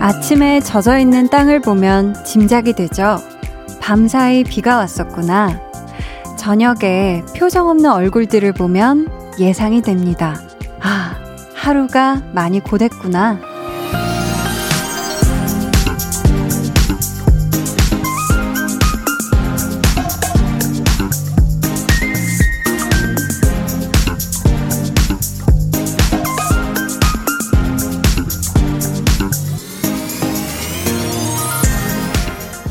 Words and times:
아침에 0.00 0.60
젖어 0.60 0.98
있는 0.98 1.28
땅을 1.28 1.60
보면 1.60 2.24
짐작이 2.24 2.72
되죠. 2.72 3.18
밤사이 3.80 4.44
비가 4.44 4.76
왔었구나. 4.76 5.60
저녁에 6.38 7.22
표정 7.36 7.68
없는 7.68 7.90
얼굴들을 7.90 8.52
보면 8.52 9.08
예상이 9.38 9.82
됩니다. 9.82 10.40
아, 10.80 11.16
하루가 11.54 12.22
많이 12.32 12.60
고됐구나. 12.60 13.49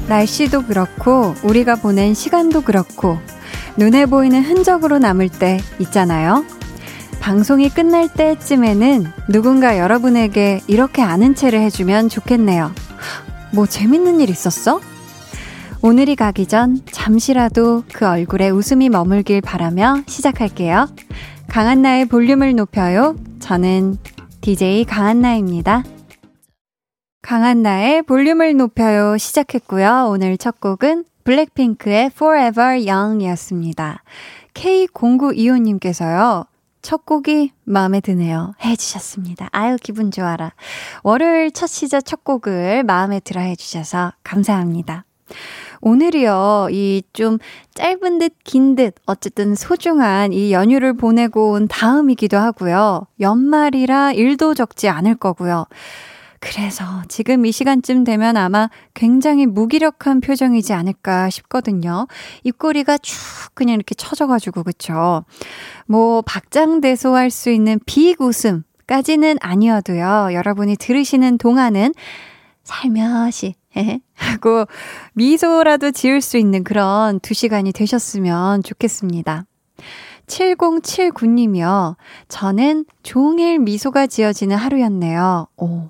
날씨도 0.09 0.63
그렇고, 0.66 1.36
우리가 1.44 1.76
보낸 1.76 2.16
시간도 2.16 2.62
그렇고, 2.62 3.20
눈에 3.77 4.08
보이는 4.08 4.41
흔적으로 4.44 4.98
남을 4.98 5.30
때 5.30 5.59
있잖아요. 5.80 6.44
방송이 7.20 7.70
끝날 7.70 8.12
때쯤에는 8.12 9.05
누군가 9.30 9.77
여러분에게 9.77 10.62
이렇게 10.67 11.03
아는 11.03 11.36
체를 11.36 11.62
해주면 11.62 12.09
좋겠네요. 12.09 12.72
뭐 13.53 13.67
재밌는 13.67 14.19
일 14.19 14.30
있었어? 14.31 14.81
오늘이 15.81 16.16
가기 16.16 16.47
전 16.47 16.81
잠시라도 16.91 17.84
그 17.94 18.08
얼굴에 18.08 18.50
웃음이 18.50 18.89
머물길 18.89 19.41
바라며 19.41 20.02
시작할게요. 20.08 20.89
강한나의 21.47 22.08
볼륨을 22.08 22.56
높여요. 22.56 23.16
저는 23.39 23.97
DJ 24.41 24.86
강한나입니다. 24.86 25.84
강한 27.22 27.62
나의 27.62 28.02
볼륨을 28.03 28.56
높여요 28.56 29.17
시작했고요. 29.17 30.08
오늘 30.09 30.38
첫 30.38 30.59
곡은 30.59 31.03
블랙핑크의 31.25 32.06
Forever 32.16 32.89
Young 32.89 33.23
이었습니다. 33.23 34.03
K0925님께서요. 34.53 36.47
첫 36.81 37.06
곡이 37.06 37.52
마음에 37.66 38.00
드네요. 38.00 38.53
해주셨습니다. 38.64 39.50
아유, 39.52 39.75
기분 39.81 40.12
좋아라. 40.12 40.53
월요일 41.03 41.52
첫 41.52 41.67
시작 41.67 42.06
첫 42.06 42.23
곡을 42.23 42.84
마음에 42.84 43.20
들어 43.20 43.42
해주셔서 43.42 44.14
감사합니다. 44.23 45.03
오늘이요, 45.81 46.70
이 46.72 47.03
좀 47.14 47.38
짧은 47.75 48.20
듯 48.20 48.34
긴 48.44 48.75
듯, 48.75 48.95
어쨌든 49.06 49.56
소중한 49.56 50.34
이 50.34 50.52
연휴를 50.52 50.94
보내고 50.94 51.52
온 51.52 51.67
다음이기도 51.67 52.38
하고요. 52.38 53.08
연말이라 53.20 54.14
일도 54.14 54.56
적지 54.56 54.88
않을 54.90 55.16
거고요. 55.16 55.66
그래서 56.40 56.86
지금 57.08 57.45
이 57.45 57.52
시간쯤 57.52 58.04
되면 58.04 58.38
아마 58.38 58.70
굉장히 58.94 59.45
무기력한 59.45 60.22
표정이지 60.22 60.73
않을까 60.73 61.30
싶거든요. 61.30 62.08
입꼬리가 62.44 62.98
쭉 62.98 63.18
그냥 63.54 63.76
이렇게 63.76 63.94
처져가지고, 63.96 64.64
그쵸? 64.64 65.26
뭐, 65.86 66.22
박장대소할 66.22 67.30
수 67.30 67.50
있는 67.50 67.80
빅 67.86 68.22
웃음 68.22 68.64
까지는 68.88 69.38
아니어도요. 69.42 70.30
여러분이 70.34 70.78
들으시는 70.78 71.38
동안은 71.38 71.94
살며시, 72.64 73.56
하고 74.16 74.66
미소라도 75.14 75.92
지을 75.92 76.22
수 76.22 76.38
있는 76.38 76.64
그런 76.64 77.19
두 77.19 77.34
시간이 77.34 77.72
되셨으면 77.72 78.63
좋겠습니다. 78.63 79.46
7079님이요. 80.29 81.95
저는 82.29 82.85
종일 83.03 83.59
미소가 83.59 84.07
지어지는 84.07 84.56
하루였네요. 84.56 85.47
오, 85.57 85.90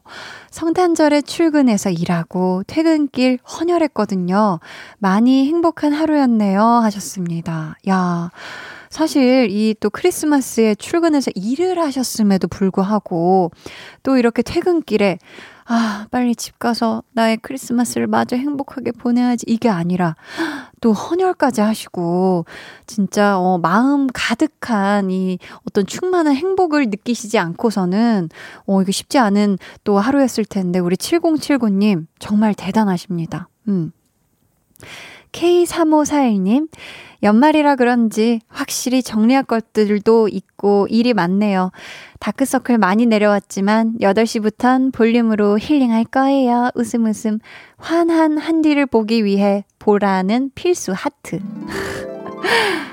성탄절에 0.50 1.22
출근해서 1.22 1.92
일하고 1.92 2.64
퇴근길 2.66 3.38
헌혈했거든요. 3.44 4.60
많이 4.98 5.46
행복한 5.48 5.94
하루였네요. 5.94 6.62
하셨습니다. 6.62 7.76
야. 7.88 8.32
사실 8.90 9.50
이 9.52 9.76
또 9.80 9.92
크리스마스에 9.92 10.74
출근해서 10.74 11.30
일을 11.36 11.78
하셨음에도 11.80 12.48
불구하고 12.48 13.52
또 14.02 14.18
이렇게 14.18 14.42
퇴근길에 14.42 15.20
아, 15.72 16.08
빨리 16.10 16.36
집 16.36 16.58
가서 16.58 17.04
나의 17.12 17.38
크리스마스를 17.38 18.08
마저 18.08 18.36
행복하게 18.36 18.92
보내야지. 18.92 19.46
이게 19.48 19.70
아니라 19.70 20.16
또 20.82 20.94
헌혈까지 20.94 21.62
하시고 21.62 22.46
진짜 22.88 23.38
어 23.38 23.60
마음 23.60 24.08
가득한 24.12 25.12
이 25.12 25.38
어떤 25.68 25.86
충만한 25.86 26.36
행복을 26.36 26.88
느끼시지 26.88 27.38
않고서는 27.38 28.30
어 28.66 28.82
이게 28.82 28.92
쉽지 28.92 29.20
않은 29.20 29.60
또 29.84 30.00
하루였을 30.00 30.44
텐데 30.44 30.80
우리 30.80 30.96
7079님 30.96 32.08
정말 32.18 32.56
대단하십니다. 32.56 33.48
음. 33.68 33.92
K3541님, 35.32 36.68
연말이라 37.22 37.76
그런지 37.76 38.40
확실히 38.48 39.04
정리할 39.04 39.44
것들도 39.44 40.30
있고 40.30 40.88
일이 40.90 41.14
많네요. 41.14 41.72
다크서클 42.20 42.78
많이 42.78 43.06
내려왔지만 43.06 43.98
8시부턴 44.00 44.94
볼륨으로 44.94 45.58
힐링할 45.60 46.06
거예요. 46.06 46.70
웃음 46.76 47.06
웃음. 47.06 47.40
환한 47.78 48.38
한디를 48.38 48.86
보기 48.86 49.26
위해 49.26 49.66
보라는 49.80 50.52
필수 50.56 50.94
하트. 50.96 51.40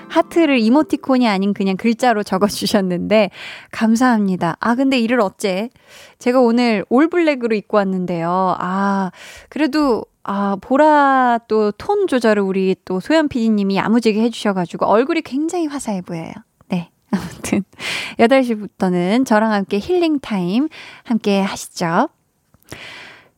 하트를 0.09 0.59
이모티콘이 0.61 1.29
아닌 1.29 1.53
그냥 1.53 1.77
글자로 1.77 2.23
적어주셨는데, 2.23 3.31
감사합니다. 3.71 4.57
아, 4.61 4.75
근데 4.75 4.99
이를 4.99 5.21
어째? 5.21 5.69
제가 6.19 6.41
오늘 6.41 6.87
all 6.89 7.05
black으로 7.05 7.55
입고 7.55 7.77
왔는데요. 7.77 8.57
아, 8.59 9.11
그래도 9.51 10.05
아, 10.29 10.57
보라 10.61 11.39
또 11.47 11.71
톤 11.73 12.09
조절을 12.09 12.43
우리 12.43 12.75
또 12.85 12.99
소연 12.99 13.29
PD님이 13.29 13.77
야무지게 13.77 14.21
해주셔가지고 14.23 14.87
얼굴이 14.87 15.23
굉장히 15.23 15.67
화사해 15.67 16.01
보여요. 16.03 16.33
네. 16.69 16.91
아무튼, 17.13 17.63
8시부터는 18.19 19.25
저랑 19.25 19.53
함께 19.53 19.79
힐링 19.79 20.19
타임 20.19 20.69
함께 21.05 21.41
하시죠. 21.41 22.09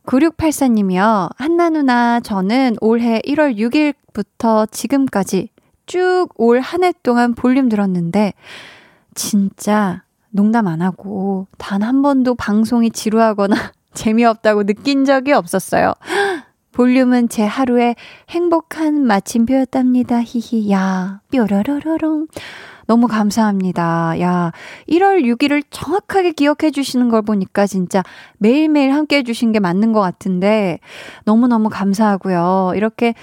9684님이요. 0.07 1.29
한나 1.37 1.69
누나, 1.69 2.19
저는 2.21 2.77
올해 2.81 3.19
1월 3.21 3.55
6일부터 3.57 4.71
지금까지 4.71 5.49
쭉 5.85 6.29
올 6.37 6.59
한 6.61 6.83
해 6.83 6.91
동안 7.03 7.35
볼륨 7.35 7.69
들었는데, 7.69 8.33
진짜 9.13 10.01
농담 10.31 10.65
안 10.67 10.81
하고, 10.81 11.45
단 11.59 11.83
한 11.83 12.01
번도 12.01 12.33
방송이 12.33 12.89
지루하거나 12.89 13.55
재미없다고 13.93 14.63
느낀 14.63 15.05
적이 15.05 15.33
없었어요. 15.33 15.93
볼륨은 16.71 17.29
제 17.29 17.43
하루의 17.43 17.95
행복한 18.29 19.05
마침표였답니다. 19.05 20.21
히히. 20.21 20.71
야, 20.71 21.21
뾰로로로롱. 21.31 22.27
너무 22.89 23.07
감사합니다. 23.07 24.19
야, 24.19 24.51
1월 24.87 25.23
6일을 25.23 25.63
정확하게 25.69 26.31
기억해 26.31 26.71
주시는 26.71 27.09
걸 27.09 27.21
보니까 27.21 27.67
진짜 27.67 28.01
매일매일 28.39 28.93
함께 28.93 29.17
해주신 29.17 29.51
게 29.51 29.59
맞는 29.59 29.93
것 29.93 30.01
같은데 30.01 30.79
너무너무 31.23 31.69
감사하고요. 31.69 32.73
이렇게 32.75 33.13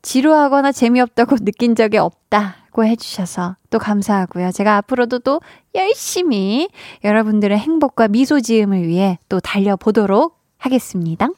지루하거나 0.00 0.72
재미없다고 0.72 1.36
느낀 1.44 1.74
적이 1.74 1.98
없다고 1.98 2.84
해주셔서 2.84 3.56
또 3.68 3.78
감사하고요. 3.78 4.50
제가 4.50 4.76
앞으로도 4.78 5.18
또 5.18 5.40
열심히 5.74 6.70
여러분들의 7.04 7.58
행복과 7.58 8.08
미소 8.08 8.40
지음을 8.40 8.86
위해 8.86 9.18
또 9.28 9.40
달려보도록 9.40 10.38
하겠습니다. 10.56 11.28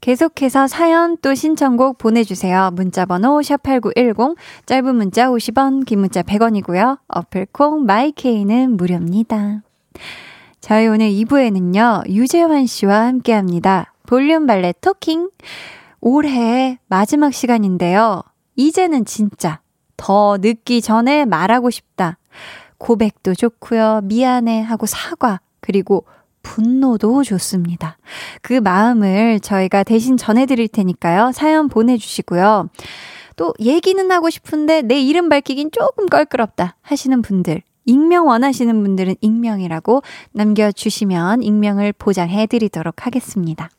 계속해서 0.00 0.66
사연 0.66 1.18
또 1.18 1.34
신청곡 1.34 1.98
보내주세요. 1.98 2.70
문자번호 2.72 3.40
샵8910, 3.40 4.36
짧은 4.64 4.96
문자 4.96 5.28
50원, 5.28 5.84
긴 5.84 6.00
문자 6.00 6.22
100원이고요. 6.22 6.98
어플콩 7.08 7.84
마이케이는 7.84 8.76
무료입니다. 8.76 9.62
저희 10.60 10.86
오늘 10.86 11.10
2부에는요, 11.10 12.08
유재환 12.08 12.66
씨와 12.66 13.06
함께 13.06 13.32
합니다. 13.34 13.92
볼륨 14.06 14.46
발레 14.46 14.74
토킹. 14.80 15.30
올해 16.00 16.78
마지막 16.88 17.34
시간인데요. 17.34 18.22
이제는 18.56 19.04
진짜 19.04 19.60
더 19.96 20.38
늦기 20.40 20.80
전에 20.80 21.26
말하고 21.26 21.68
싶다. 21.70 22.16
고백도 22.78 23.34
좋고요. 23.34 24.00
미안해 24.04 24.62
하고 24.62 24.86
사과. 24.86 25.40
그리고 25.60 26.06
분노도 26.42 27.22
좋습니다. 27.22 27.98
그 28.42 28.54
마음을 28.54 29.40
저희가 29.40 29.84
대신 29.84 30.16
전해드릴 30.16 30.68
테니까요. 30.68 31.32
사연 31.32 31.68
보내주시고요. 31.68 32.68
또 33.36 33.54
얘기는 33.58 34.10
하고 34.10 34.28
싶은데 34.28 34.82
내 34.82 35.00
이름 35.00 35.28
밝히긴 35.28 35.70
조금 35.70 36.06
껄끄럽다 36.06 36.76
하시는 36.82 37.22
분들 37.22 37.62
익명 37.86 38.26
원하시는 38.26 38.82
분들은 38.82 39.16
익명이라고 39.20 40.02
남겨주시면 40.32 41.42
익명을 41.42 41.92
보장해드리도록 41.94 43.06
하겠습니다. 43.06 43.70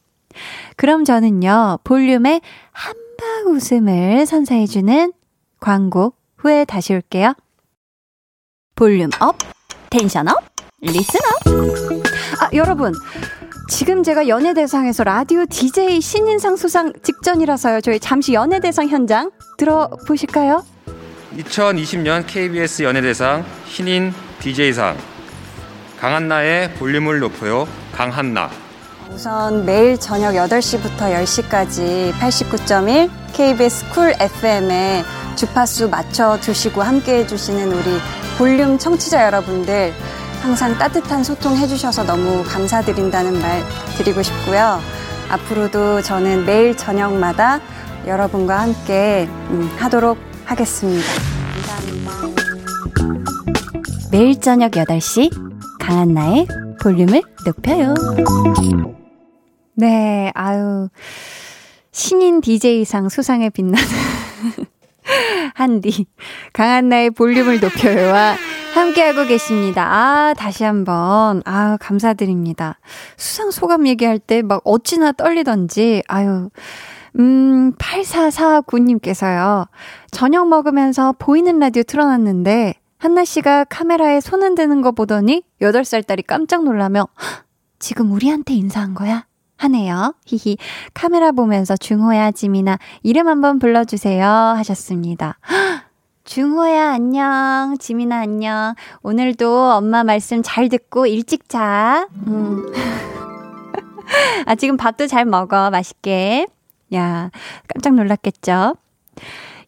그럼 0.76 1.06
저는요, 1.06 1.80
볼륨의 1.84 2.42
함박 2.72 3.48
웃음을 3.48 4.26
선사해주는 4.26 5.14
광고 5.60 6.14
후에 6.38 6.66
다시 6.66 6.94
올게요. 6.94 7.34
volume 8.76 9.12
up, 9.20 9.38
tension 9.92 10.28
up, 10.28 10.51
listen 10.82 11.20
up. 11.46 12.42
아, 12.42 12.50
여러분. 12.54 12.94
지금 13.70 14.04
제가 14.04 14.28
연예대상에서 14.28 15.04
라디오 15.04 15.46
DJ 15.46 16.02
신인상 16.02 16.56
수상 16.56 16.92
직전이라서요. 17.04 17.82
저희 17.82 18.00
잠시 18.00 18.34
연예대상 18.34 18.90
현장 18.90 19.32
들어보실까요? 19.58 20.66
2020년 21.38 22.26
KBS 22.28 22.84
연예대상 22.84 23.46
신인 23.68 24.14
DJ상 24.40 24.98
강한나의 26.00 26.74
볼륨을 26.74 27.20
높여요. 27.20 27.68
강한나. 27.94 28.50
우선 29.10 29.66
매일 29.66 29.98
저녁 30.00 30.34
8시부터 30.34 31.14
10시까지 31.14 32.12
89.1 32.14 33.10
KBS 33.34 33.90
쿨 33.92 34.14
FM에 34.20 35.04
주파수 35.36 35.90
맞춰 35.90 36.38
두시고 36.42 36.82
함께 36.82 37.20
해주시는 37.20 37.72
우리 37.72 38.00
볼륨 38.38 38.78
청취자 38.78 39.26
여러분들 39.26 39.94
항상 40.42 40.76
따뜻한 40.78 41.24
소통 41.24 41.56
해주셔서 41.56 42.04
너무 42.04 42.44
감사드린다는 42.44 43.40
말 43.40 43.64
드리고 43.98 44.24
싶고요. 44.24 44.80
앞으로도 45.30 46.02
저는 46.02 46.46
매일 46.46 46.76
저녁마다 46.76 47.60
여러분과 48.08 48.60
함께 48.62 49.28
음, 49.52 49.70
하도록 49.78 50.18
하겠습니다. 50.46 51.08
감사합니다. 51.54 52.12
매일 54.12 54.42
저녁 54.42 54.72
8시 54.72 55.30
강한나의 55.80 56.48
볼륨을 56.82 57.22
높여요. 57.46 57.94
네, 59.76 60.32
아유. 60.34 60.90
신인 61.92 62.42
DJ상 62.42 63.10
수상에 63.10 63.50
빛나는 63.50 63.88
한디. 65.54 66.08
강한나의 66.54 67.12
볼륨을 67.12 67.60
높여요와 67.60 68.36
함께하고 68.74 69.26
계십니다. 69.26 69.86
아, 69.86 70.34
다시 70.38 70.64
한번. 70.64 71.42
아, 71.46 71.78
감사드립니다. 71.80 72.80
수상 73.18 73.52
소감 73.52 73.88
얘기할 73.88 74.20
때 74.20 74.42
막 74.42 74.62
어찌나 74.66 75.12
떨리던지, 75.12 76.04
아유. 76.08 76.50
음, 77.20 77.74
8449님께서요. 77.76 79.68
저녁 80.12 80.48
먹으면서 80.48 81.14
보이는 81.20 81.60
라디오 81.60 81.84
틀어놨는데, 81.84 82.76
한나 82.98 83.26
씨가 83.26 83.66
카메라에 83.66 84.22
손 84.22 84.42
흔드는 84.44 84.82
거 84.82 84.92
보더니 84.92 85.44
8살 85.62 86.06
딸이 86.08 86.24
깜짝 86.24 86.64
놀라며, 86.64 87.08
지금 87.80 88.12
우리한테 88.12 88.54
인사한 88.54 88.94
거야? 88.94 89.26
하네요. 89.58 90.16
히히. 90.26 90.58
카메라 90.94 91.32
보면서 91.32 91.76
중호야, 91.76 92.32
지민아, 92.32 92.80
이름 93.04 93.28
한번 93.28 93.60
불러주세요. 93.60 94.26
하셨습니다. 94.26 95.38
중호야, 96.24 96.92
안녕. 96.92 97.76
지민아, 97.80 98.20
안녕. 98.20 98.76
오늘도 99.02 99.72
엄마 99.72 100.04
말씀 100.04 100.42
잘 100.44 100.70
듣고 100.70 101.08
일찍 101.08 101.50
자. 101.50 102.08
음. 102.28 102.72
아, 104.46 104.56
지금 104.56 104.78
밥도 104.78 105.08
잘 105.08 105.26
먹어. 105.26 105.72
맛있게. 105.72 106.46
야, 106.94 107.32
깜짝 107.68 107.96
놀랐겠죠? 107.96 108.76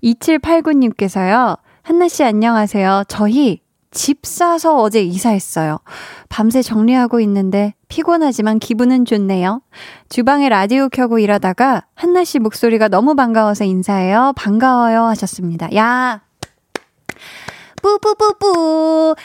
2789님께서요. 0.04 1.58
한나 1.82 2.08
씨 2.08 2.24
안녕하세요. 2.24 3.06
저희 3.08 3.62
집 3.92 4.26
사서 4.26 4.78
어제 4.78 5.02
이사했어요. 5.02 5.80
밤새 6.30 6.62
정리하고 6.62 7.20
있는데 7.22 7.74
피곤하지만 7.88 8.60
기분은 8.60 9.06
좋네요. 9.06 9.62
주방에 10.10 10.50
라디오 10.50 10.90
켜고 10.90 11.20
일하다가 11.20 11.84
한나 11.94 12.24
씨 12.24 12.40
목소리가 12.40 12.88
너무 12.88 13.16
반가워서 13.16 13.64
인사해요. 13.64 14.34
반가워요 14.36 15.04
하셨습니다. 15.04 15.74
야! 15.76 16.22
뿌뿌뿌뿌! 17.84 19.16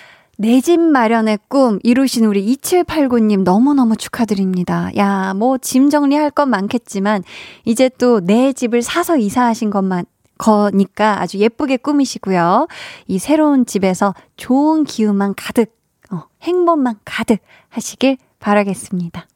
내 0.41 0.61
집 0.61 0.79
마련의 0.81 1.39
꿈 1.49 1.79
이루신 1.83 2.25
우리 2.25 2.45
2789님 2.57 3.43
너무너무 3.43 3.97
축하드립니다. 3.97 4.91
야, 4.97 5.33
뭐 5.35 5.59
짐 5.59 5.91
정리할 5.91 6.31
건 6.31 6.51
많겠지만 6.51 7.23
이제 7.65 7.89
또 7.89 8.21
내 8.21 8.53
집을 8.53 8.83
사서 8.83 9.17
이사하신 9.17 9.71
것만 9.71 10.05
거니까 10.39 11.21
아주 11.21 11.39
예쁘게 11.39 11.79
꾸미시고요. 11.79 12.69
이 13.09 13.19
새로운 13.19 13.67
집에서 13.67 14.15
좋은 14.37 14.85
기운만 14.85 15.35
가득, 15.37 15.75
어, 16.13 16.25
행복만 16.43 16.97
가득 17.05 17.39
하시길 17.71 18.19
바라겠습니다. 18.39 19.27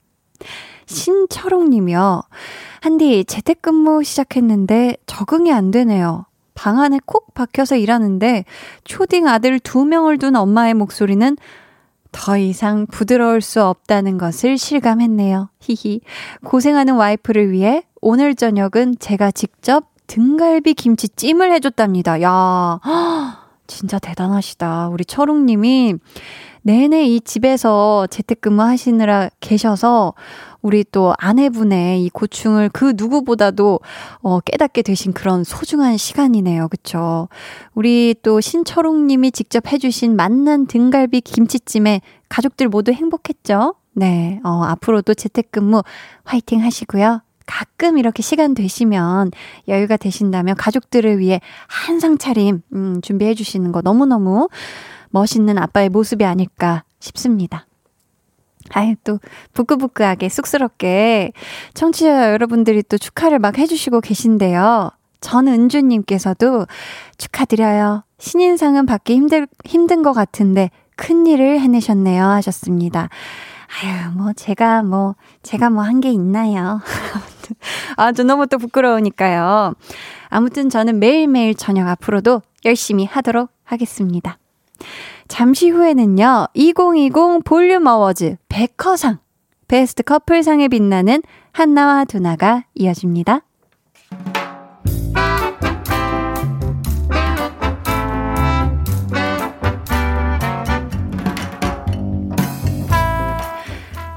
신철옥 0.86 1.68
님이요. 1.68 2.22
한디 2.80 3.24
재택근무 3.24 4.04
시작했는데 4.04 4.96
적응이 5.06 5.52
안 5.52 5.70
되네요. 5.72 6.26
방 6.54 6.80
안에 6.80 7.00
콕 7.06 7.34
박혀서 7.34 7.76
일하는데 7.76 8.44
초딩 8.84 9.26
아들 9.28 9.58
두 9.58 9.84
명을 9.84 10.18
둔 10.18 10.36
엄마의 10.36 10.74
목소리는 10.74 11.36
더 12.12 12.36
이상 12.36 12.86
부드러울 12.86 13.40
수 13.40 13.64
없다는 13.64 14.18
것을 14.18 14.58
실감했네요. 14.58 15.48
히히. 15.60 16.02
고생하는 16.44 16.94
와이프를 16.94 17.50
위해 17.50 17.84
오늘 18.00 18.34
저녁은 18.34 18.96
제가 18.98 19.30
직접 19.30 19.86
등갈비 20.06 20.74
김치찜을 20.74 21.52
해줬답니다. 21.52 22.20
야, 22.20 22.80
진짜 23.66 23.98
대단하시다. 23.98 24.88
우리 24.88 25.06
철웅님이 25.06 25.94
내내 26.62 27.04
이 27.04 27.20
집에서 27.20 28.06
재택근무 28.08 28.62
하시느라 28.62 29.28
계셔서 29.40 30.14
우리 30.60 30.84
또 30.90 31.12
아내분의 31.18 32.04
이 32.04 32.08
고충을 32.10 32.70
그 32.72 32.94
누구보다도 32.96 33.80
어, 34.22 34.40
깨닫게 34.40 34.82
되신 34.82 35.12
그런 35.12 35.42
소중한 35.42 35.96
시간이네요. 35.96 36.68
그쵸? 36.68 37.28
우리 37.74 38.14
또 38.22 38.40
신철웅 38.40 39.08
님이 39.08 39.32
직접 39.32 39.70
해주신 39.72 40.14
맛난 40.14 40.66
등갈비 40.66 41.22
김치찜에 41.22 42.00
가족들 42.28 42.68
모두 42.68 42.92
행복했죠? 42.92 43.74
네, 43.94 44.40
어, 44.44 44.62
앞으로도 44.62 45.14
재택근무 45.14 45.82
화이팅 46.24 46.62
하시고요. 46.62 47.22
가끔 47.44 47.98
이렇게 47.98 48.22
시간 48.22 48.54
되시면 48.54 49.32
여유가 49.68 49.96
되신다면 49.96 50.54
가족들을 50.56 51.18
위해 51.18 51.40
한상 51.66 52.16
차림 52.16 52.62
음, 52.72 53.00
준비해 53.02 53.34
주시는 53.34 53.72
거 53.72 53.82
너무너무 53.82 54.48
멋있는 55.12 55.58
아빠의 55.58 55.88
모습이 55.88 56.24
아닐까 56.24 56.84
싶습니다. 57.00 57.66
아유, 58.74 58.94
또, 59.04 59.18
부끄부끄하게, 59.54 60.28
쑥스럽게, 60.28 61.32
청취자 61.74 62.32
여러분들이 62.32 62.82
또 62.84 62.96
축하를 62.96 63.38
막 63.38 63.58
해주시고 63.58 64.00
계신데요. 64.00 64.90
전은주님께서도 65.20 66.66
축하드려요. 67.18 68.04
신인상은 68.18 68.86
받기 68.86 69.14
힘들, 69.14 69.46
힘든 69.64 70.02
것 70.02 70.12
같은데, 70.12 70.70
큰일을 70.96 71.60
해내셨네요. 71.60 72.24
하셨습니다. 72.24 73.08
아유, 73.82 74.10
뭐, 74.16 74.32
제가 74.32 74.82
뭐, 74.82 75.16
제가 75.42 75.70
뭐 75.70 75.82
한 75.82 76.00
게 76.00 76.10
있나요? 76.10 76.80
아, 77.96 78.12
저 78.12 78.22
너무 78.22 78.46
또 78.46 78.58
부끄러우니까요. 78.58 79.74
아무튼 80.28 80.70
저는 80.70 80.98
매일매일 80.98 81.54
저녁 81.54 81.88
앞으로도 81.88 82.42
열심히 82.64 83.04
하도록 83.06 83.50
하겠습니다. 83.64 84.38
잠시 85.28 85.70
후에는요, 85.70 86.48
2020 86.54 87.44
볼륨 87.44 87.86
어워즈 87.86 88.36
백커상, 88.48 89.18
베스트 89.68 90.02
커플상에 90.02 90.68
빛나는 90.68 91.22
한나와 91.52 92.04
두나가 92.04 92.64
이어집니다. 92.74 93.40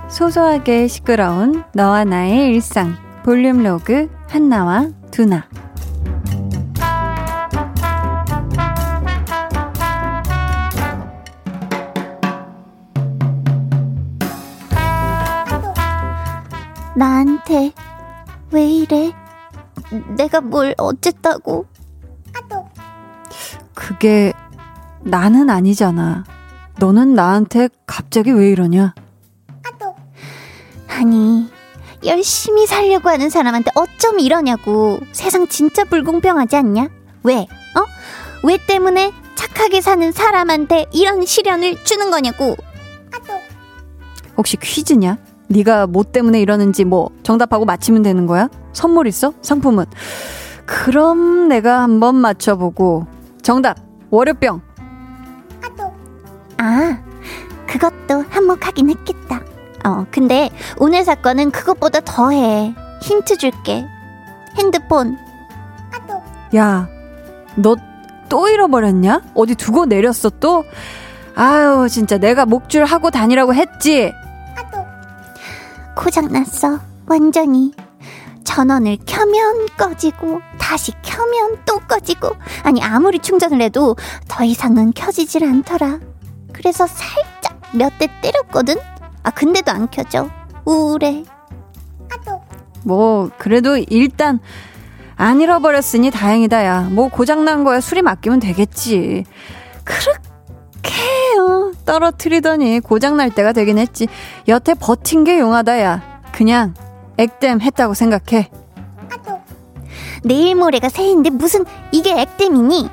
소소하게 0.09 0.87
시끄러운 0.87 1.63
너와 1.73 2.05
나의 2.05 2.47
일상, 2.47 2.95
볼륨 3.23 3.63
로그 3.63 4.09
한나와 4.29 4.87
두나. 5.11 5.47
나한테 16.95 17.73
왜 18.51 18.69
이래? 18.69 19.11
내가 20.15 20.41
뭘 20.41 20.73
어쨌다고? 20.77 21.65
그게 23.73 24.33
나는 25.01 25.49
아니잖아. 25.49 26.23
너는 26.79 27.13
나한테 27.13 27.69
갑자기 27.85 28.31
왜 28.31 28.49
이러냐? 28.49 28.93
아니, 30.87 31.49
열심히 32.05 32.65
살려고 32.65 33.09
하는 33.09 33.29
사람한테 33.29 33.71
어쩜 33.75 34.19
이러냐고. 34.19 34.99
세상 35.11 35.47
진짜 35.47 35.83
불공평하지 35.83 36.55
않냐? 36.55 36.87
왜? 37.23 37.39
어? 37.41 37.85
왜 38.43 38.57
때문에 38.65 39.11
행복하게 39.55 39.81
사는 39.81 40.11
사람한테 40.11 40.85
이런 40.91 41.25
시련을 41.25 41.83
주는 41.83 42.11
거냐고. 42.11 42.55
혹시 44.37 44.57
퀴즈냐? 44.57 45.17
네가 45.47 45.87
뭐 45.87 46.03
때문에 46.03 46.41
이러는지 46.41 46.83
뭐 46.85 47.09
정답하고 47.23 47.65
맞히면 47.65 48.01
되는 48.03 48.25
거야? 48.25 48.49
선물 48.73 49.07
있어? 49.07 49.33
상품은? 49.41 49.85
그럼 50.65 51.47
내가 51.47 51.81
한번 51.83 52.15
맞춰보고 52.15 53.05
정답 53.41 53.77
월요병 54.09 54.61
아, 56.57 56.97
그것도 57.67 58.23
한몫하긴 58.29 58.89
했겠다. 58.89 59.41
어, 59.85 60.05
근데 60.09 60.49
오늘 60.77 61.03
사건은 61.03 61.51
그것보다 61.51 61.99
더해. 61.99 62.73
힌트 63.01 63.37
줄게. 63.37 63.85
핸드폰. 64.57 65.17
야, 66.55 66.87
너 67.55 67.75
또 68.29 68.47
잃어버렸냐? 68.47 69.21
어디 69.33 69.55
두고 69.55 69.85
내렸어 69.85 70.29
또? 70.39 70.63
아유, 71.35 71.87
진짜 71.89 72.17
내가 72.17 72.45
목줄 72.45 72.85
하고 72.85 73.11
다니라고 73.11 73.53
했지? 73.53 74.11
고장났어. 75.95 76.79
완전히. 77.07 77.71
전원을 78.43 78.97
켜면 79.05 79.65
꺼지고, 79.77 80.39
다시 80.59 80.91
켜면 81.01 81.57
또 81.65 81.79
꺼지고, 81.79 82.31
아니, 82.63 82.81
아무리 82.83 83.19
충전을 83.19 83.61
해도 83.61 83.95
더 84.27 84.43
이상은 84.43 84.93
켜지질 84.93 85.43
않더라. 85.43 85.99
그래서 86.53 86.85
살짝 86.87 87.59
몇 87.73 87.97
대 87.97 88.07
때렸거든? 88.21 88.75
아, 89.23 89.31
근데도 89.31 89.71
안 89.71 89.89
켜져. 89.89 90.29
우울해. 90.65 91.23
뭐, 92.83 93.31
그래도 93.39 93.77
일단 93.77 94.39
안 95.15 95.41
잃어버렸으니 95.41 96.11
다행이다, 96.11 96.65
야. 96.65 96.81
뭐 96.91 97.07
고장난 97.09 97.63
거야. 97.63 97.81
수리 97.81 98.01
맡기면 98.03 98.39
되겠지. 98.39 99.25
그렇게, 99.83 100.93
어, 101.37 101.71
떨어뜨리더니 101.85 102.79
고장날 102.79 103.29
때가 103.29 103.51
되긴 103.53 103.77
했지. 103.77 104.07
여태 104.47 104.73
버틴 104.73 105.23
게 105.23 105.39
용하다, 105.39 105.81
야. 105.81 106.21
그냥 106.31 106.73
액땜 107.17 107.61
했다고 107.61 107.93
생각해. 107.93 108.49
내일 110.23 110.55
모레가 110.55 110.89
새해인데 110.89 111.29
무슨 111.29 111.65
이게 111.91 112.11
액땜이니? 112.19 112.89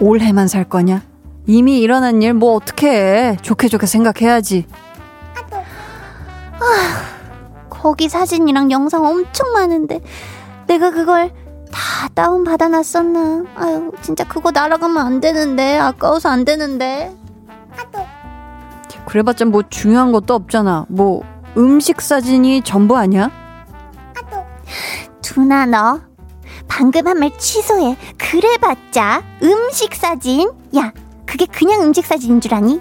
올해만 0.00 0.48
살 0.48 0.64
거냐? 0.64 1.02
이미 1.46 1.80
일어난 1.80 2.22
일 2.22 2.32
뭐 2.34 2.54
어떻게 2.54 2.88
해. 2.90 3.36
좋게 3.42 3.68
좋게 3.68 3.86
생각해야지. 3.86 4.66
거기 7.68 8.08
사진이랑 8.08 8.70
영상 8.70 9.04
엄청 9.04 9.52
많은데 9.52 10.00
내가 10.66 10.90
그걸 10.90 11.30
다 11.74 12.08
다운 12.14 12.44
받아놨었나? 12.44 13.44
아유 13.56 13.90
진짜 14.00 14.22
그거 14.24 14.52
날아가면 14.52 14.96
안 15.04 15.20
되는데 15.20 15.76
아까워서 15.78 16.28
안 16.28 16.44
되는데. 16.44 17.12
그래봤자 19.06 19.44
뭐 19.46 19.62
중요한 19.68 20.12
것도 20.12 20.34
없잖아. 20.34 20.86
뭐 20.88 21.22
음식 21.56 22.00
사진이 22.00 22.62
전부 22.62 22.96
아니야? 22.96 23.30
두나 25.20 25.66
너 25.66 26.00
방금 26.68 27.06
한 27.08 27.18
말 27.18 27.36
취소해. 27.38 27.96
그래봤자 28.18 29.22
음식 29.42 29.94
사진. 29.94 30.50
야 30.76 30.92
그게 31.26 31.46
그냥 31.46 31.82
음식 31.82 32.06
사진인 32.06 32.40
줄 32.40 32.54
아니? 32.54 32.80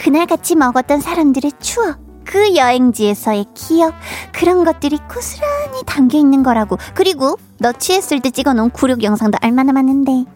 그날 0.00 0.26
같이 0.26 0.54
먹었던 0.54 1.00
사람들의 1.00 1.52
추억. 1.60 1.98
그 2.28 2.54
여행지에서의 2.56 3.46
기억 3.54 3.94
그런 4.32 4.62
것들이 4.62 4.98
고스란히 5.10 5.82
담겨 5.86 6.18
있는 6.18 6.42
거라고 6.42 6.76
그리고 6.92 7.38
너 7.58 7.72
취했을 7.72 8.20
때 8.20 8.30
찍어놓은 8.30 8.68
구력 8.70 9.02
영상도 9.02 9.38
얼마나 9.42 9.72
많은데 9.72 10.26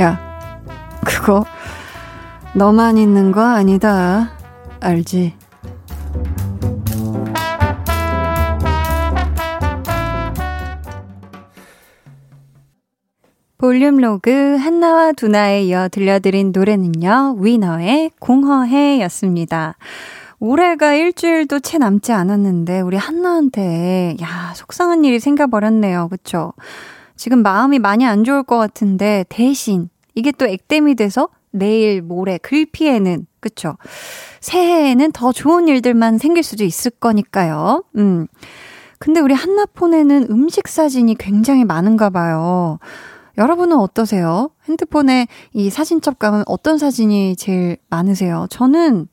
야, 0.00 0.20
그거 1.02 1.46
너만 2.52 2.98
있는 2.98 3.32
거 3.32 3.40
아니다. 3.42 4.30
알지? 4.80 5.37
볼륨 13.58 13.96
로그 13.96 14.56
한나와 14.56 15.10
두나에 15.10 15.64
이어 15.64 15.88
들려드린 15.88 16.52
노래는요, 16.54 17.38
위너의 17.40 18.12
공허해 18.20 19.00
였습니다. 19.02 19.74
올해가 20.38 20.94
일주일도 20.94 21.58
채 21.58 21.78
남지 21.78 22.12
않았는데, 22.12 22.80
우리 22.82 22.96
한나한테, 22.96 24.16
야, 24.22 24.52
속상한 24.54 25.04
일이 25.04 25.18
생겨버렸네요. 25.18 26.06
그쵸? 26.08 26.52
지금 27.16 27.42
마음이 27.42 27.80
많이 27.80 28.06
안 28.06 28.22
좋을 28.22 28.44
것 28.44 28.58
같은데, 28.58 29.24
대신, 29.28 29.88
이게 30.14 30.30
또 30.30 30.46
액땜이 30.46 30.94
돼서 30.94 31.28
내일, 31.50 32.00
모레, 32.00 32.38
글피에는, 32.38 33.26
그쵸? 33.40 33.76
새해에는 34.40 35.10
더 35.10 35.32
좋은 35.32 35.66
일들만 35.66 36.18
생길 36.18 36.44
수도 36.44 36.62
있을 36.62 36.92
거니까요. 36.92 37.82
음. 37.96 38.28
근데 39.00 39.18
우리 39.18 39.34
한나폰에는 39.34 40.28
음식 40.30 40.68
사진이 40.68 41.16
굉장히 41.16 41.64
많은가 41.64 42.10
봐요. 42.10 42.78
여러분은 43.38 43.76
어떠세요? 43.78 44.50
핸드폰에 44.68 45.28
이 45.54 45.70
사진첩 45.70 46.18
가면 46.18 46.42
어떤 46.46 46.76
사진이 46.76 47.36
제일 47.36 47.76
많으세요? 47.88 48.46
저는, 48.50 49.06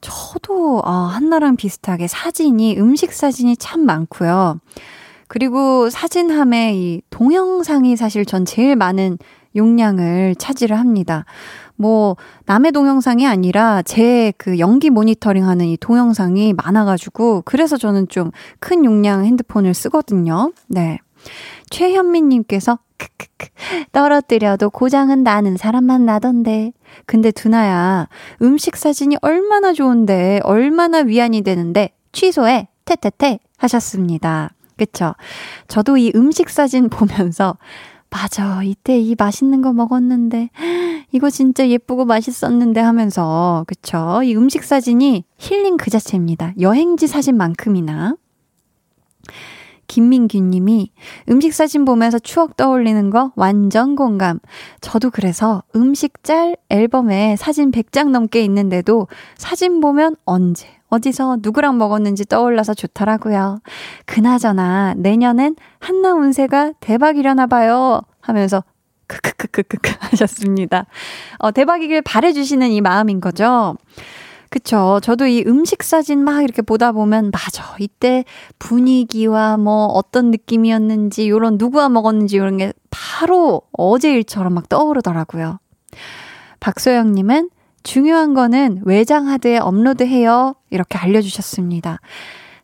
저도, 0.00 0.82
아, 0.84 0.90
한나랑 1.12 1.56
비슷하게 1.56 2.06
사진이, 2.08 2.78
음식 2.78 3.12
사진이 3.12 3.56
참 3.58 3.84
많고요. 3.84 4.58
그리고 5.28 5.90
사진함에 5.90 6.74
이 6.76 7.02
동영상이 7.10 7.96
사실 7.96 8.24
전 8.24 8.44
제일 8.44 8.76
많은 8.76 9.18
용량을 9.56 10.34
차지를 10.36 10.78
합니다. 10.78 11.24
뭐, 11.76 12.16
남의 12.46 12.72
동영상이 12.72 13.26
아니라 13.26 13.82
제 13.82 14.32
그 14.38 14.58
연기 14.58 14.88
모니터링 14.90 15.46
하는 15.46 15.66
이 15.66 15.76
동영상이 15.76 16.54
많아가지고, 16.54 17.42
그래서 17.44 17.76
저는 17.76 18.08
좀 18.08 18.30
큰 18.60 18.84
용량 18.84 19.24
핸드폰을 19.24 19.74
쓰거든요. 19.74 20.52
네. 20.68 20.98
최현민님께서 21.70 22.78
떨어뜨려도 23.92 24.70
고장은 24.70 25.22
나는 25.22 25.56
사람만 25.56 26.04
나던데. 26.04 26.72
근데 27.06 27.30
두나야 27.30 28.08
음식 28.42 28.76
사진이 28.76 29.16
얼마나 29.22 29.72
좋은데 29.72 30.40
얼마나 30.44 30.98
위안이 30.98 31.42
되는데 31.42 31.90
취소해 32.12 32.68
테테테 32.84 33.40
하셨습니다. 33.58 34.50
그쵸? 34.76 35.14
저도 35.68 35.96
이 35.96 36.12
음식 36.14 36.50
사진 36.50 36.88
보면서 36.90 37.56
맞아 38.10 38.62
이때 38.62 38.98
이 38.98 39.14
맛있는 39.18 39.62
거 39.62 39.72
먹었는데 39.72 40.50
이거 41.12 41.28
진짜 41.28 41.66
예쁘고 41.68 42.04
맛있었는데 42.04 42.80
하면서 42.80 43.64
그쵸? 43.66 44.22
이 44.22 44.36
음식 44.36 44.64
사진이 44.64 45.24
힐링 45.38 45.76
그 45.76 45.90
자체입니다. 45.90 46.52
여행지 46.60 47.06
사진만큼이나. 47.06 48.16
김민규 49.96 50.38
님이 50.38 50.90
음식 51.30 51.54
사진 51.54 51.86
보면서 51.86 52.18
추억 52.18 52.58
떠올리는 52.58 53.08
거 53.08 53.32
완전 53.34 53.96
공감. 53.96 54.40
저도 54.82 55.08
그래서 55.08 55.62
음식 55.74 56.22
짤 56.22 56.54
앨범에 56.68 57.36
사진 57.36 57.70
100장 57.70 58.10
넘게 58.10 58.42
있는데도 58.42 59.08
사진 59.38 59.80
보면 59.80 60.16
언제, 60.26 60.68
어디서 60.90 61.38
누구랑 61.40 61.78
먹었는지 61.78 62.26
떠올라서 62.26 62.74
좋더라고요. 62.74 63.60
그나저나 64.04 64.92
내년엔 64.98 65.56
한나 65.78 66.12
운세가 66.12 66.72
대박이려나 66.80 67.46
봐요. 67.46 68.02
하면서 68.20 68.62
크크크크크크 69.06 69.92
하셨습니다. 69.98 70.84
어, 71.38 71.52
대박이길 71.52 72.02
바래주시는 72.02 72.68
이 72.70 72.82
마음인 72.82 73.22
거죠. 73.22 73.78
그쵸. 74.56 75.00
저도 75.02 75.26
이 75.26 75.44
음식 75.46 75.82
사진 75.82 76.24
막 76.24 76.42
이렇게 76.42 76.62
보다 76.62 76.90
보면, 76.90 77.30
맞아. 77.30 77.76
이때 77.78 78.24
분위기와 78.58 79.58
뭐 79.58 79.84
어떤 79.84 80.30
느낌이었는지, 80.30 81.28
요런 81.28 81.58
누구와 81.58 81.90
먹었는지 81.90 82.38
요런 82.38 82.56
게 82.56 82.72
바로 82.90 83.60
어제 83.72 84.14
일처럼 84.14 84.54
막 84.54 84.70
떠오르더라고요. 84.70 85.58
박소영님은 86.60 87.50
중요한 87.82 88.32
거는 88.32 88.80
외장 88.86 89.28
하드에 89.28 89.58
업로드해요. 89.58 90.54
이렇게 90.70 90.96
알려주셨습니다. 90.96 91.98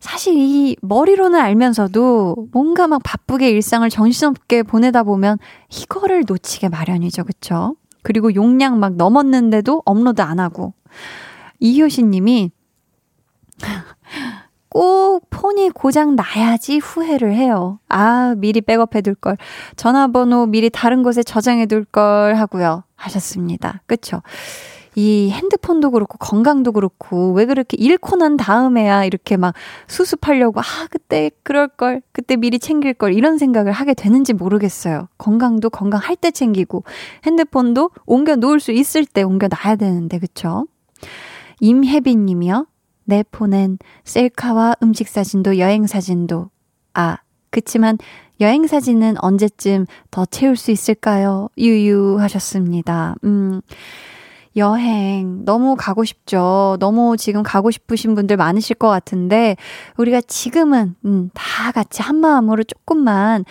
사실 0.01 0.35
이 0.39 0.77
머리로는 0.81 1.39
알면서도 1.39 2.49
뭔가 2.53 2.89
막 2.89 3.03
바쁘게 3.05 3.51
일상을 3.51 3.87
정신없게 3.91 4.63
보내다 4.63 5.03
보면 5.03 5.37
이거를 5.69 6.25
놓치게 6.27 6.71
마련이죠. 6.71 7.25
그쵸? 7.25 7.77
그리고 8.03 8.35
용량 8.35 8.81
막 8.81 8.95
넘었는데도 8.95 9.83
업로드 9.85 10.23
안 10.23 10.41
하고. 10.41 10.73
이효신 11.63 12.11
님이 12.11 12.51
꼭 14.69 15.29
폰이 15.31 15.71
고장 15.71 16.17
나야지 16.17 16.79
후회를 16.79 17.35
해요. 17.35 17.79
아, 17.89 18.35
미리 18.39 18.61
백업해 18.63 19.03
둘 19.03 19.15
걸. 19.15 19.37
전화번호 19.77 20.47
미리 20.47 20.71
다른 20.71 21.03
곳에 21.03 21.23
저장해 21.23 21.67
둘 21.67 21.85
걸 21.85 22.35
하고요. 22.37 22.85
하셨습니다. 22.97 23.83
그쵸? 23.87 24.23
이 24.95 25.31
핸드폰도 25.31 25.91
그렇고 25.91 26.19
건강도 26.19 26.73
그렇고 26.73 27.33
왜 27.33 27.47
그렇게 27.47 27.77
잃고 27.79 28.17
난 28.17 28.37
다음에야 28.37 29.05
이렇게 29.05 29.37
막 29.37 29.55
수습하려고 29.87 30.61
아 30.61 30.65
그때 30.91 31.31
그럴 31.43 31.69
걸 31.69 32.03
그때 32.13 32.37
미리 32.37 32.59
챙길 32.59 32.95
걸 32.95 33.15
이런 33.15 33.39
생각을 33.39 33.73
하게 33.73 33.95
되는지 33.95 34.33
모르겠어요. 34.35 35.09
건강도 35.17 35.71
건강할 35.71 36.17
때 36.17 36.31
챙기고 36.31 36.85
핸드폰도 37.25 37.91
옮겨 38.07 38.37
놓을 38.37 38.61
수 38.61 38.73
있을 38.73 39.07
때 39.07 39.23
옮겨 39.23 39.49
놔야 39.49 39.77
되는데 39.77 40.19
그쵸? 40.19 40.67
임혜빈 41.63 42.27
님이요. 42.27 42.67
내 43.05 43.23
폰엔 43.31 43.79
셀카와 44.05 44.75
음식 44.83 45.09
사진도 45.09 45.59
여행 45.59 45.87
사진도 45.87 46.51
아 46.93 47.19
그치만 47.51 47.99
여행 48.41 48.67
사진은 48.67 49.15
언제쯤 49.23 49.87
더 50.11 50.27
채울 50.27 50.57
수 50.57 50.73
있을까요? 50.73 51.49
유유 51.57 52.19
하셨습니다. 52.21 53.15
음. 53.25 53.61
여행 54.57 55.45
너무 55.45 55.77
가고 55.79 56.05
싶죠. 56.05 56.77
너무 56.81 57.17
지금 57.17 57.43
가고 57.43 57.71
싶으신 57.71 58.15
분들 58.15 58.37
많으실 58.37 58.77
것 58.77 58.89
같은데 58.89 59.57
우리가 59.97 60.21
지금은 60.21 60.97
음, 61.07 61.31
다 61.33 61.73
같이 61.73 62.03
한 62.03 62.17
마음으로 62.17 62.65
조금만 62.65 63.45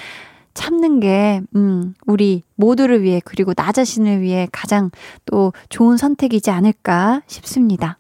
참는 0.53 0.99
게 0.99 1.41
음, 1.55 1.95
우리 2.05 2.43
모두를 2.55 3.01
위해 3.01 3.21
그리고 3.23 3.53
나 3.53 3.71
자신을 3.71 4.21
위해 4.21 4.47
가장 4.51 4.91
또 5.25 5.53
좋은 5.69 5.97
선택이지 5.97 6.51
않을까 6.51 7.21
싶습니다. 7.25 7.97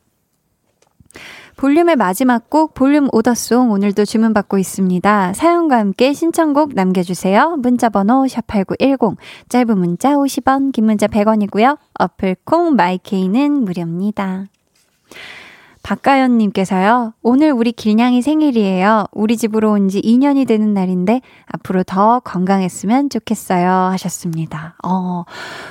볼륨의 1.61 1.95
마지막 1.95 2.49
곡 2.49 2.73
볼륨 2.73 3.07
오더송 3.11 3.69
오늘도 3.69 4.05
주문받고 4.05 4.57
있습니다. 4.57 5.33
사연과 5.33 5.77
함께 5.77 6.11
신청곡 6.11 6.73
남겨주세요. 6.73 7.55
문자번호 7.57 8.25
샵8910 8.25 9.15
짧은 9.47 9.77
문자 9.77 10.15
50원 10.15 10.71
긴 10.71 10.85
문자 10.85 11.05
100원이고요. 11.05 11.77
어플 11.99 12.37
콩 12.45 12.75
마이케이는 12.75 13.63
무료입니다. 13.63 14.47
박가연님께서요, 15.83 17.13
오늘 17.21 17.51
우리 17.51 17.71
길냥이 17.71 18.21
생일이에요. 18.21 19.05
우리 19.11 19.37
집으로 19.37 19.71
온 19.71 19.89
지 19.89 19.99
2년이 20.01 20.47
되는 20.47 20.73
날인데, 20.73 21.21
앞으로 21.47 21.83
더 21.83 22.19
건강했으면 22.19 23.09
좋겠어요. 23.09 23.69
하셨습니다. 23.91 24.75
어, 24.83 25.23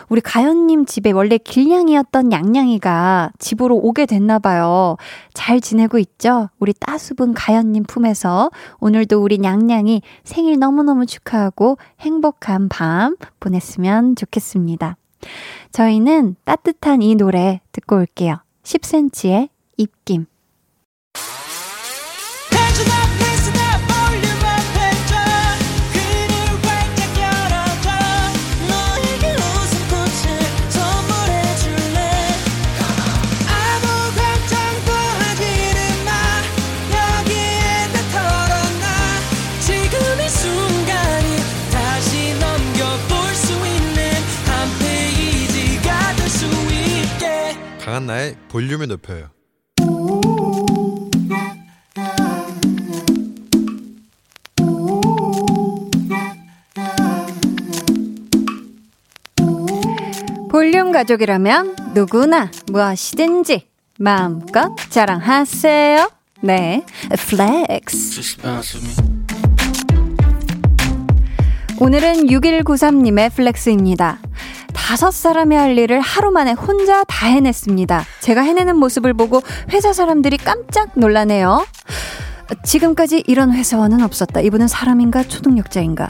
우리 0.08 0.20
가연님 0.20 0.84
집에 0.86 1.10
원래 1.12 1.38
길냥이였던 1.38 2.32
양냥이가 2.32 3.32
집으로 3.38 3.76
오게 3.76 4.06
됐나봐요. 4.06 4.96
잘 5.32 5.60
지내고 5.60 5.98
있죠? 5.98 6.48
우리 6.58 6.72
따수분 6.72 7.32
가연님 7.34 7.84
품에서 7.84 8.50
오늘도 8.80 9.22
우리 9.22 9.38
양냥이 9.42 10.02
생일 10.24 10.58
너무너무 10.58 11.06
축하하고 11.06 11.78
행복한 12.00 12.68
밤 12.68 13.16
보냈으면 13.38 14.16
좋겠습니다. 14.16 14.96
저희는 15.72 16.36
따뜻한 16.44 17.02
이 17.02 17.14
노래 17.14 17.60
듣고 17.72 17.96
올게요. 17.96 18.38
10cm의 18.64 19.48
입김. 19.80 20.26
강한나의 48.00 48.36
볼륨을 48.48 48.86
높여요. 48.86 49.30
볼륨 60.50 60.90
가족이라면 60.90 61.76
누구나 61.94 62.50
무엇이든지 62.72 63.68
마음껏 64.00 64.74
자랑하세요. 64.90 66.10
네, 66.40 66.84
flex. 67.28 68.38
오늘은 71.78 72.26
6193님의 72.26 73.32
flex입니다. 73.32 74.18
다섯 74.74 75.12
사람이 75.12 75.54
할 75.54 75.78
일을 75.78 76.00
하루 76.00 76.32
만에 76.32 76.52
혼자 76.52 77.04
다 77.04 77.28
해냈습니다. 77.28 78.04
제가 78.20 78.40
해내는 78.40 78.76
모습을 78.76 79.14
보고 79.14 79.42
회사 79.72 79.92
사람들이 79.92 80.36
깜짝 80.36 80.90
놀라네요. 80.96 81.64
지금까지 82.64 83.24
이런 83.26 83.52
회사원은 83.52 84.02
없었다. 84.02 84.40
이분은 84.40 84.68
사람인가 84.68 85.24
초능력자인가? 85.24 86.08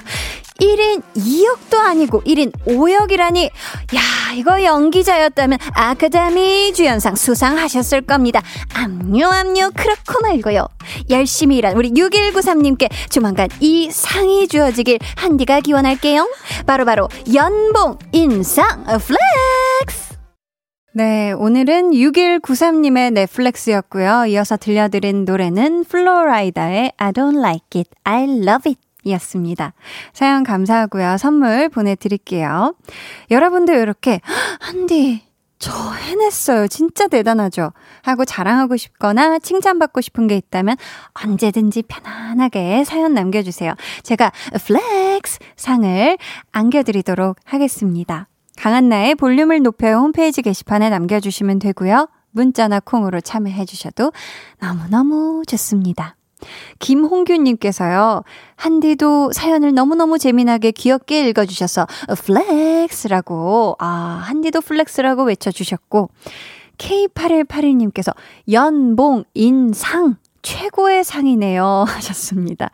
1인 0.60 1.02
2역도 1.16 1.74
아니고 1.78 2.22
1인 2.22 2.52
5역이라니. 2.66 3.44
야, 3.44 4.32
이거 4.36 4.62
연기자였다면 4.62 5.58
아카데미 5.72 6.72
주연상 6.74 7.16
수상하셨을 7.16 8.02
겁니다. 8.02 8.42
압류, 8.74 9.26
압류, 9.26 9.70
그렇고 9.74 10.20
말고요. 10.22 10.68
열심히 11.08 11.58
일한 11.58 11.76
우리 11.76 11.90
6193님께 11.92 12.90
조만간 13.10 13.48
이 13.60 13.90
상이 13.90 14.48
주어지길 14.48 14.98
한디가 15.16 15.60
기원할게요. 15.60 16.28
바로바로 16.66 17.08
바로 17.08 17.34
연봉 17.34 17.98
인상 18.12 18.84
flex! 18.84 20.09
네, 20.92 21.30
오늘은 21.30 21.92
6193님의 21.92 23.12
flex였고요. 23.12 24.26
이어서 24.26 24.56
들려드린 24.56 25.24
노래는 25.24 25.84
Flo 25.84 26.20
Rida의 26.20 26.92
I 26.96 27.12
don't 27.12 27.38
like 27.38 27.80
it, 27.80 27.90
I 28.02 28.24
love 28.24 28.72
it. 28.72 28.80
이었습니다. 29.04 29.72
사연 30.12 30.42
감사하고요. 30.42 31.16
선물 31.16 31.68
보내드릴게요. 31.68 32.74
여러분도 33.30 33.72
이렇게, 33.72 34.20
한디, 34.58 35.22
저 35.60 35.72
해냈어요. 35.92 36.66
진짜 36.66 37.06
대단하죠? 37.06 37.72
하고 38.02 38.24
자랑하고 38.24 38.76
싶거나 38.76 39.38
칭찬받고 39.38 40.00
싶은 40.00 40.26
게 40.26 40.36
있다면 40.36 40.76
언제든지 41.12 41.84
편안하게 41.84 42.82
사연 42.84 43.14
남겨주세요. 43.14 43.74
제가 44.02 44.32
flex 44.66 45.38
상을 45.56 46.18
안겨드리도록 46.50 47.36
하겠습니다. 47.44 48.29
강한나의 48.60 49.14
볼륨을 49.14 49.62
높여요 49.62 49.96
홈페이지 49.96 50.42
게시판에 50.42 50.90
남겨주시면 50.90 51.60
되고요. 51.60 52.08
문자나 52.32 52.80
콩으로 52.80 53.22
참여해 53.22 53.64
주셔도 53.64 54.12
너무너무 54.60 55.42
좋습니다. 55.46 56.14
김홍규님께서요, 56.78 58.22
한디도 58.56 59.32
사연을 59.32 59.72
너무너무 59.72 60.18
재미나게 60.18 60.72
귀엽게 60.72 61.26
읽어주셔서, 61.28 61.86
flex라고, 62.22 63.76
아, 63.78 64.22
한디도 64.24 64.60
flex라고 64.60 65.24
외쳐주셨고, 65.24 66.10
K8181님께서 66.76 68.14
연봉, 68.52 69.24
인상, 69.32 70.16
최고의 70.42 71.04
상이네요. 71.04 71.84
하셨습니다. 71.88 72.70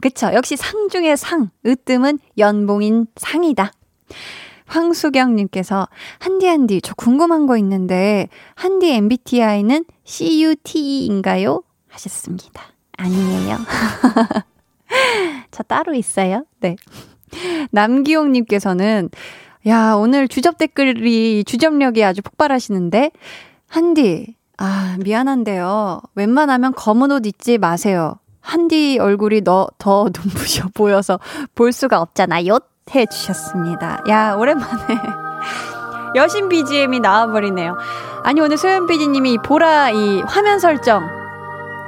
그쵸. 0.00 0.30
역시 0.32 0.56
상 0.56 0.88
중에 0.88 1.14
상, 1.16 1.50
으뜸은 1.66 2.20
연봉인 2.38 3.06
상이다. 3.16 3.72
황수경님께서, 4.66 5.88
한디, 6.18 6.46
한디, 6.46 6.80
저 6.80 6.94
궁금한 6.94 7.46
거 7.46 7.56
있는데, 7.58 8.28
한디 8.54 8.92
MBTI는 8.92 9.84
CUT인가요? 10.04 11.62
하셨습니다. 11.88 12.62
아니에요. 12.98 13.58
저 15.50 15.62
따로 15.62 15.94
있어요. 15.94 16.44
네. 16.60 16.76
남기용님께서는, 17.70 19.10
야, 19.66 19.94
오늘 19.94 20.28
주접 20.28 20.58
댓글이, 20.58 21.44
주접력이 21.44 22.04
아주 22.04 22.22
폭발하시는데, 22.22 23.10
한디, 23.68 24.36
아, 24.58 24.96
미안한데요. 25.04 26.00
웬만하면 26.14 26.72
검은 26.74 27.10
옷 27.12 27.26
입지 27.26 27.58
마세요. 27.58 28.14
한디 28.40 28.98
얼굴이 28.98 29.42
너, 29.42 29.66
더 29.78 30.04
눈부셔 30.04 30.68
보여서 30.72 31.18
볼 31.54 31.72
수가 31.72 32.00
없잖아요. 32.00 32.58
해 32.94 33.04
주셨습니다. 33.06 34.00
야, 34.08 34.34
오랜만에. 34.34 35.00
여신 36.14 36.48
BGM이 36.48 37.00
나와버리네요. 37.00 37.76
아니, 38.22 38.40
오늘 38.40 38.56
소연 38.56 38.86
PD님이 38.86 39.32
이 39.34 39.38
보라 39.38 39.90
이 39.90 40.22
화면 40.22 40.60
설정, 40.60 41.04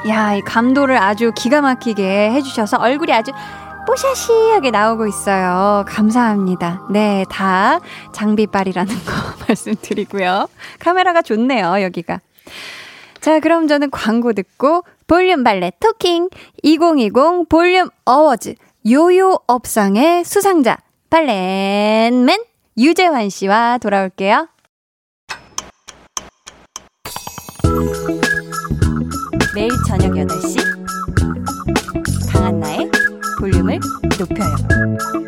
야, 0.08 0.34
이 0.34 0.40
감도를 0.42 0.98
아주 0.98 1.32
기가 1.36 1.60
막히게 1.60 2.32
해주셔서 2.32 2.78
얼굴이 2.78 3.12
아주 3.12 3.30
뽀샤시하게 3.86 4.70
나오고 4.70 5.06
있어요. 5.06 5.84
감사합니다. 5.86 6.82
네, 6.90 7.24
다 7.30 7.78
장비빨이라는 8.12 8.92
거 8.92 9.12
말씀드리고요. 9.48 10.48
카메라가 10.80 11.22
좋네요, 11.22 11.80
여기가. 11.82 12.20
자, 13.20 13.40
그럼 13.40 13.66
저는 13.68 13.90
광고 13.90 14.32
듣고 14.32 14.82
볼륨 15.06 15.42
발레 15.42 15.72
토킹 15.80 16.28
2020 16.62 17.48
볼륨 17.48 17.88
어워즈 18.04 18.54
요요 18.88 19.38
업상의 19.46 20.24
수상자 20.24 20.76
발렌맨 21.10 22.44
유재환 22.76 23.30
씨와 23.30 23.78
돌아올게요. 23.78 24.48
매일 29.54 29.70
저녁 29.86 30.12
8시 30.12 30.58
강한나의 32.30 32.90
볼륨을 33.40 33.80
높여요. 34.18 35.27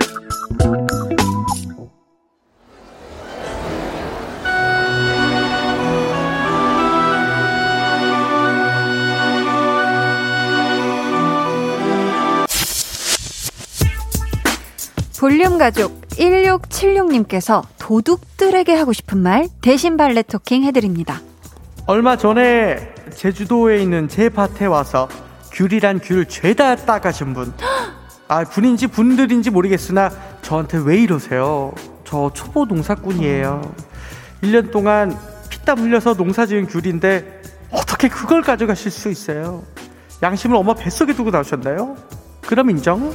볼륨 15.20 15.58
가족 15.58 16.00
1676님께서 16.08 17.62
도둑들에게 17.78 18.74
하고 18.74 18.94
싶은 18.94 19.18
말 19.18 19.48
대신 19.60 19.98
발레 19.98 20.22
토킹 20.22 20.62
해드립니다. 20.62 21.20
얼마 21.86 22.16
전에 22.16 22.94
제주도에 23.14 23.82
있는 23.82 24.08
제 24.08 24.30
밭에 24.30 24.64
와서 24.64 25.10
귤이란 25.52 26.00
귤 26.02 26.24
죄다 26.24 26.74
따가신 26.74 27.34
분. 27.34 27.52
아, 28.28 28.44
분인지 28.44 28.86
분들인지 28.86 29.50
모르겠으나 29.50 30.08
저한테 30.40 30.78
왜 30.78 30.96
이러세요? 30.96 31.74
저 32.04 32.30
초보 32.32 32.64
농사꾼이에요. 32.64 33.74
1년 34.42 34.70
동안 34.70 35.14
피땀 35.50 35.80
흘려서 35.80 36.14
농사 36.14 36.46
지은 36.46 36.66
귤인데 36.66 37.42
어떻게 37.70 38.08
그걸 38.08 38.40
가져가실 38.40 38.90
수 38.90 39.10
있어요? 39.10 39.64
양심을 40.22 40.56
엄마 40.56 40.72
뱃속에 40.72 41.12
두고 41.12 41.30
나오셨나요? 41.30 41.98
그럼 42.46 42.70
인정? 42.70 43.12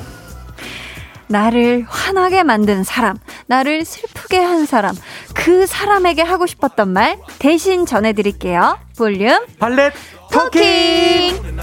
나를 1.28 1.86
화나게 1.88 2.44
만든 2.44 2.84
사람, 2.84 3.18
나를 3.48 3.86
슬프게 3.86 4.40
한 4.40 4.66
사람, 4.66 4.96
그 5.34 5.66
사람에게 5.66 6.22
하고 6.22 6.46
싶었던 6.46 6.90
말 6.90 7.18
대신 7.40 7.86
전해드릴게요. 7.86 8.78
볼륨 8.98 9.46
발렛 9.60 9.94
토킹! 10.32 11.38
토킹! 11.38 11.56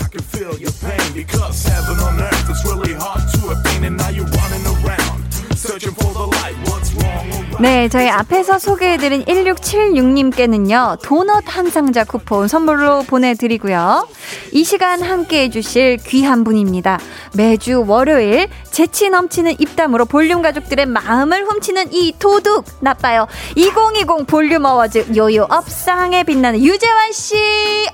네, 7.63 7.89
저희 7.89 8.09
앞에서 8.09 8.59
소개해드린 8.59 9.25
1676님께는요, 9.25 11.01
도넛 11.01 11.45
한 11.47 11.71
상자 11.71 12.03
쿠폰 12.03 12.49
선물로 12.49 13.05
보내드리고요. 13.05 14.09
이 14.51 14.65
시간 14.65 15.01
함께 15.01 15.45
해주실 15.45 15.99
귀한 15.99 16.43
분입니다. 16.43 16.99
매주 17.37 17.85
월요일 17.87 18.49
재치 18.73 19.11
넘치는 19.11 19.61
입담으로 19.61 20.07
볼륨 20.07 20.43
가족들의 20.43 20.87
마음을 20.87 21.45
훔치는 21.45 21.93
이 21.93 22.17
도둑 22.19 22.65
나빠요. 22.81 23.29
2020 23.55 24.27
볼륨 24.27 24.65
어워즈 24.65 25.15
요요 25.17 25.47
업상에 25.49 26.25
빛나는 26.25 26.65
유재환 26.65 27.13
씨, 27.13 27.37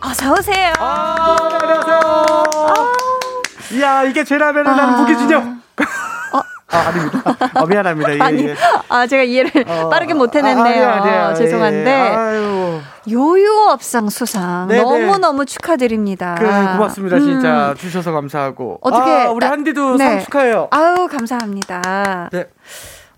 어서 0.00 0.32
오세요. 0.32 0.72
아, 0.78 1.36
네, 1.50 1.58
안녕하세요. 1.60 2.92
이야, 3.72 4.04
이게 4.04 4.20
은 4.20 4.66
아. 4.66 4.74
난 4.74 4.96
무기징역. 4.96 5.58
아, 6.78 6.88
아닙니다. 6.88 7.36
어, 7.54 7.66
미안합니다. 7.66 8.14
예, 8.14 8.20
아니, 8.20 8.46
예. 8.48 8.54
아 8.88 9.06
제가 9.06 9.22
이해를 9.22 9.64
어, 9.68 9.88
빠르게 9.88 10.14
못 10.14 10.34
해냈네요. 10.34 10.64
아, 10.64 10.68
아니에요, 10.68 10.88
아니에요. 10.88 11.34
죄송한데 11.34 11.90
예, 11.90 11.94
아유, 12.16 12.80
요요업상 13.10 14.08
수상 14.10 14.68
네네. 14.68 14.82
너무 14.82 15.18
너무 15.18 15.46
축하드립니다. 15.46 16.36
그 16.38 16.44
고맙습니다. 16.46 17.16
음. 17.16 17.20
진짜 17.20 17.74
주셔서 17.78 18.12
감사하고. 18.12 18.78
어떻게 18.82 19.10
아, 19.10 19.30
우리 19.30 19.40
따- 19.44 19.52
한디도 19.52 19.96
네. 19.96 20.04
상 20.08 20.20
축하해요. 20.20 20.68
아우 20.70 21.06
감사합니다. 21.08 22.30
네. 22.32 22.46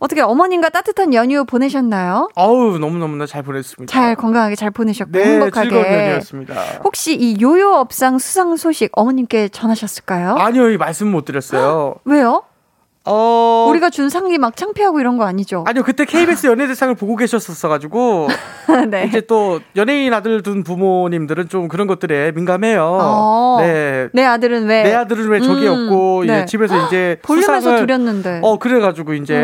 어떻게 0.03 0.23
어머님과 0.23 0.71
따뜻한 0.71 1.13
연휴 1.13 1.45
보내셨나요? 1.45 2.31
아우 2.35 2.79
너무 2.79 2.97
너무나 2.97 3.27
잘 3.27 3.43
보냈습니다. 3.43 3.93
잘 3.93 4.17
건강하게 4.17 4.55
잘 4.55 4.71
보내셨고 4.71 5.13
네, 5.13 5.25
행복하게. 5.35 5.69
즐거운 5.69 5.85
연휴였습니다. 5.93 6.55
혹시 6.85 7.15
이 7.15 7.39
요요 7.43 7.73
업상 7.73 8.17
수상 8.19 8.57
소식 8.57 8.91
어머님께 8.95 9.51
전하셨을까요? 9.51 10.37
아니요, 10.39 10.71
이 10.71 10.79
말씀 10.79 11.11
못 11.11 11.27
드렸어요. 11.27 11.97
왜요? 12.07 12.43
어. 13.07 13.67
우리가 13.71 13.89
준 13.91 14.09
상이 14.11 14.37
막 14.37 14.57
창피하고 14.57 15.01
이런 15.01 15.17
거 15.17 15.25
아니죠? 15.25 15.65
아니요, 15.67 15.83
그때 15.85 16.05
KBS 16.05 16.47
연예대상을 16.49 16.95
보고 16.97 17.17
계셨었어가지고 17.17 18.29
네. 18.91 19.05
이제 19.09 19.23
또 19.23 19.61
연예인 19.77 20.13
아들 20.13 20.43
둔 20.43 20.63
부모님들은 20.63 21.49
좀 21.49 21.69
그런 21.69 21.87
것들에 21.87 22.33
민감해요. 22.33 22.83
어. 23.01 23.57
네. 23.61 24.09
내 24.13 24.25
아들은 24.25 24.67
왜 24.67 24.83
내 24.83 24.95
아들은 24.95 25.29
왜 25.29 25.41
저기 25.41 25.67
음, 25.67 25.73
없고 25.89 26.25
네. 26.27 26.33
이제 26.41 26.47
집에서 26.47 26.87
이제 26.87 27.17
볼륨에서 27.25 27.61
수상을 27.61 27.87
드렸는데. 27.87 28.41
어 28.43 28.59
그래가지고 28.59 29.15
이제 29.15 29.35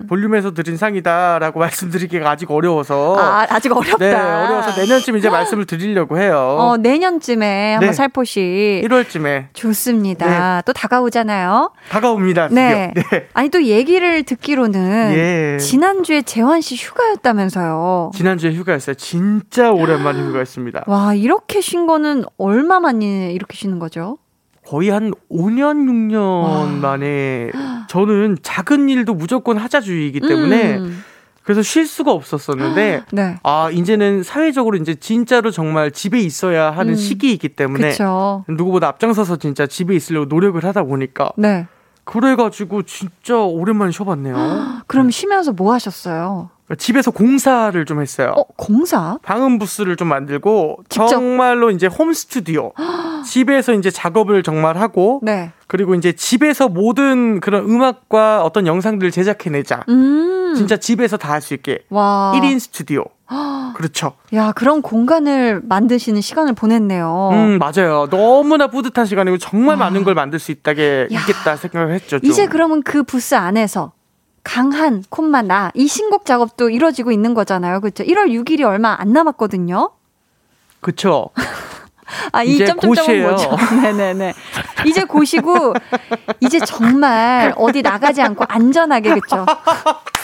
음. 0.00 0.06
볼륨에서 0.08 0.52
드린 0.52 0.76
상이다라고 0.76 1.58
말씀드리기가 1.60 2.28
아직 2.30 2.50
어려워서 2.50 3.16
아, 3.18 3.46
아직 3.48 3.72
어렵다. 3.74 3.96
네 3.98 4.12
어려워서 4.14 4.78
내년쯤 4.80 5.16
이제 5.16 5.30
말씀을 5.30 5.64
드리려고 5.66 6.18
해요. 6.18 6.56
어, 6.58 6.76
내년쯤에 6.76 7.74
한번 7.74 7.88
네. 7.88 7.92
살포시 7.94 8.82
1월쯤에 8.84 9.46
좋습니다. 9.54 10.62
또 10.66 10.72
다가오잖아요. 10.72 11.70
다가옵니다. 11.88 12.48
네. 12.50 12.92
드디어. 12.94 13.05
네. 13.10 13.28
아니 13.34 13.48
또 13.48 13.62
얘기를 13.62 14.22
듣기로는 14.22 15.12
예. 15.14 15.58
지난주에 15.58 16.22
재환 16.22 16.60
씨 16.60 16.76
휴가였다면서요. 16.76 18.12
지난주에 18.14 18.52
휴가였어요. 18.54 18.94
진짜 18.94 19.70
오랜만에 19.72 20.20
휴가였습니다. 20.20 20.84
와, 20.86 21.14
이렇게 21.14 21.60
쉰 21.60 21.86
거는 21.86 22.24
얼마 22.38 22.80
만에 22.80 23.32
이렇게 23.32 23.56
쉬는 23.56 23.78
거죠? 23.78 24.18
거의 24.66 24.90
한 24.90 25.12
5년, 25.30 25.86
6년 25.86 26.42
와. 26.42 26.66
만에 26.66 27.50
저는 27.88 28.38
작은 28.42 28.88
일도 28.88 29.14
무조건 29.14 29.58
하자주의이기 29.58 30.20
때문에 30.20 30.78
음. 30.78 31.04
그래서 31.44 31.62
쉴 31.62 31.86
수가 31.86 32.10
없었었는데 32.10 33.04
네. 33.12 33.36
아, 33.44 33.70
이제는 33.70 34.24
사회적으로 34.24 34.76
이제 34.76 34.96
진짜로 34.96 35.52
정말 35.52 35.92
집에 35.92 36.18
있어야 36.18 36.72
하는 36.72 36.94
음. 36.94 36.96
시기이기 36.96 37.50
때문에 37.50 37.90
그쵸. 37.90 38.44
누구보다 38.48 38.88
앞장서서 38.88 39.36
진짜 39.36 39.68
집에 39.68 39.94
있으려고 39.94 40.26
노력을 40.26 40.62
하다 40.64 40.82
보니까 40.82 41.30
네. 41.36 41.68
그래가지고 42.06 42.84
진짜 42.84 43.36
오랜만에 43.36 43.90
쉬어봤네요. 43.92 44.82
그럼 44.86 45.10
쉬면서 45.10 45.52
뭐 45.52 45.74
하셨어요? 45.74 46.50
집에서 46.78 47.10
공사를 47.12 47.84
좀 47.84 48.00
했어요. 48.00 48.32
어, 48.36 48.42
공사? 48.56 49.18
방음 49.22 49.58
부스를 49.58 49.94
좀 49.96 50.08
만들고 50.08 50.78
직접? 50.88 51.06
정말로 51.08 51.70
이제 51.70 51.86
홈 51.86 52.12
스튜디오 52.12 52.72
집에서 53.24 53.72
이제 53.74 53.90
작업을 53.90 54.42
정말 54.42 54.76
하고 54.78 55.20
네. 55.22 55.52
그리고 55.68 55.94
이제 55.94 56.12
집에서 56.12 56.68
모든 56.68 57.38
그런 57.40 57.64
음악과 57.70 58.42
어떤 58.44 58.66
영상들을 58.66 59.10
제작해내자. 59.12 59.84
음. 59.88 60.54
진짜 60.56 60.76
집에서 60.76 61.16
다 61.16 61.32
할 61.32 61.40
수 61.42 61.54
있게 61.54 61.84
와. 61.90 62.32
1인 62.36 62.58
스튜디오. 62.58 63.04
그렇죠. 63.74 64.12
야, 64.34 64.52
그런 64.52 64.82
공간을 64.82 65.60
만드시는 65.64 66.20
시간을 66.20 66.54
보냈네요. 66.54 67.30
음 67.32 67.58
맞아요. 67.58 68.06
너무나 68.10 68.68
뿌듯한 68.68 69.06
시간이고 69.06 69.38
정말 69.38 69.76
와. 69.76 69.86
많은 69.86 70.04
걸 70.04 70.14
만들 70.14 70.38
수 70.38 70.52
있다게 70.52 71.08
야. 71.12 71.20
있겠다 71.20 71.56
생각을 71.56 71.92
했죠. 71.92 72.18
좀. 72.20 72.30
이제 72.30 72.46
그러면 72.46 72.82
그 72.82 73.02
부스 73.02 73.34
안에서 73.34 73.92
강한 74.44 75.02
콤마 75.08 75.42
나 75.42 75.72
이 75.74 75.88
신곡 75.88 76.24
작업도 76.24 76.70
이루어지고 76.70 77.10
있는 77.10 77.34
거잖아요. 77.34 77.80
그렇죠? 77.80 78.04
1월 78.04 78.28
6일이 78.30 78.62
얼마 78.62 78.94
안 78.98 79.12
남았거든요. 79.12 79.90
그쵸. 80.80 81.30
아, 82.32 82.44
이 82.44 82.56
점점점은. 82.64 83.22
뭐죠? 83.22 83.56
네네네. 83.82 84.32
이제 84.86 85.02
곧이고 85.02 85.74
이제 86.40 86.60
정말 86.60 87.52
어디 87.56 87.82
나가지 87.82 88.22
않고 88.22 88.44
안전하게 88.46 89.10
그렇죠. 89.10 89.44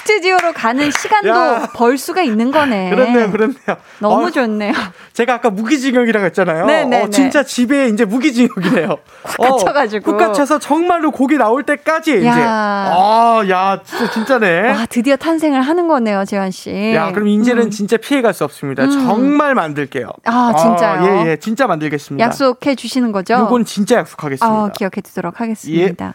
스튜디오로 0.02 0.52
가는 0.52 0.90
시간도 0.90 1.28
야. 1.28 1.68
벌 1.74 1.96
수가 1.96 2.22
있는 2.22 2.50
거네. 2.50 2.90
그렇네요, 2.90 3.30
그렇네요. 3.30 3.76
너무 4.00 4.26
어, 4.26 4.30
좋네요. 4.30 4.72
제가 5.12 5.34
아까 5.34 5.50
무기징역이라고 5.50 6.26
했잖아요. 6.26 6.66
네네네. 6.66 7.02
어, 7.04 7.10
진짜 7.10 7.44
집에 7.44 7.88
이제 7.88 8.04
무기징역이네요. 8.04 8.96
갇혀가지고. 9.22 10.10
어, 10.10 10.16
푹 10.16 10.18
갇혀서 10.18 10.58
정말로 10.58 11.10
곡이 11.12 11.36
나올 11.36 11.62
때까지 11.62 12.18
이제. 12.18 12.26
야. 12.26 12.34
아, 12.36 13.42
야, 13.48 13.80
진짜 13.84 14.10
진짜네. 14.10 14.70
와, 14.70 14.86
드디어 14.86 15.16
탄생을 15.16 15.62
하는 15.62 15.86
거네요, 15.86 16.24
재환 16.24 16.50
씨. 16.50 16.92
야, 16.94 17.12
그럼 17.12 17.28
이제는 17.28 17.64
음. 17.64 17.70
진짜 17.70 17.96
피해갈 17.96 18.34
수 18.34 18.44
없습니다. 18.44 18.84
음. 18.84 18.90
정말 18.90 19.54
만들게요. 19.54 20.08
아, 20.24 20.54
진짜요? 20.58 21.04
예, 21.26 21.30
예, 21.30 21.36
진짜 21.36 21.66
만들겠습니다. 21.66 22.24
약속해 22.24 22.74
주시는 22.74 23.12
거죠? 23.12 23.34
요건 23.34 23.64
진짜 23.64 23.96
약속하겠습니다. 23.98 24.52
어, 24.52 24.70
기억해 24.76 25.00
두도록 25.02 25.40
하겠습니다. 25.40 26.14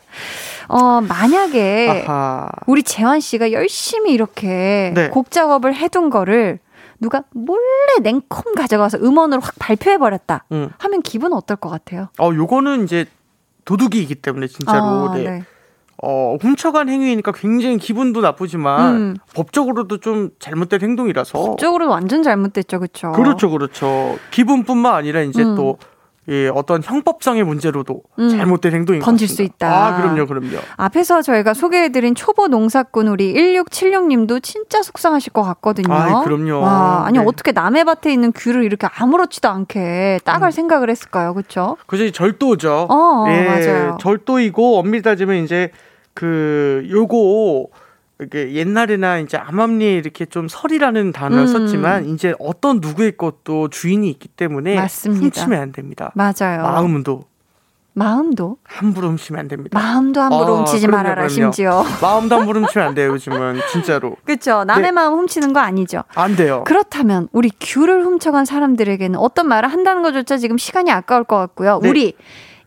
어, 0.67 1.01
만약에 1.01 2.05
아하. 2.07 2.49
우리 2.65 2.83
재환 2.83 3.19
씨가 3.19 3.51
열심히 3.51 4.13
이렇게 4.13 4.91
네. 4.95 5.09
곡 5.09 5.31
작업을 5.31 5.75
해둔 5.75 6.09
거를 6.09 6.59
누가 6.99 7.23
몰래 7.31 7.59
냉큼 8.01 8.55
가져가서 8.55 8.97
음원으로 8.99 9.41
확 9.41 9.55
발표해 9.59 9.97
버렸다 9.97 10.45
음. 10.51 10.69
하면 10.77 11.01
기분 11.01 11.33
어떨 11.33 11.57
것 11.57 11.69
같아요? 11.69 12.09
어, 12.19 12.31
요거는 12.33 12.83
이제 12.83 13.05
도둑이기 13.65 14.15
때문에 14.15 14.47
진짜로 14.47 15.09
아, 15.09 15.13
네. 15.15 15.23
네. 15.23 15.43
어, 16.01 16.37
훔쳐간 16.39 16.89
행위니까 16.89 17.31
굉장히 17.31 17.77
기분도 17.77 18.21
나쁘지만 18.21 18.95
음. 18.95 19.15
법적으로도 19.35 19.99
좀 19.99 20.29
잘못된 20.39 20.81
행동이라서 20.81 21.55
쪽으로 21.57 21.89
완전 21.89 22.21
잘못됐죠, 22.21 22.79
그렇죠? 22.79 23.11
그렇죠, 23.13 23.49
그렇죠. 23.49 24.17
기분뿐만 24.31 24.93
아니라 24.93 25.21
이제 25.21 25.41
음. 25.43 25.55
또 25.55 25.79
예, 26.29 26.49
어떤 26.49 26.83
형법성의 26.83 27.43
문제로도 27.45 28.01
음, 28.19 28.29
잘못된 28.29 28.73
행동인 28.73 29.01
번질 29.01 29.29
수 29.29 29.43
있다. 29.43 29.87
아, 29.87 30.01
그럼요, 30.01 30.25
그럼요. 30.25 30.57
앞에서 30.75 31.21
저희가 31.21 31.53
소개해드린 31.53 32.15
초보 32.15 32.47
농사꾼 32.47 33.07
우리 33.07 33.33
1676님도 33.33 34.43
진짜 34.43 34.81
속상하실 34.81 35.31
것 35.31 35.43
같거든요. 35.43 35.93
아, 35.93 36.23
그럼요. 36.23 36.59
와, 36.59 37.05
아니 37.05 37.17
네. 37.17 37.25
어떻게 37.25 37.53
남의 37.53 37.85
밭에 37.85 38.11
있는 38.11 38.33
귤을 38.33 38.63
이렇게 38.63 38.87
아무렇지도 38.93 39.47
않게 39.47 40.19
따갈 40.25 40.49
음. 40.49 40.51
생각을 40.51 40.89
했을까요, 40.89 41.33
그렇죠? 41.33 41.77
그죠, 41.87 42.11
절도죠. 42.11 42.87
어, 42.89 43.25
예, 43.29 43.43
맞아요. 43.45 43.97
절도이고 44.01 44.79
엄밀히 44.79 45.01
따지면 45.01 45.43
이제 45.45 45.71
그 46.13 46.85
요거 46.89 47.67
이게 48.21 48.53
옛날에나 48.53 49.19
이제 49.19 49.37
암암리에 49.37 49.93
이렇게 49.93 50.25
좀 50.25 50.47
설이라는 50.47 51.11
단어를 51.11 51.43
음. 51.43 51.47
썼지만 51.47 52.05
이제 52.09 52.33
어떤 52.39 52.79
누구의 52.79 53.15
것도 53.17 53.69
주인이 53.69 54.09
있기 54.09 54.27
때문에 54.29 54.75
맞습니다. 54.75 55.23
훔치면 55.23 55.61
안 55.61 55.71
됩니다. 55.71 56.11
맞아요. 56.15 56.63
마음도 56.63 57.25
마음도 57.93 58.57
함부로 58.63 59.09
훔치면 59.09 59.39
안 59.39 59.47
됩니다. 59.47 59.79
마음도 59.79 60.21
함부로 60.21 60.53
어, 60.53 60.57
훔치지 60.57 60.85
그럼요, 60.85 60.97
말아라 60.97 61.15
그럼요. 61.15 61.29
심지어. 61.29 61.83
마음도 61.99 62.35
함부로 62.35 62.61
훔치면 62.61 62.87
안 62.89 62.93
돼요 62.93 63.09
요즘은 63.11 63.59
진짜로. 63.71 64.15
그렇죠. 64.23 64.63
남의 64.65 64.83
네. 64.83 64.91
마음 64.91 65.13
훔치는 65.19 65.51
거 65.53 65.59
아니죠. 65.61 66.03
안 66.13 66.35
돼요. 66.35 66.63
그렇다면 66.67 67.27
우리 67.31 67.51
귤을 67.59 68.05
훔쳐간 68.05 68.45
사람들에게는 68.45 69.17
어떤 69.19 69.47
말을 69.47 69.69
한다는 69.69 70.03
것조차 70.03 70.37
지금 70.37 70.59
시간이 70.59 70.91
아까울 70.91 71.23
것 71.23 71.37
같고요. 71.37 71.79
네. 71.81 71.89
우리 71.89 72.13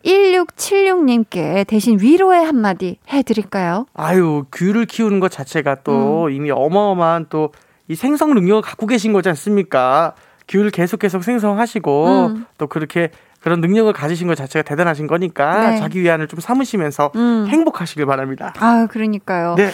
1676님께 0.04 1.66
대신 1.66 1.98
위로의 2.00 2.44
한마디 2.44 2.98
해드릴까요? 3.08 3.86
아유, 3.94 4.44
귤을 4.52 4.86
키우는 4.86 5.20
것 5.20 5.30
자체가 5.30 5.78
또 5.84 6.26
음. 6.26 6.32
이미 6.32 6.50
어마어마한 6.50 7.26
또 7.30 7.50
이 7.90 7.96
생성 7.96 8.34
능력을 8.34 8.62
갖고 8.62 8.86
계신 8.86 9.12
거지 9.12 9.28
않습니까? 9.30 10.14
귤을 10.46 10.70
계속 10.70 11.00
계속 11.00 11.24
생성하시고 11.24 12.06
음. 12.28 12.46
또 12.56 12.68
그렇게 12.68 13.10
그런 13.40 13.60
능력을 13.60 13.92
가지신 13.92 14.28
것 14.28 14.36
자체가 14.36 14.62
대단하신 14.62 15.08
거니까 15.08 15.70
네. 15.70 15.78
자기 15.78 16.00
위안을 16.00 16.28
좀 16.28 16.38
삼으시면서 16.38 17.10
음. 17.16 17.46
행복하시길 17.48 18.06
바랍니다. 18.06 18.54
아, 18.60 18.86
그러니까요. 18.88 19.56
네. 19.56 19.70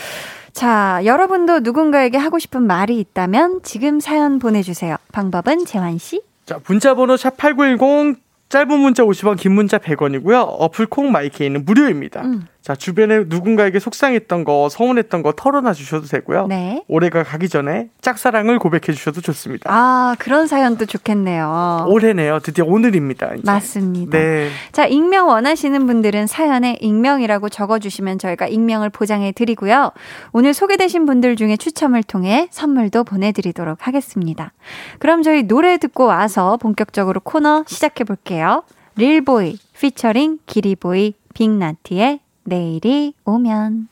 자, 0.54 1.02
여러분도 1.04 1.60
누군가에게 1.60 2.16
하고 2.16 2.38
싶은 2.38 2.62
말이 2.62 2.98
있다면 3.00 3.60
지금 3.62 4.00
사연 4.00 4.38
보내주세요. 4.38 4.96
방법은 5.12 5.66
재환 5.66 5.98
씨. 5.98 6.22
자, 6.46 6.58
문자번호 6.66 7.16
샵8910 7.16 8.16
짧은 8.48 8.78
문자 8.78 9.02
50원, 9.02 9.38
긴 9.38 9.52
문자 9.52 9.78
100원이고요. 9.78 10.46
어플 10.58 10.86
콩 10.86 11.10
마이케이는 11.10 11.64
무료입니다. 11.64 12.22
음. 12.22 12.46
자, 12.66 12.74
주변에 12.74 13.26
누군가에게 13.28 13.78
속상했던 13.78 14.42
거, 14.42 14.68
서운했던 14.68 15.22
거 15.22 15.30
털어놔 15.30 15.72
주셔도 15.72 16.08
되고요. 16.08 16.48
네. 16.48 16.82
올해가 16.88 17.22
가기 17.22 17.48
전에 17.48 17.90
짝사랑을 18.00 18.58
고백해 18.58 18.92
주셔도 18.92 19.20
좋습니다. 19.20 19.70
아, 19.72 20.16
그런 20.18 20.48
사연도 20.48 20.84
좋겠네요. 20.84 21.86
올해네요. 21.86 22.40
드디어 22.40 22.64
오늘입니다. 22.64 23.34
이제. 23.34 23.42
맞습니다. 23.44 24.18
네. 24.18 24.48
자, 24.72 24.84
익명 24.84 25.28
원하시는 25.28 25.86
분들은 25.86 26.26
사연에 26.26 26.76
익명이라고 26.80 27.50
적어 27.50 27.78
주시면 27.78 28.18
저희가 28.18 28.48
익명을 28.48 28.90
보장해 28.90 29.30
드리고요. 29.30 29.92
오늘 30.32 30.52
소개되신 30.52 31.06
분들 31.06 31.36
중에 31.36 31.56
추첨을 31.56 32.02
통해 32.02 32.48
선물도 32.50 33.04
보내 33.04 33.30
드리도록 33.30 33.86
하겠습니다. 33.86 34.52
그럼 34.98 35.22
저희 35.22 35.44
노래 35.44 35.78
듣고 35.78 36.06
와서 36.06 36.56
본격적으로 36.56 37.20
코너 37.20 37.62
시작해 37.68 38.02
볼게요. 38.02 38.64
릴보이 38.96 39.56
피처링 39.78 40.40
기리보이 40.46 41.14
빅나티의 41.32 42.25
내일이 42.46 43.14
오면 43.24 43.88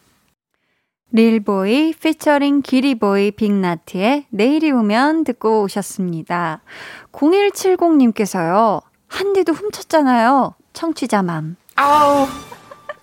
릴보이 1.13 1.95
피처링 1.95 2.63
기리보이 2.63 3.33
빅나트의 3.33 4.27
내일이 4.31 4.73
오면 4.73 5.25
듣고 5.25 5.63
오셨습니다. 5.63 6.63
0170님께서요. 7.13 8.83
한디도 9.07 9.53
훔쳤잖아요. 9.53 10.55
청취자맘. 10.73 11.57
아우. 11.77 12.27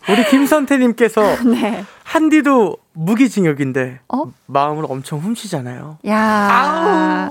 우리 0.10 0.26
김선태님께서 0.26 1.44
네. 1.50 1.86
한디도 2.04 2.78
무기징역인데 2.94 4.00
어? 4.10 4.26
마음을 4.48 4.86
엄청 4.88 5.20
훔치잖아요. 5.20 6.00
야. 6.08 7.30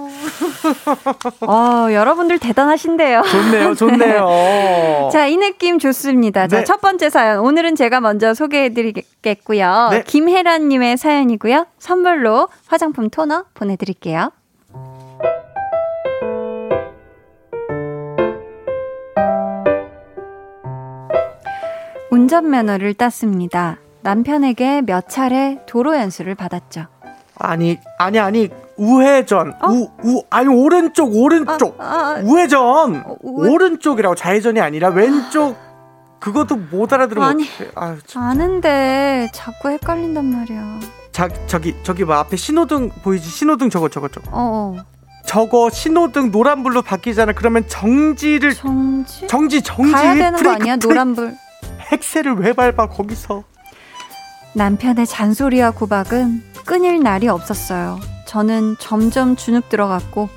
어, 1.46 1.92
여러분들 1.92 2.38
대단하신데요. 2.38 3.23
좋네요, 3.23 3.75
좋네요. 3.75 5.09
자, 5.12 5.27
이 5.27 5.37
느낌 5.37 5.79
좋습니다. 5.79 6.42
네. 6.42 6.49
자, 6.49 6.64
첫 6.64 6.81
번째 6.81 7.11
사연. 7.11 7.40
오늘은 7.40 7.77
제가 7.77 8.01
먼저 8.01 8.33
소개해 8.33 8.70
드리겠고요. 8.70 9.88
네. 9.90 10.03
김혜란 10.07 10.68
님의 10.68 10.96
사연이고요. 10.96 11.66
선물로 11.79 12.49
화장품 12.66 13.11
토너 13.11 13.44
보내 13.55 13.77
드릴게요. 13.77 14.31
운전면허를 22.11 22.94
땄습니다. 22.94 23.79
남편에게 24.02 24.82
몇 24.82 25.08
차례 25.08 25.58
도로 25.66 25.96
연수를 25.96 26.34
받았죠. 26.34 26.86
아니, 27.36 27.78
아니, 27.98 28.18
아니, 28.18 28.48
우회전. 28.76 29.54
어? 29.62 29.68
우, 29.68 29.88
우, 30.04 30.22
아니, 30.30 30.48
오른쪽, 30.48 31.14
오른쪽. 31.14 31.80
아, 31.80 31.84
아, 31.84 32.16
아. 32.16 32.20
우회전. 32.22 32.60
어, 33.06 33.16
우회... 33.22 33.50
오른쪽이라고 33.50 34.14
좌회전이 34.14 34.60
아니라 34.60 34.88
왼쪽. 34.88 35.56
그것도 36.18 36.56
못 36.56 36.92
알아들으면 36.92 37.26
아니, 37.28 37.44
아유, 37.74 37.96
아는데 38.14 39.28
자꾸 39.32 39.70
헷갈린단 39.70 40.22
말이야. 40.24 40.80
자, 41.12 41.28
저기, 41.46 41.74
저기 41.82 42.04
뭐 42.04 42.16
앞에 42.16 42.36
신호등 42.36 42.90
보이지? 43.02 43.26
신호등 43.26 43.70
저거, 43.70 43.88
저거, 43.88 44.08
저거. 44.08 44.30
어. 44.30 44.76
어. 44.76 44.84
저거 45.24 45.70
신호등 45.70 46.30
노란불로 46.30 46.82
바뀌잖아. 46.82 47.32
그러면 47.32 47.66
정지를 47.68 48.52
정지 48.54 49.26
정지 49.28 49.62
정지 49.62 49.92
가야 49.92 50.14
되는 50.14 50.32
브레이크, 50.32 50.44
거 50.44 50.50
아니야? 50.50 50.76
노란불. 50.76 51.34
엑셀을 51.92 52.34
왜 52.40 52.52
밟아 52.52 52.88
거기서? 52.88 53.44
남편의 54.54 55.06
잔소리와 55.06 55.70
구박은 55.72 56.42
끊일 56.66 57.02
날이 57.02 57.28
없었어요. 57.28 57.98
저는 58.26 58.76
점점 58.78 59.36
주눅 59.36 59.68
들어갔고 59.68 60.28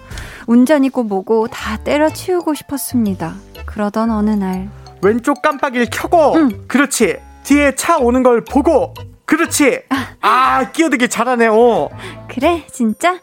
운전이고 0.48 1.04
뭐고 1.04 1.48
다 1.48 1.78
때려치우고 1.78 2.54
싶었습니다. 2.54 3.36
그러던 3.66 4.12
어느 4.12 4.32
날. 4.32 4.70
왼쪽 5.02 5.42
깜빡이를 5.42 5.88
켜고 5.92 6.36
응. 6.36 6.50
그렇지. 6.68 7.18
뒤에 7.44 7.76
차 7.76 7.98
오는 7.98 8.24
걸 8.24 8.44
보고 8.44 8.94
그렇지. 9.26 9.82
아. 10.22 10.72
끼어들기 10.72 11.10
잘하네요. 11.10 11.90
그래 12.28 12.66
진짜? 12.72 13.20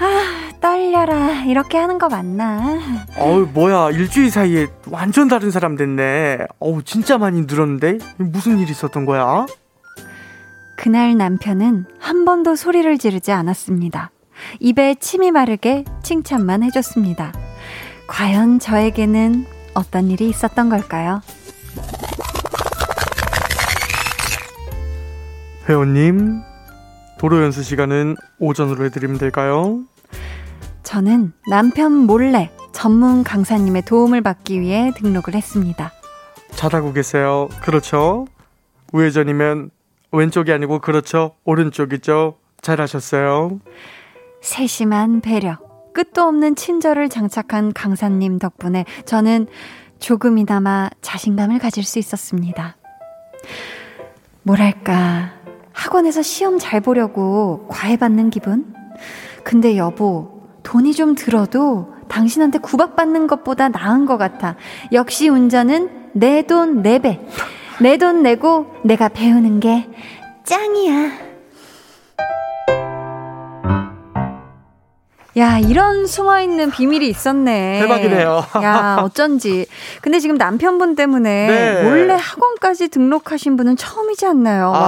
아 0.00 0.50
떨려라. 0.60 1.44
이렇게 1.44 1.76
하는 1.76 1.98
거 1.98 2.08
맞나? 2.08 2.78
어우 3.18 3.48
뭐야. 3.52 3.90
일주일 3.90 4.30
사이에 4.30 4.68
완전 4.90 5.28
다른 5.28 5.50
사람 5.50 5.76
됐네. 5.76 6.38
어우 6.60 6.82
진짜 6.84 7.18
많이 7.18 7.42
늘었는데? 7.42 7.98
무슨 8.16 8.58
일 8.58 8.70
있었던 8.70 9.04
거야 9.04 9.46
그날 10.78 11.16
남편은 11.16 11.86
한 11.98 12.24
번도 12.24 12.54
소리를 12.54 12.98
지르지 12.98 13.32
않았습니다. 13.32 14.12
입에 14.60 14.94
침이 14.94 15.32
마르게 15.32 15.84
칭찬만 16.04 16.62
해줬습니다. 16.62 17.32
과연 18.06 18.60
저에게는 18.60 19.44
어떤 19.74 20.08
일이 20.08 20.28
있었던 20.28 20.68
걸까요? 20.68 21.20
회원님, 25.68 26.42
도로 27.18 27.42
연수 27.42 27.64
시간은 27.64 28.14
오전으로 28.38 28.84
해드리면 28.84 29.18
될까요? 29.18 29.82
저는 30.84 31.32
남편 31.50 31.92
몰래 31.92 32.52
전문 32.70 33.24
강사님의 33.24 33.82
도움을 33.82 34.20
받기 34.20 34.60
위해 34.60 34.92
등록을 34.94 35.34
했습니다. 35.34 35.90
잘하고 36.52 36.92
계세요. 36.92 37.48
그렇죠? 37.62 38.28
우회전이면 38.92 39.70
왼쪽이 40.12 40.52
아니고 40.52 40.80
그렇죠. 40.80 41.34
오른쪽이죠. 41.44 42.36
잘하셨어요. 42.60 43.60
세심한 44.40 45.20
배려, 45.20 45.58
끝도 45.92 46.22
없는 46.22 46.54
친절을 46.54 47.08
장착한 47.08 47.72
강사님 47.72 48.38
덕분에 48.38 48.84
저는 49.04 49.46
조금이나마 49.98 50.90
자신감을 51.02 51.58
가질 51.58 51.84
수 51.84 51.98
있었습니다. 51.98 52.76
뭐랄까, 54.42 55.32
학원에서 55.72 56.22
시험 56.22 56.58
잘 56.58 56.80
보려고 56.80 57.66
과외받는 57.68 58.30
기분? 58.30 58.74
근데 59.44 59.76
여보, 59.76 60.42
돈이 60.62 60.94
좀 60.94 61.14
들어도 61.14 61.94
당신한테 62.08 62.58
구박받는 62.58 63.26
것보다 63.26 63.68
나은 63.68 64.06
것 64.06 64.16
같아. 64.16 64.56
역시 64.92 65.28
운전은 65.28 66.10
내 66.14 66.42
돈, 66.42 66.82
내 66.82 66.98
배. 66.98 67.20
내 67.80 67.96
돈 67.96 68.22
내고 68.22 68.66
내가 68.82 69.08
배우는 69.08 69.60
게 69.60 69.88
짱이야. 70.44 71.28
야, 75.36 75.56
이런 75.58 76.06
숨어 76.08 76.40
있는 76.40 76.68
비밀이 76.72 77.08
있었네. 77.08 77.78
대박이네요. 77.82 78.42
야, 78.60 78.98
어쩐지. 79.00 79.66
근데 80.02 80.18
지금 80.18 80.36
남편분 80.36 80.96
때문에 80.96 81.46
네. 81.46 81.82
몰래 81.84 82.14
학원까지 82.14 82.88
등록하신 82.88 83.56
분은 83.56 83.76
처음이지 83.76 84.26
않나요? 84.26 84.72
아, 84.74 84.78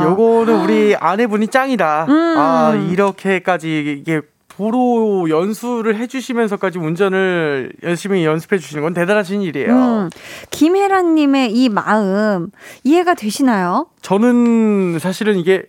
와. 0.00 0.04
요거는 0.04 0.62
우리 0.62 0.96
아내분이 0.98 1.46
짱이다. 1.46 2.06
음. 2.08 2.34
아, 2.36 2.74
이렇게까지 2.90 4.00
이게 4.00 4.20
도로 4.56 5.28
연수를 5.30 5.96
해주시면서까지 5.96 6.78
운전을 6.78 7.72
열심히 7.82 8.24
연습해 8.24 8.58
주시는 8.58 8.82
건 8.84 8.94
대단하신 8.94 9.42
일이에요. 9.42 9.72
음, 9.72 10.10
김혜란님의 10.50 11.52
이 11.52 11.68
마음 11.68 12.50
이해가 12.84 13.14
되시나요? 13.14 13.86
저는 14.00 14.98
사실은 15.00 15.38
이게 15.38 15.64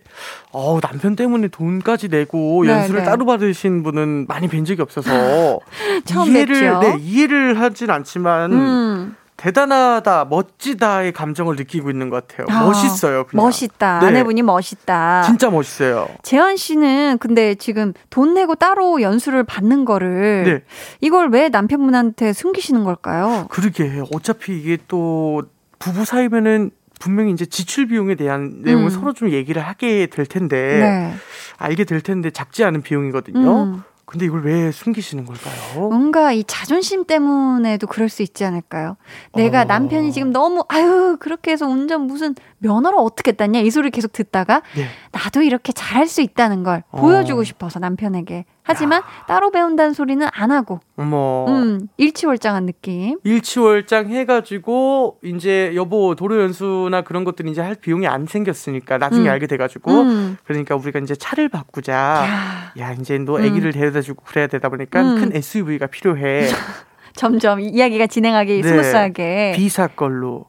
어 0.52 0.78
남편 0.80 1.16
때문에 1.16 1.48
돈까지 1.48 2.08
내고 2.08 2.64
네, 2.64 2.72
연수를 2.72 3.00
네. 3.00 3.06
따로 3.06 3.26
받으신 3.26 3.82
분은 3.82 4.26
많이 4.28 4.46
뵌 4.46 4.64
적이 4.64 4.82
없어서 4.82 5.10
이해를 6.28 6.78
네, 6.80 6.96
이해를 7.00 7.60
하진 7.60 7.90
않지만 7.90 8.52
음. 8.52 9.16
대단하다, 9.36 10.26
멋지다의 10.30 11.12
감정을 11.12 11.56
느끼고 11.56 11.90
있는 11.90 12.08
것 12.08 12.26
같아요. 12.26 12.46
아, 12.50 12.64
멋있어요. 12.64 13.24
그냥. 13.26 13.44
멋있다. 13.44 14.00
네. 14.00 14.06
아내분이 14.06 14.42
멋있다. 14.42 15.22
진짜 15.22 15.50
멋있어요. 15.50 16.08
재현 16.22 16.56
씨는 16.56 17.18
근데 17.18 17.54
지금 17.54 17.92
돈 18.08 18.34
내고 18.34 18.54
따로 18.54 19.02
연수를 19.02 19.44
받는 19.44 19.84
거를 19.84 20.44
네. 20.44 20.62
이걸 21.00 21.28
왜 21.28 21.48
남편분한테 21.50 22.32
숨기시는 22.32 22.84
걸까요? 22.84 23.46
그러게. 23.50 24.02
어차피 24.14 24.58
이게 24.58 24.78
또 24.88 25.42
부부 25.78 26.04
사이면은 26.06 26.70
분명히 26.98 27.30
이제 27.32 27.44
지출 27.44 27.88
비용에 27.88 28.14
대한 28.14 28.62
내용을 28.62 28.86
음. 28.86 28.90
서로 28.90 29.12
좀 29.12 29.30
얘기를 29.30 29.60
하게 29.60 30.06
될 30.06 30.24
텐데 30.24 30.56
네. 30.80 31.14
알게 31.58 31.84
될 31.84 32.00
텐데 32.00 32.30
작지 32.30 32.64
않은 32.64 32.80
비용이거든요. 32.80 33.64
음. 33.64 33.82
근데 34.06 34.24
이걸 34.24 34.44
왜 34.44 34.70
숨기시는 34.70 35.26
걸까요? 35.26 35.88
뭔가 35.88 36.32
이 36.32 36.44
자존심 36.44 37.04
때문에도 37.04 37.88
그럴 37.88 38.08
수 38.08 38.22
있지 38.22 38.44
않을까요? 38.44 38.96
내가 39.34 39.62
어... 39.62 39.64
남편이 39.64 40.12
지금 40.12 40.30
너무 40.30 40.64
아유 40.68 41.16
그렇게 41.18 41.50
해서 41.50 41.66
운전 41.66 42.02
무슨 42.02 42.36
면허를 42.58 42.98
어떻게 43.00 43.32
땄냐 43.32 43.58
이 43.60 43.70
소리를 43.70 43.90
계속 43.90 44.12
듣다가 44.12 44.62
네. 44.76 44.86
나도 45.10 45.42
이렇게 45.42 45.72
잘할 45.72 46.06
수 46.06 46.22
있다는 46.22 46.62
걸 46.62 46.84
어... 46.90 47.00
보여주고 47.00 47.42
싶어서 47.42 47.80
남편에게 47.80 48.44
하지만 48.66 49.00
야. 49.00 49.04
따로 49.28 49.50
배운다는 49.50 49.94
소리는 49.94 50.26
안 50.32 50.50
하고 50.50 50.80
어머. 50.96 51.46
음, 51.48 51.88
일취월장한 51.96 52.66
느낌. 52.66 53.18
일취월장 53.22 54.08
해가지고 54.08 55.18
이제 55.22 55.72
여보 55.76 56.16
도로 56.16 56.40
연수나 56.40 57.02
그런 57.02 57.22
것들이 57.24 57.50
이제 57.50 57.60
할 57.60 57.76
비용이 57.76 58.08
안 58.08 58.26
생겼으니까 58.26 58.98
나중에 58.98 59.28
음. 59.28 59.30
알게 59.30 59.46
돼가지고 59.46 59.90
음. 60.02 60.36
그러니까 60.44 60.74
우리가 60.74 60.98
이제 60.98 61.14
차를 61.14 61.48
바꾸자. 61.48 61.92
야, 61.92 62.72
야 62.78 62.92
이제 62.92 63.18
너 63.18 63.38
아기를 63.38 63.70
음. 63.70 63.72
데려다 63.72 64.00
주고 64.00 64.24
그래야 64.26 64.48
되다 64.48 64.68
보니까 64.68 65.00
음. 65.00 65.20
큰 65.20 65.36
SUV가 65.36 65.86
필요해. 65.86 66.48
점점 67.14 67.60
이야기가 67.60 68.08
진행하기 68.08 68.62
네. 68.62 68.68
smooth하게 68.68 69.52
비싼 69.56 69.86
걸로 69.86 70.46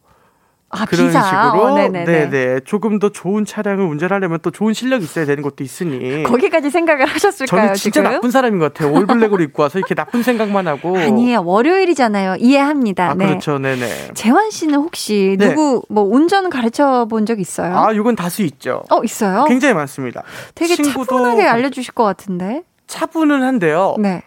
아, 0.82 0.86
그런 0.86 1.08
비싼. 1.08 1.22
식으로 1.24 1.64
어, 1.64 1.76
네네 1.76 2.30
네 2.30 2.60
조금 2.66 3.00
더 3.00 3.10
좋은 3.10 3.46
차량을 3.46 3.86
운전하려면 3.86 4.40
또 4.42 4.52
좋은 4.52 4.74
실력이 4.74 5.04
있어야 5.04 5.26
되는 5.26 5.44
것도 5.44 5.64
있으니 5.64 6.24
거기까지 6.24 6.70
생각을 6.70 7.06
하셨을까요? 7.06 7.62
저는 7.62 7.74
진짜 7.76 8.02
지금? 8.02 8.12
나쁜 8.12 8.32
사람인 8.32 8.60
것 8.60 8.74
같아요. 8.74 8.94
올블랙으로 8.94 9.44
입고 9.44 9.64
와서 9.64 9.80
이렇게 9.80 9.94
나쁜 9.96 10.24
생각만 10.24 10.68
하고 10.68 10.98
아니에요. 11.00 11.44
월요일이잖아요. 11.46 12.36
이해합니다. 12.40 13.12
아, 13.12 13.14
네. 13.14 13.28
그렇죠. 13.28 13.58
네네. 13.60 14.10
재환 14.14 14.50
씨는 14.50 14.76
혹시 14.80 15.36
네. 15.40 15.50
누구 15.50 15.84
뭐 15.90 16.04
운전 16.04 16.50
가르쳐 16.50 17.06
본 17.10 17.28
적 17.28 17.40
있어요? 17.42 17.76
아, 17.78 17.92
이건 17.92 18.16
다수 18.16 18.42
있죠. 18.44 18.84
어, 18.90 19.04
있어요? 19.04 19.44
굉장히 19.46 19.74
많습니다. 19.74 20.24
되게 20.56 20.76
친구도 20.76 21.06
차분하게 21.06 21.44
알려주실 21.44 21.94
것 21.94 22.04
같은데. 22.06 22.64
차분은 22.88 23.44
한데요. 23.44 23.96
네. 24.00 24.22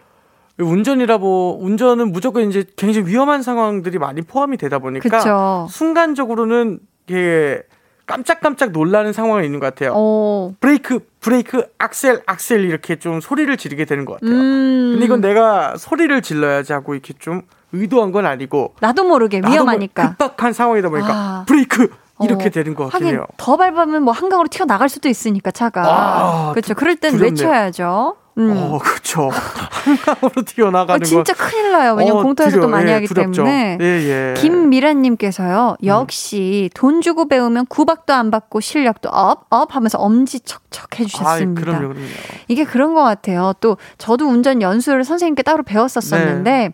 운전이라 0.63 1.17
뭐 1.17 1.57
운전은 1.61 2.11
무조건 2.11 2.47
이제 2.49 2.65
굉장히 2.75 3.07
위험한 3.07 3.41
상황들이 3.43 3.97
많이 3.97 4.21
포함이 4.21 4.57
되다 4.57 4.79
보니까 4.79 5.17
그쵸. 5.17 5.67
순간적으로는 5.69 6.79
이게 7.07 7.63
깜짝깜짝 8.05 8.71
놀라는 8.71 9.13
상황이 9.13 9.45
있는 9.45 9.59
것 9.59 9.67
같아요. 9.67 9.93
오. 9.93 10.53
브레이크, 10.59 10.99
브레이크, 11.21 11.65
악셀, 11.77 12.21
악셀 12.25 12.65
이렇게 12.65 12.97
좀 12.97 13.21
소리를 13.21 13.55
지르게 13.55 13.85
되는 13.85 14.05
것 14.05 14.19
같아요. 14.19 14.31
음. 14.31 14.89
근데 14.93 15.05
이건 15.05 15.21
내가 15.21 15.77
소리를 15.77 16.21
질러야지 16.21 16.73
하고 16.73 16.93
이렇게 16.93 17.13
좀 17.19 17.43
의도한 17.71 18.11
건 18.11 18.25
아니고 18.25 18.75
나도 18.81 19.05
모르게 19.05 19.39
나도 19.39 19.53
위험하니까 19.53 20.09
급박한 20.09 20.51
상황이다 20.51 20.89
보니까 20.89 21.09
아. 21.09 21.45
브레이크 21.47 21.89
이렇게 22.21 22.47
어. 22.47 22.49
되는 22.49 22.75
것 22.75 22.89
같긴 22.89 23.07
해요. 23.07 23.25
더 23.37 23.57
밟으면 23.57 24.03
뭐 24.03 24.13
한강으로 24.13 24.47
튀어나갈 24.49 24.89
수도 24.89 25.07
있으니까 25.09 25.51
차가. 25.51 25.83
아, 25.85 26.51
그렇죠. 26.51 26.75
그럴 26.75 26.95
땐 26.95 27.11
두렵네. 27.11 27.29
외쳐야죠. 27.31 28.15
음. 28.49 28.57
어, 28.57 28.79
그렇죠. 28.79 29.29
한강으로 29.81 30.41
튀어나가는 30.45 31.01
어, 31.01 31.05
진짜 31.05 31.33
거. 31.33 31.45
큰일 31.45 31.71
나요. 31.71 31.95
왜냐면 31.95 32.19
어, 32.19 32.23
공터에서도 32.23 32.67
많이 32.67 32.89
예, 32.89 32.93
하기 32.93 33.07
두렵죠. 33.07 33.43
때문에. 33.43 33.77
예, 33.81 33.85
예. 33.85 34.33
김미란님께서요. 34.37 35.77
음. 35.81 35.85
역시 35.85 36.69
음. 36.71 36.73
돈 36.75 37.01
주고 37.01 37.27
배우면 37.27 37.67
구박도 37.67 38.13
안 38.13 38.31
받고 38.31 38.59
실력도 38.59 39.09
up, 39.09 39.45
up 39.49 39.75
하면서 39.75 39.97
엄지척척 39.97 40.99
해주셨습니다. 40.99 41.61
아, 41.61 41.65
그럼요, 41.65 41.93
그럼요. 41.93 42.07
이게 42.47 42.63
그런 42.63 42.93
것 42.93 43.03
같아요. 43.03 43.53
또 43.59 43.77
저도 43.97 44.27
운전 44.27 44.61
연수를 44.61 45.03
선생님께 45.03 45.43
따로 45.43 45.63
배웠었었는데 45.63 46.51
네. 46.51 46.73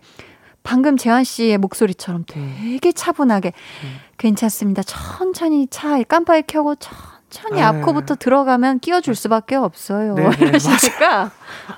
방금 0.63 0.97
재환 0.97 1.23
씨의 1.23 1.57
목소리처럼 1.59 2.25
되게 2.27 2.91
차분하게 2.91 3.53
음. 3.83 3.95
괜찮습니다. 4.17 4.83
천천히 4.83 5.67
차 5.69 6.01
깜빡이 6.03 6.43
켜고 6.45 6.75
천 6.75 6.93
천천히 7.29 7.61
아, 7.61 7.69
앞코부터 7.69 8.15
들어가면 8.15 8.79
끼워줄 8.79 9.15
수밖에 9.15 9.55
없어요. 9.55 10.15
네, 10.15 10.29
네 10.29 10.45
이러시니까 10.47 11.31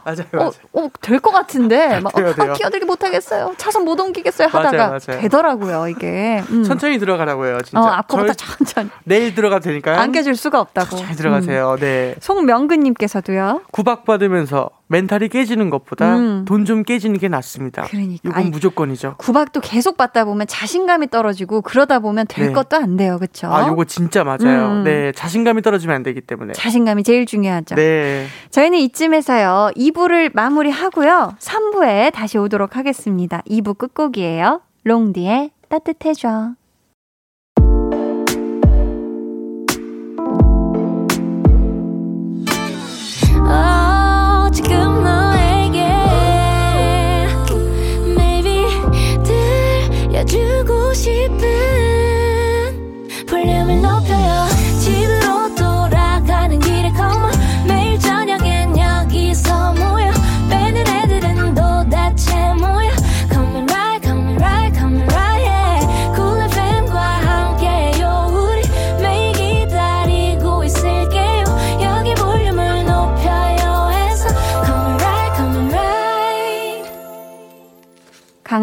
맞아요, 0.05 0.25
맞아요. 0.33 0.51
어, 0.73 0.79
어, 0.81 0.89
될 1.01 1.19
것 1.19 1.31
같은데 1.31 1.99
막 1.99 2.13
돼요, 2.15 2.33
돼요. 2.33 2.51
아, 2.51 2.53
끼어들기 2.53 2.85
못하겠어요. 2.85 3.53
차선 3.57 3.83
못 3.85 3.99
옮기겠어요 3.99 4.47
하다가 4.47 4.71
맞아요, 4.77 4.99
맞아요. 5.07 5.21
되더라고요 5.21 5.87
이게. 5.89 6.41
음. 6.49 6.63
천천히 6.63 6.97
들어가라고 6.99 7.45
해요, 7.45 7.57
진짜. 7.63 7.79
어, 7.81 7.85
앞코부터 7.87 8.33
천천히. 8.33 8.89
내일 9.03 9.35
들어가도 9.35 9.63
되니까요. 9.63 9.97
안 9.97 10.11
껴줄 10.11 10.35
수가 10.35 10.59
없다고. 10.61 10.95
잘 10.97 11.15
들어가세요. 11.15 11.71
음. 11.73 11.79
네. 11.79 12.15
송명근님께서도요. 12.21 13.61
구박 13.71 14.05
받으면서 14.05 14.69
멘탈이 14.91 15.29
깨지는 15.29 15.69
것보다 15.69 16.15
음. 16.17 16.45
돈좀 16.45 16.81
깨지는 16.83 17.19
게 17.19 17.27
낫습니다. 17.27 17.83
그러니까. 17.83 18.21
이건 18.23 18.33
아니, 18.33 18.49
무조건이죠. 18.49 19.15
구박도 19.19 19.61
계속 19.61 19.97
받다 19.97 20.25
보면 20.25 20.47
자신감이 20.47 21.09
떨어지고 21.11 21.61
그러다 21.61 21.99
보면 21.99 22.25
될 22.27 22.47
네. 22.47 22.53
것도 22.53 22.75
안 22.77 22.97
돼요. 22.97 23.17
그렇죠? 23.19 23.53
아, 23.53 23.67
요거 23.67 23.85
진짜 23.85 24.23
맞아요. 24.23 24.79
음. 24.79 24.83
네. 24.83 25.11
자신감이 25.11 25.61
떨어지면 25.61 25.95
안 25.95 26.01
되기 26.03 26.21
때문에. 26.21 26.53
자신감이 26.53 27.03
제일 27.03 27.27
중요하죠. 27.27 27.75
네. 27.75 28.25
저희는 28.49 28.79
이쯤에서요. 28.79 29.58
2부를 29.75 30.31
마무리하고요. 30.33 31.35
3부에 31.39 32.13
다시 32.13 32.37
오도록 32.37 32.75
하겠습니다. 32.75 33.41
2부 33.47 33.77
끝곡이에요. 33.77 34.61
롱디의 34.83 35.51
따뜻해져. 35.69 36.53
주고 50.29 50.93
싶은 50.93 51.78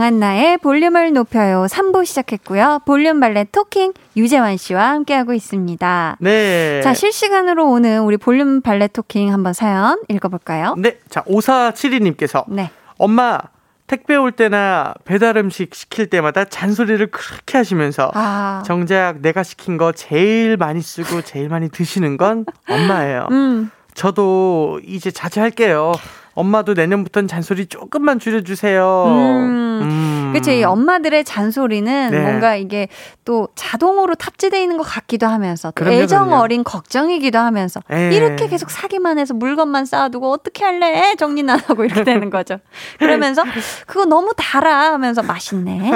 강한나의 0.07 0.59
볼륨을 0.59 1.13
높여요 1.13 1.67
3부 1.69 2.05
시작했고요. 2.05 2.83
볼륨 2.87 3.19
발레 3.19 3.47
토킹 3.51 3.93
유재환 4.17 4.57
씨와 4.57 4.91
함께하고 4.91 5.33
있습니다. 5.33 6.19
네. 6.21 6.81
자, 6.83 6.95
실시간으로 6.95 7.69
오는 7.69 8.03
우리 8.03 8.17
볼륨 8.17 8.61
발레 8.61 8.89
토킹 8.89 9.33
한번 9.33 9.53
사연 9.53 10.01
읽어볼까요? 10.09 10.77
네. 10.79 10.99
자, 11.09 11.23
5472님께서. 11.23 12.45
네. 12.47 12.71
엄마, 12.99 13.41
택배 13.89 14.15
올 14.15 14.31
때나 14.31 14.95
배달 15.05 15.37
음식 15.39 15.75
시킬 15.75 16.09
때마다 16.09 16.45
잔소리를 16.45 17.05
그렇게 17.11 17.59
하시면서 17.59 18.13
아. 18.15 18.63
정작 18.65 19.21
내가 19.23 19.43
시킨 19.43 19.77
거 19.77 19.91
제일 19.91 20.57
많이 20.57 20.83
쓰고 20.83 21.23
제일 21.23 21.49
많이 21.49 21.69
드시는 21.69 22.17
건 22.17 22.45
엄마예요. 22.69 23.27
음. 23.33 23.71
저도 23.95 24.81
이제 24.87 25.11
자제할게요. 25.11 25.95
엄마도 26.37 26.75
내년부터는 26.75 27.29
잔소리 27.29 27.67
조금만 27.67 28.19
줄여주세요. 28.19 29.05
음. 29.09 29.81
음. 29.83 30.31
그렇죠. 30.33 30.51
이 30.53 30.63
엄마들의 30.65 31.25
잔소리는 31.25 32.11
네. 32.11 32.21
뭔가 32.21 32.57
이게 32.57 32.89
또 33.25 33.49
자동으로 33.55 34.15
탑재되어 34.15 34.61
있는 34.61 34.77
것 34.77 34.83
같기도 34.83 35.27
하면서 35.27 35.73
또 35.75 35.91
애정 35.91 36.33
어린 36.35 36.63
걱정이기도 36.63 37.39
하면서 37.39 37.81
에 37.91 38.11
네. 38.11 38.17
이렇게 38.17 38.49
계속 38.49 38.71
사기만 38.71 39.19
해서 39.19 39.33
물건만 39.33 39.87
쌓아두고 39.87 40.31
어떻게 40.31 40.65
할래? 40.65 41.15
정리는 41.17 41.53
안 41.53 41.59
하고 41.61 41.85
이렇게 41.85 42.05
되는 42.05 42.29
거죠. 42.29 42.59
그러면서 42.99 43.43
그거 43.87 44.05
너무 44.05 44.33
달아 44.37 44.93
하면서 44.93 45.23
맛있네. 45.23 45.93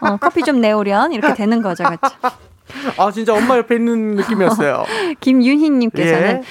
어, 0.00 0.16
커피 0.16 0.42
좀 0.42 0.60
내오련 0.60 1.12
이렇게 1.12 1.34
되는 1.34 1.62
거죠. 1.62 1.84
그렇죠. 1.84 2.16
아 2.98 3.10
진짜 3.12 3.32
엄마 3.32 3.56
옆에 3.58 3.76
있는 3.76 4.16
느낌이었어요. 4.16 4.84
김윤희님께서는 5.20 6.28
예. 6.28 6.42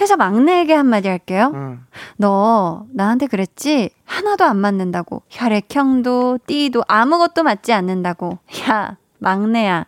회사 0.00 0.16
막내에게 0.16 0.74
한마디 0.74 1.08
할게요. 1.08 1.52
음. 1.54 1.86
너 2.16 2.86
나한테 2.92 3.26
그랬지? 3.26 3.90
하나도 4.04 4.44
안 4.44 4.56
맞는다고. 4.58 5.22
혈액형도 5.30 6.40
띠도 6.46 6.84
아무것도 6.88 7.42
맞지 7.42 7.72
않는다고. 7.72 8.38
야, 8.68 8.96
막내야. 9.18 9.86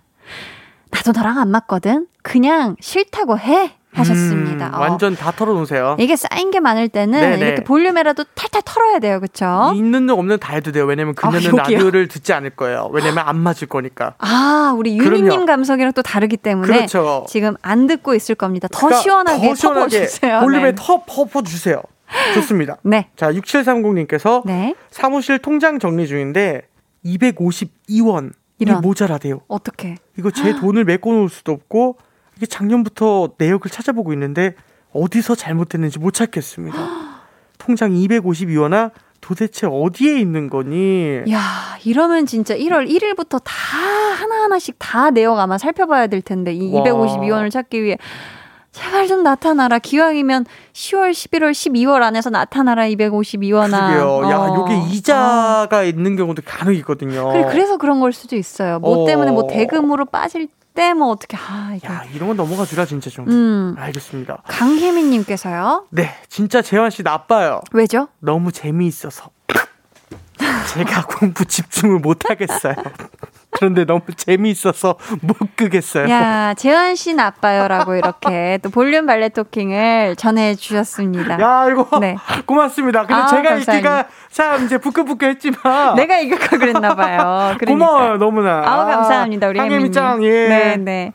나도 0.90 1.12
너랑 1.12 1.38
안 1.38 1.50
맞거든. 1.50 2.06
그냥 2.22 2.76
싫다고 2.80 3.38
해. 3.38 3.76
하셨습니다. 3.96 4.68
음, 4.68 4.74
어. 4.74 4.78
완전 4.80 5.16
다 5.16 5.30
털어놓으세요. 5.32 5.96
이게 5.98 6.16
쌓인 6.16 6.50
게 6.50 6.60
많을 6.60 6.88
때는 6.88 7.20
네네. 7.20 7.46
이렇게 7.46 7.64
볼륨에라도 7.64 8.24
탈탈 8.34 8.62
털어야 8.64 8.98
돼요. 8.98 9.20
그쵸? 9.20 9.72
있는 9.74 10.06
놈 10.06 10.18
없는 10.18 10.38
다 10.38 10.54
해도 10.54 10.72
돼요. 10.72 10.84
왜냐면 10.84 11.14
그녀는 11.14 11.58
아? 11.58 11.62
라디오를 11.62 12.08
듣지 12.08 12.32
않을 12.32 12.50
거예요. 12.50 12.90
왜냐면 12.92 13.24
안 13.26 13.38
맞을 13.38 13.68
거니까. 13.68 14.14
아, 14.18 14.74
우리 14.76 14.96
그럼요. 14.98 15.46
감성이랑 15.46 15.92
또 15.92 16.02
다르기 16.02 16.36
때문에 16.36 16.66
그렇죠. 16.66 17.24
지금 17.28 17.54
안 17.62 17.86
듣고 17.86 18.14
있을 18.14 18.34
겁니다. 18.34 18.68
더 18.70 18.78
그러니까 18.86 19.02
시원하게 19.02 19.48
더 19.48 19.54
시원하게 19.54 20.00
퍼주세요. 20.00 20.40
볼륨에 20.40 20.64
네. 20.70 20.74
터 20.76 21.02
퍼퍼 21.06 21.42
주세요. 21.42 21.82
좋습니다. 22.34 22.76
네. 22.84 23.08
자, 23.16 23.32
6730님께서 23.32 24.42
네. 24.44 24.74
사무실 24.90 25.38
통장 25.38 25.78
정리 25.78 26.06
중인데 26.06 26.62
252원이 27.04 28.32
이런. 28.58 28.80
모자라대요. 28.80 29.40
어떻게? 29.48 29.96
이거 30.18 30.30
제 30.30 30.54
돈을 30.58 30.84
메꿔 30.84 31.10
놓을 31.12 31.28
수도 31.28 31.52
없고 31.52 31.98
이게 32.36 32.46
작년부터 32.46 33.30
내역을 33.38 33.70
찾아보고 33.70 34.12
있는데 34.12 34.54
어디서 34.92 35.34
잘못됐는지 35.34 35.98
못 35.98 36.12
찾겠습니다. 36.12 36.78
통장 37.58 37.92
252원아 37.92 38.90
도대체 39.20 39.66
어디에 39.66 40.20
있는 40.20 40.48
거니? 40.48 41.22
야, 41.30 41.40
이러면 41.84 42.26
진짜 42.26 42.54
1월 42.54 42.88
1일부터 42.88 43.40
다 43.42 43.52
하나하나씩 44.20 44.76
다 44.78 45.10
내역 45.10 45.38
아마 45.38 45.58
살펴봐야 45.58 46.06
될 46.06 46.22
텐데, 46.22 46.52
이 46.52 46.72
와. 46.72 46.84
252원을 46.84 47.50
찾기 47.50 47.82
위해. 47.82 47.98
제발 48.70 49.08
좀 49.08 49.22
나타나라. 49.22 49.78
기왕이면 49.78 50.44
10월, 50.74 51.10
11월, 51.10 51.50
12월 51.50 52.02
안에서 52.02 52.28
나타나라. 52.28 52.86
252원아. 52.88 53.88
그게요. 53.88 54.30
야, 54.30 54.36
어. 54.36 54.54
요게 54.54 54.92
이자가 54.92 55.82
있는 55.82 56.14
경우도 56.14 56.42
간혹 56.44 56.74
있거든요. 56.76 57.32
그래, 57.32 57.46
그래서 57.50 57.78
그런 57.78 58.00
걸 58.00 58.12
수도 58.12 58.36
있어요. 58.36 58.78
뭐 58.78 59.02
어. 59.02 59.06
때문에 59.06 59.32
뭐 59.32 59.46
대금으로 59.46 60.04
빠질 60.04 60.48
때 60.76 60.94
뭐 60.94 61.08
어떻게, 61.08 61.36
아, 61.36 61.72
이거. 61.74 61.92
야, 61.92 62.04
이런 62.14 62.28
건 62.28 62.36
넘어가 62.36 62.64
주라 62.64 62.86
진짜 62.86 63.10
좀. 63.10 63.26
음. 63.28 63.74
알겠습니다. 63.76 64.42
강혜민 64.46 65.10
님께서요. 65.10 65.86
네, 65.90 66.14
진짜 66.28 66.62
재환 66.62 66.90
씨 66.90 67.02
나빠요. 67.02 67.60
왜죠? 67.72 68.06
너무 68.20 68.52
재미있어서 68.52 69.30
제가 70.74 71.06
공부 71.06 71.44
집중을 71.44 71.98
못 71.98 72.30
하겠어요. 72.30 72.74
그런데 73.56 73.84
너무 73.84 74.02
재미있어서 74.16 74.96
못 75.22 75.36
끄겠어요. 75.56 76.08
야, 76.10 76.54
재환 76.54 76.94
씨 76.94 77.14
나빠요라고 77.14 77.94
이렇게 77.96 78.58
또 78.62 78.70
볼륨 78.70 79.06
발레 79.06 79.30
토킹을 79.30 80.16
전해 80.16 80.54
주셨습니다. 80.54 81.40
야, 81.40 81.66
이거 81.70 81.98
네. 82.00 82.16
고맙습니다. 82.44 83.00
근데 83.06 83.14
아, 83.14 83.26
제가 83.26 83.42
감사합니다. 83.42 83.72
읽기가 83.74 84.06
참 84.30 84.64
이제 84.64 84.78
부끄부끄했지만 84.78 85.94
내가 85.96 86.18
이길 86.18 86.38
걸 86.38 86.58
그랬나 86.58 86.94
봐요. 86.94 87.54
그러니까. 87.58 87.86
고마워요 87.86 88.16
너무나. 88.18 88.62
아우 88.64 88.86
감사합니다 88.86 89.48
우리 89.48 89.60
혜민님. 89.60 89.92
짱 89.92 90.22
예. 90.24 90.48
네 90.48 90.76
네. 90.76 91.12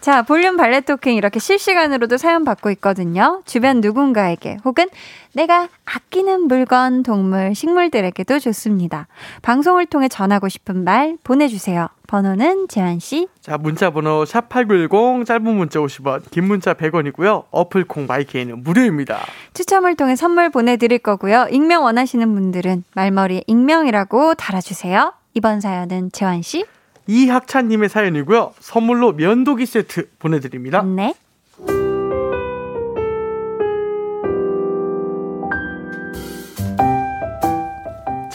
자 0.00 0.22
볼륨 0.22 0.56
발레 0.56 0.80
토킹 0.82 1.16
이렇게 1.16 1.38
실시간으로도 1.38 2.16
사연 2.18 2.44
받고 2.44 2.70
있거든요. 2.72 3.42
주변 3.46 3.80
누군가에게 3.80 4.58
혹은 4.64 4.86
내가 5.34 5.68
아끼는 5.84 6.48
물건, 6.48 7.02
동물, 7.02 7.54
식물들에게도 7.54 8.38
좋습니다. 8.38 9.06
방송을 9.42 9.86
통해 9.86 10.08
전하고 10.08 10.48
싶은 10.48 10.84
말 10.84 11.16
보내주세요. 11.22 11.88
번호는 12.06 12.68
재한 12.68 12.98
씨. 12.98 13.28
자 13.40 13.58
문자 13.58 13.90
번호 13.90 14.24
샵 14.24 14.48
#8910 14.48 15.26
짧은 15.26 15.44
문자 15.44 15.78
50원, 15.78 16.30
긴 16.30 16.44
문자 16.44 16.74
100원이고요. 16.74 17.44
어플 17.50 17.84
콩 17.84 18.06
마이케이는 18.06 18.62
무료입니다. 18.62 19.20
추첨을 19.52 19.94
통해 19.94 20.16
선물 20.16 20.50
보내드릴 20.50 20.98
거고요. 20.98 21.48
익명 21.50 21.84
원하시는 21.84 22.34
분들은 22.34 22.84
말머리에 22.94 23.44
익명이라고 23.46 24.34
달아주세요. 24.34 25.12
이번 25.34 25.60
사연은 25.60 26.10
재환 26.12 26.42
씨. 26.42 26.64
이학찬님의 27.06 27.88
사연이고요. 27.88 28.54
선물로 28.60 29.12
면도기 29.12 29.66
세트 29.66 30.10
보내드립니다. 30.18 30.82
네. 30.82 31.14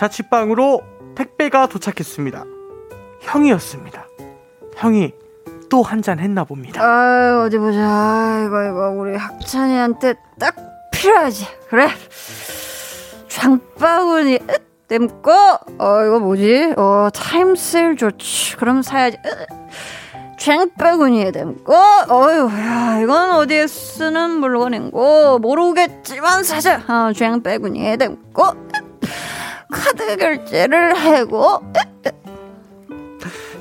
자취방으로 0.03 0.81
택배가 1.15 1.67
도착했습니다. 1.67 2.43
형이었습니다. 3.21 4.05
형이 4.75 5.13
또 5.69 5.81
한 5.81 6.01
잔 6.01 6.19
했나 6.19 6.43
봅니다. 6.43 6.83
아유 6.83 7.43
어디 7.45 7.57
보자. 7.57 8.43
이거 8.45 8.63
이거 8.65 8.89
우리 8.89 9.15
학찬이한테 9.15 10.15
딱 10.39 10.55
필요하지. 10.91 11.47
그래. 11.69 11.87
장바구니 13.29 14.35
으, 14.35 14.57
땜고 14.89 15.31
어 15.79 16.05
이거 16.05 16.19
뭐지? 16.19 16.73
어 16.75 17.07
타임셀 17.13 17.95
좋지. 17.95 18.57
그럼 18.57 18.81
사야지. 18.81 19.17
으, 19.25 19.45
장바구니에 20.37 21.31
땜고 21.31 21.73
어휴 22.09 22.49
야 22.59 22.99
이건 23.01 23.31
어디에 23.31 23.67
쓰는 23.67 24.31
물건인고 24.41 25.39
모르겠지만 25.39 26.43
사자. 26.43 26.81
어 26.89 27.13
장바구니에 27.13 27.95
땜고 27.97 28.43
으, 28.43 28.83
카드 29.73 30.15
결제를 30.15 30.93
하고 30.93 31.61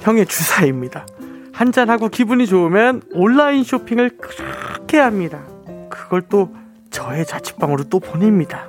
형의 0.02 0.26
주사입니다. 0.26 1.06
한잔하고 1.52 2.08
기분이 2.08 2.46
좋으면 2.46 3.02
온라인 3.12 3.64
쇼핑을 3.64 4.18
그렇게 4.18 4.98
합니다. 4.98 5.40
그걸 5.88 6.22
또 6.28 6.50
저의 6.90 7.24
자취방으로 7.26 7.84
또 7.84 7.98
보냅니다. 7.98 8.66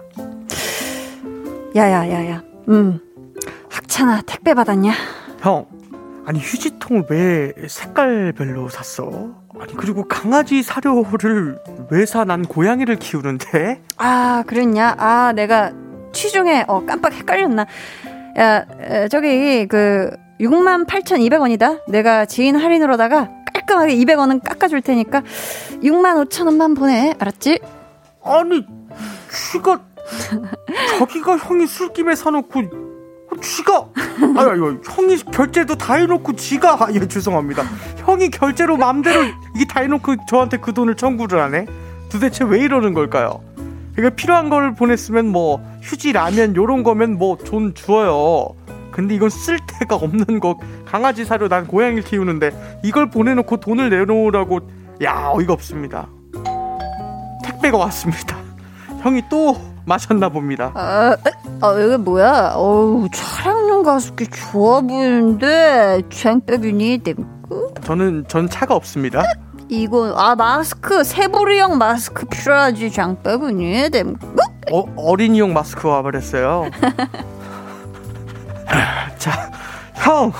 야야야야. 1.75 2.43
음. 2.69 2.99
학찬아 3.69 4.21
택배 4.25 4.53
받았냐? 4.53 4.93
형, 5.39 5.65
아니 6.25 6.39
휴지통을 6.39 7.05
왜 7.09 7.53
색깔별로 7.67 8.69
샀어? 8.69 9.31
아니 9.59 9.73
그리고 9.75 10.07
강아지 10.07 10.63
사료를 10.63 11.59
왜 11.89 12.05
사? 12.05 12.23
난 12.23 12.43
고양이를 12.43 12.97
키우는데. 12.97 13.81
아, 13.97 14.43
그랬냐? 14.45 14.95
아, 14.97 15.33
내가 15.33 15.73
취중에 16.13 16.65
어 16.67 16.85
깜빡 16.85 17.13
헷갈렸나? 17.13 17.65
야, 18.39 18.65
에, 18.81 19.07
저기 19.09 19.67
그 19.67 20.11
68,200원이다. 20.39 21.81
내가 21.89 22.25
지인 22.25 22.55
할인으로다가 22.55 23.29
깔끔하게 23.53 23.95
200원은 23.97 24.43
깎아줄 24.43 24.81
테니까 24.81 25.21
65,000원만 25.83 26.77
보내. 26.77 27.13
알았지? 27.19 27.59
아니 28.23 28.65
쥐가 29.51 29.81
자기가 30.97 31.37
형이 31.37 31.67
술김에 31.67 32.15
사놓고 32.15 32.61
쥐가 33.41 33.87
아유 34.37 34.49
아유 34.49 34.81
형이 34.85 35.17
결제도 35.31 35.75
다 35.75 35.95
해놓고 35.95 36.35
쥐가 36.35 36.87
예 36.93 37.07
죄송합니다 37.07 37.63
형이 37.97 38.29
결제로 38.29 38.77
맘대로 38.77 39.23
이게 39.55 39.65
다 39.67 39.81
해놓고 39.81 40.15
저한테 40.29 40.57
그 40.57 40.73
돈을 40.73 40.95
청구를 40.95 41.41
하네 41.41 41.65
도대체 42.11 42.43
왜 42.45 42.59
이러는 42.59 42.93
걸까요? 42.93 43.41
이거 43.97 44.09
필요한 44.09 44.49
걸 44.49 44.73
보냈으면 44.75 45.27
뭐 45.27 45.61
휴지 45.81 46.13
라면 46.13 46.55
요런 46.55 46.83
거면 46.83 47.17
뭐 47.17 47.37
돈 47.37 47.73
주어요 47.73 48.47
근데 48.91 49.15
이건 49.15 49.29
쓸 49.29 49.57
데가 49.79 49.95
없는 49.95 50.39
거 50.39 50.57
강아지 50.85 51.25
사료 51.25 51.47
난 51.47 51.65
고양이를 51.67 52.03
키우는데 52.03 52.79
이걸 52.83 53.09
보내놓고 53.09 53.57
돈을 53.57 53.89
내놓으라고 53.89 54.59
야 55.03 55.31
어이가 55.33 55.53
없습니다 55.53 56.07
택배가 57.43 57.77
왔습니다. 57.77 58.37
형이 59.01 59.23
또 59.29 59.55
마셨나 59.85 60.29
봅니다. 60.29 60.71
아, 60.75 61.15
에? 61.27 61.31
아 61.61 61.73
이게 61.77 61.97
뭐야? 61.97 62.53
어우, 62.55 63.07
촬영용 63.13 63.83
가습기 63.83 64.27
좋아 64.27 64.79
보이는데 64.81 66.01
쟁빼비니 66.09 66.99
땜고 66.99 67.73
저는 67.81 68.25
전 68.29 68.49
차가 68.49 68.75
없습니다. 68.75 69.23
이거 69.81 70.13
아 70.15 70.35
마스크 70.35 71.03
세부리형 71.03 71.79
마스크 71.79 72.27
필요하지 72.27 72.91
장빼비니 72.91 73.89
땜고 73.89 74.37
어, 74.71 74.85
어린이용 74.95 75.51
마스크 75.51 75.87
와버렸어요. 75.87 76.69
자, 79.17 79.51
형, 79.95 80.31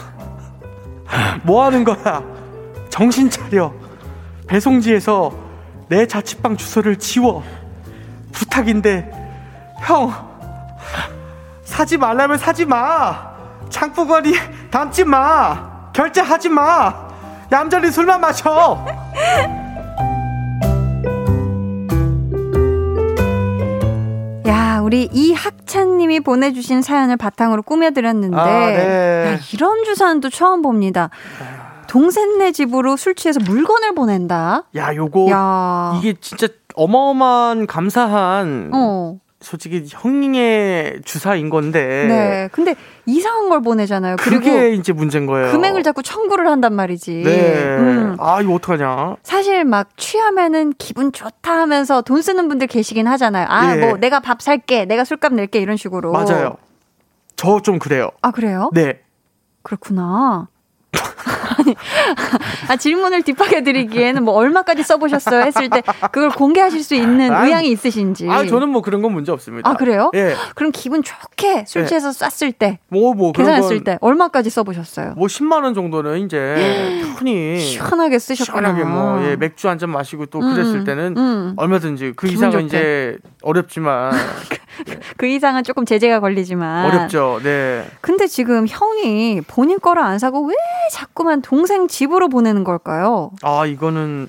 뭐 1.43 1.65
하는 1.65 1.83
거야? 1.83 2.23
정신 2.89 3.29
차려. 3.29 3.73
배송지에서 4.47 5.31
내 5.89 6.07
자취방 6.07 6.55
주소를 6.55 6.97
지워. 6.99 7.43
부탁인데, 8.31 9.11
형, 9.81 10.13
사지 11.63 11.97
말라면 11.97 12.37
사지 12.37 12.63
마. 12.65 13.33
창부거리 13.69 14.35
담지 14.71 15.03
마. 15.03 15.91
결제하지 15.91 16.47
마. 16.49 17.09
얌전히 17.51 17.91
술만 17.91 18.21
마셔. 18.21 18.85
야, 24.47 24.81
우리 24.83 25.09
이학찬님이 25.11 26.19
보내주신 26.21 26.81
사연을 26.81 27.17
바탕으로 27.17 27.61
꾸며드렸는데, 27.63 28.37
아, 28.37 28.67
네. 28.67 29.33
야, 29.33 29.39
이런 29.53 29.83
주사는 29.83 30.21
또 30.21 30.29
처음 30.29 30.61
봅니다. 30.61 31.09
동생네 31.87 32.51
집으로 32.51 32.97
술 32.97 33.15
취해서 33.15 33.39
물건을 33.39 33.93
보낸다? 33.93 34.63
야, 34.75 34.95
요거 34.95 35.27
야. 35.29 35.93
이게 35.99 36.15
진짜 36.19 36.47
어마어마한 36.75 37.67
감사한 37.67 38.71
어. 38.73 39.17
솔직히 39.43 39.85
형의 39.87 41.01
주사인 41.05 41.49
건데. 41.49 42.05
네. 42.07 42.49
근데 42.51 42.75
이상한 43.05 43.49
걸 43.49 43.61
보내잖아요. 43.61 44.15
그게 44.15 44.73
이제 44.73 44.93
문제인 44.93 45.25
거예요. 45.25 45.51
금액을 45.51 45.83
자꾸 45.83 46.01
청구를 46.01 46.47
한단 46.47 46.73
말이지. 46.73 47.23
네. 47.23 47.77
음. 47.77 48.15
아, 48.19 48.41
이거 48.41 48.53
어떡하냐. 48.55 49.17
사실 49.21 49.65
막 49.65 49.89
취하면은 49.97 50.73
기분 50.77 51.11
좋다 51.11 51.51
하면서 51.51 52.01
돈 52.01 52.21
쓰는 52.21 52.47
분들 52.47 52.67
계시긴 52.67 53.05
하잖아요. 53.07 53.45
아, 53.49 53.75
예. 53.75 53.79
뭐 53.79 53.97
내가 53.97 54.19
밥 54.19 54.41
살게, 54.41 54.85
내가 54.85 55.03
술값 55.03 55.33
낼게 55.33 55.59
이런 55.59 55.77
식으로. 55.77 56.11
맞아요. 56.11 56.55
저 57.35 57.59
좀 57.59 57.77
그래요. 57.79 58.09
아, 58.21 58.31
그래요? 58.31 58.69
네. 58.73 59.01
그렇구나. 59.63 60.47
아니, 61.57 61.75
아, 62.67 62.75
질문을 62.75 63.21
딥하게 63.23 63.63
드리기에는 63.63 64.23
뭐 64.23 64.33
얼마까지 64.35 64.83
써보셨어요? 64.83 65.43
했을 65.43 65.69
때 65.69 65.81
그걸 66.11 66.29
공개하실 66.29 66.83
수 66.83 66.95
있는 66.95 67.31
아이, 67.31 67.47
의향이 67.47 67.69
있으신지. 67.71 68.27
아, 68.29 68.45
저는 68.45 68.69
뭐 68.69 68.81
그런 68.81 69.01
건 69.01 69.13
문제 69.13 69.31
없습니다. 69.31 69.69
아, 69.69 69.73
그래요? 69.75 70.11
예. 70.15 70.35
그럼 70.55 70.71
기분 70.71 71.03
좋게 71.03 71.65
술 71.67 71.83
예. 71.83 71.85
취해서 71.85 72.11
쐈을 72.11 72.51
때, 72.53 72.79
뭐, 72.89 73.13
뭐, 73.13 73.31
계산했을 73.31 73.77
건때 73.77 73.97
얼마까지 74.01 74.49
써보셨어요? 74.49 75.13
뭐 75.15 75.27
10만 75.27 75.63
원 75.63 75.73
정도는 75.73 76.19
이제 76.25 77.03
편히 77.17 77.59
시원하게 77.59 78.19
쓰셨구나. 78.19 78.73
시원하게 78.73 78.83
뭐 78.89 79.23
예, 79.29 79.35
맥주 79.35 79.69
한 79.69 79.77
잔 79.77 79.89
마시고 79.89 80.27
또 80.27 80.39
그랬을 80.39 80.75
음, 80.81 80.83
때는 80.83 81.17
음. 81.17 81.53
얼마든지 81.57 82.13
그 82.15 82.27
이상은 82.27 82.51
좋게. 82.51 82.65
이제 82.65 83.17
어렵지만 83.41 84.11
그 85.17 85.25
이상은 85.27 85.63
조금 85.63 85.85
제재가 85.85 86.19
걸리지만. 86.19 86.85
어렵죠. 86.85 87.39
네. 87.43 87.85
근데 88.01 88.27
지금 88.27 88.65
형이 88.67 89.41
본인 89.47 89.79
거를 89.79 90.01
안 90.01 90.19
사고 90.19 90.45
왜 90.45 90.55
자꾸만 90.91 91.41
동생 91.41 91.87
집으로 91.87 92.29
보내는 92.29 92.63
걸까요? 92.63 93.31
아 93.41 93.65
이거는 93.65 94.27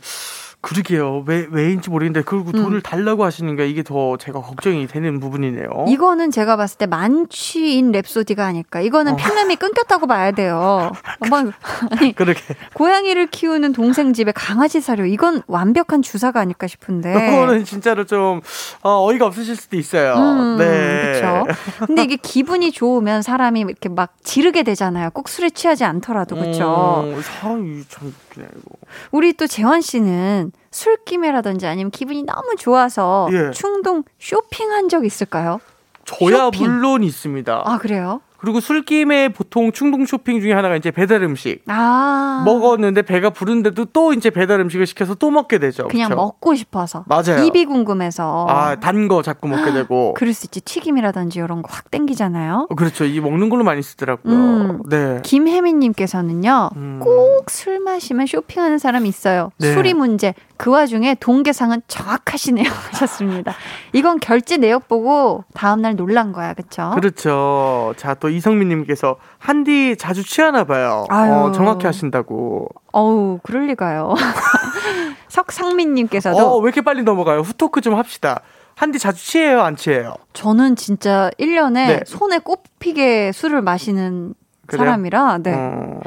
그러게요. 0.64 1.24
왜 1.26 1.46
왜인지 1.50 1.90
모르겠는데 1.90 2.24
그리고 2.24 2.46
음. 2.46 2.52
돈을 2.52 2.80
달라고 2.80 3.22
하시는 3.22 3.54
게 3.54 3.68
이게 3.68 3.82
더 3.82 4.16
제가 4.16 4.40
걱정이 4.40 4.86
되는 4.86 5.20
부분이네요. 5.20 5.84
이거는 5.88 6.30
제가 6.30 6.56
봤을 6.56 6.78
때 6.78 6.86
만취인 6.86 7.92
랩소디가 7.92 8.38
아닐까. 8.38 8.80
이거는 8.80 9.12
어. 9.12 9.16
필름이 9.16 9.56
끊겼다고 9.56 10.06
봐야 10.06 10.30
돼요. 10.30 10.90
뭐, 11.28 11.52
아니, 11.90 12.14
그러게. 12.14 12.40
고양이를 12.72 13.26
키우는 13.26 13.74
동생 13.74 14.14
집에 14.14 14.32
강아지 14.32 14.80
사료. 14.80 15.04
이건 15.04 15.42
완벽한 15.46 16.00
주사가 16.00 16.40
아닐까 16.40 16.66
싶은데. 16.66 17.12
그거는 17.30 17.64
진짜로 17.66 18.04
좀 18.04 18.40
어, 18.82 19.04
어이가 19.06 19.26
없으실 19.26 19.56
수도 19.56 19.76
있어요. 19.76 20.14
음, 20.14 20.56
네. 20.56 21.20
그렇죠. 21.20 21.44
근데 21.86 22.04
이게 22.04 22.16
기분이 22.16 22.72
좋으면 22.72 23.20
사람이 23.20 23.60
이렇게 23.60 23.90
막 23.90 24.14
지르게 24.22 24.62
되잖아요. 24.62 25.10
꼭 25.10 25.28
술에 25.28 25.50
취하지 25.50 25.84
않더라도 25.84 26.36
그렇죠. 26.36 27.02
음, 27.04 27.20
사람이 27.20 27.84
참 27.88 28.08
웃기네 28.08 28.46
이거. 28.50 28.76
우리 29.10 29.34
또 29.34 29.46
재원 29.46 29.82
씨는 29.82 30.52
술김에라든지 30.70 31.66
아니면 31.66 31.90
기분이 31.90 32.22
너무 32.24 32.54
좋아서 32.58 33.28
예. 33.32 33.50
충동 33.52 34.02
쇼핑한 34.18 34.88
적 34.88 35.04
있을까요? 35.04 35.60
저야 36.04 36.36
쇼핑. 36.46 36.66
물론 36.66 37.02
있습니다. 37.02 37.62
아 37.64 37.78
그래요? 37.78 38.20
그리고 38.44 38.60
술김에 38.60 39.30
보통 39.30 39.72
충동 39.72 40.04
쇼핑 40.06 40.40
중에 40.40 40.52
하나가 40.52 40.76
이제 40.76 40.90
배달 40.90 41.22
음식. 41.22 41.62
아 41.66 42.42
먹었는데 42.44 43.02
배가 43.02 43.30
부른데도 43.30 43.86
또 43.86 44.12
이제 44.12 44.30
배달 44.30 44.60
음식을 44.60 44.86
시켜서 44.86 45.14
또 45.14 45.30
먹게 45.30 45.58
되죠. 45.58 45.88
그냥 45.88 46.10
그쵸? 46.10 46.16
먹고 46.20 46.54
싶어서 46.54 47.04
맞아요. 47.08 47.42
입이 47.44 47.64
궁금해서 47.64 48.46
아, 48.48 48.76
단 48.80 49.08
거 49.08 49.22
자꾸 49.22 49.48
먹게 49.48 49.72
되고. 49.72 50.14
그럴 50.14 50.32
수 50.32 50.46
있지 50.46 50.60
튀김이라든지 50.60 51.38
이런 51.38 51.62
거 51.62 51.74
확 51.74 51.90
땡기잖아요. 51.90 52.68
어, 52.70 52.74
그렇죠. 52.74 53.04
이 53.04 53.18
먹는 53.20 53.48
걸로 53.48 53.64
많이 53.64 53.82
쓰더라고요. 53.82 54.32
음. 54.34 54.82
네. 54.88 55.18
김혜민 55.22 55.80
님께서는요 55.80 56.70
음. 56.76 57.00
꼭술 57.02 57.80
마시면 57.80 58.26
쇼핑하는 58.26 58.78
사람이 58.78 59.08
있어요. 59.08 59.50
네. 59.58 59.72
술이 59.74 59.94
문제. 59.94 60.34
그 60.56 60.70
와중에 60.70 61.14
동계상은 61.16 61.82
정확하시네요 61.88 62.64
하셨습니다. 62.92 63.54
이건 63.92 64.20
결제 64.20 64.56
내역 64.56 64.88
보고 64.88 65.44
다음날 65.54 65.96
놀란 65.96 66.32
거야, 66.32 66.54
그렇죠? 66.54 66.92
그렇죠. 66.94 67.92
자, 67.96 68.14
또 68.14 68.28
이성민님께서 68.28 69.16
한디 69.38 69.96
자주 69.96 70.24
취하나 70.24 70.64
봐요. 70.64 71.06
아유. 71.08 71.32
어, 71.32 71.52
정확히 71.52 71.86
하신다고. 71.86 72.68
어우, 72.92 73.40
그럴 73.42 73.66
리가요. 73.66 74.14
석상민님께서도 75.28 76.38
어, 76.38 76.58
왜 76.58 76.64
이렇게 76.64 76.80
빨리 76.80 77.02
넘어가요? 77.02 77.40
후토크 77.40 77.80
좀 77.80 77.94
합시다. 77.96 78.40
한디 78.76 78.98
자주 78.98 79.24
취해요? 79.24 79.60
안 79.62 79.76
취해요? 79.76 80.14
저는 80.32 80.76
진짜 80.76 81.30
1년에 81.38 81.72
네. 81.74 82.00
손에 82.06 82.38
꼽히게 82.38 83.32
술을 83.32 83.62
마시는 83.62 84.34
그래요? 84.66 84.84
사람이라, 84.86 85.38
네. 85.38 85.52
어, 85.54 86.00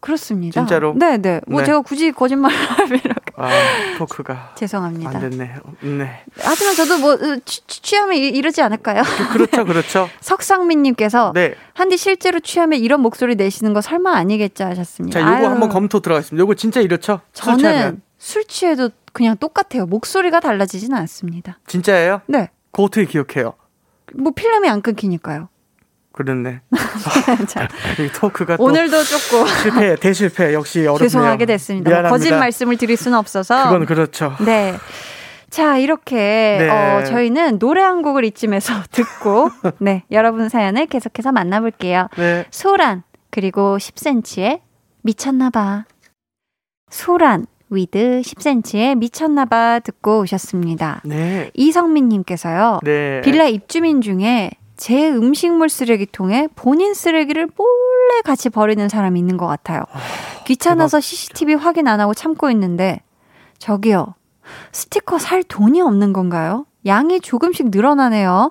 그렇습니다. 0.00 0.60
진짜로? 0.60 0.94
네, 0.96 1.18
네. 1.18 1.40
뭐 1.46 1.60
네. 1.60 1.66
제가 1.66 1.80
굳이 1.80 2.12
거짓말을 2.12 2.56
하면 2.78 3.00
아, 3.40 3.48
토크가 3.98 4.52
죄송합니다. 4.56 5.10
안 5.10 5.20
됐네요. 5.30 5.60
네. 5.82 6.24
하지만 6.40 6.74
저도 6.74 6.98
뭐 6.98 7.12
으, 7.14 7.40
취, 7.44 7.66
취- 7.66 7.82
취하면 7.82 8.16
이- 8.16 8.28
이러지 8.28 8.60
않을까요? 8.62 9.02
그렇죠, 9.32 9.64
그렇죠. 9.64 10.08
석상민님께서 10.20 11.32
네. 11.34 11.54
한디 11.74 11.96
실제로 11.96 12.40
취하면 12.40 12.78
이런 12.80 13.00
목소리 13.00 13.34
내시는 13.36 13.72
거 13.74 13.80
설마 13.80 14.14
아니겠죠 14.16 14.64
하셨습니다. 14.64 15.20
자, 15.20 15.26
요거 15.26 15.36
아유, 15.36 15.46
한번 15.46 15.68
검토 15.68 16.00
들어가겠습니다. 16.00 16.40
요거 16.42 16.54
진짜 16.54 16.80
이렇죠? 16.80 17.20
술 17.32 17.44
저는 17.44 17.58
취하면. 17.58 18.02
술 18.18 18.44
취해도 18.44 18.90
그냥 19.12 19.36
똑같아요. 19.36 19.86
목소리가 19.86 20.40
달라지진 20.40 20.92
않습니다. 20.94 21.58
진짜예요? 21.66 22.22
네. 22.26 22.50
그거 22.72 22.84
어떻게 22.84 23.04
기억해요? 23.06 23.54
뭐 24.14 24.32
필름이 24.32 24.68
안 24.68 24.82
끊기니까요. 24.82 25.48
그렇네. 26.18 26.60
자, 27.46 27.68
이 28.00 28.08
토크가 28.12 28.56
또 28.56 28.64
오늘도 28.64 29.04
조금 29.04 29.46
실패, 29.46 29.94
대실패 30.02 30.52
역시 30.52 30.80
어렵네요. 30.80 30.98
죄송하게 30.98 31.46
됐습니다. 31.46 31.88
뭐 31.88 31.92
미안합니다. 32.00 32.10
거짓 32.10 32.34
말씀을 32.34 32.76
드릴 32.76 32.96
수는 32.96 33.16
없어서. 33.16 33.64
그건 33.70 33.86
그렇죠. 33.86 34.34
네. 34.44 34.74
자, 35.48 35.78
이렇게 35.78 36.16
네. 36.16 36.68
어, 36.68 37.04
저희는 37.04 37.60
노래 37.60 37.82
한 37.82 38.02
곡을 38.02 38.24
이쯤에서 38.24 38.82
듣고 38.90 39.50
네, 39.78 40.02
여러분 40.10 40.48
사연을 40.48 40.86
계속해서 40.86 41.30
만나볼게요. 41.30 42.08
네. 42.16 42.44
소란 42.50 43.04
그리고 43.30 43.76
10cm의 43.78 44.60
미쳤나봐. 45.02 45.84
소란 46.90 47.46
with 47.70 48.22
10cm의 48.24 48.96
미쳤나봐 48.98 49.80
듣고 49.84 50.22
오셨습니다. 50.22 51.02
네. 51.04 51.52
이성민님께서요. 51.54 52.80
네. 52.82 53.20
빌라 53.20 53.44
입주민 53.44 54.00
중에 54.00 54.50
제 54.78 55.10
음식물 55.10 55.68
쓰레기통에 55.68 56.48
본인 56.54 56.94
쓰레기를 56.94 57.48
몰래 57.56 58.22
같이 58.24 58.48
버리는 58.48 58.88
사람이 58.88 59.18
있는 59.18 59.36
것 59.36 59.46
같아요. 59.46 59.82
귀찮아서 60.46 61.00
CCTV 61.00 61.54
확인 61.54 61.88
안 61.88 62.00
하고 62.00 62.14
참고 62.14 62.48
있는데 62.50 63.02
저기요. 63.58 64.14
스티커 64.72 65.18
살 65.18 65.42
돈이 65.42 65.82
없는 65.82 66.14
건가요? 66.14 66.64
양이 66.86 67.20
조금씩 67.20 67.70
늘어나네요. 67.70 68.50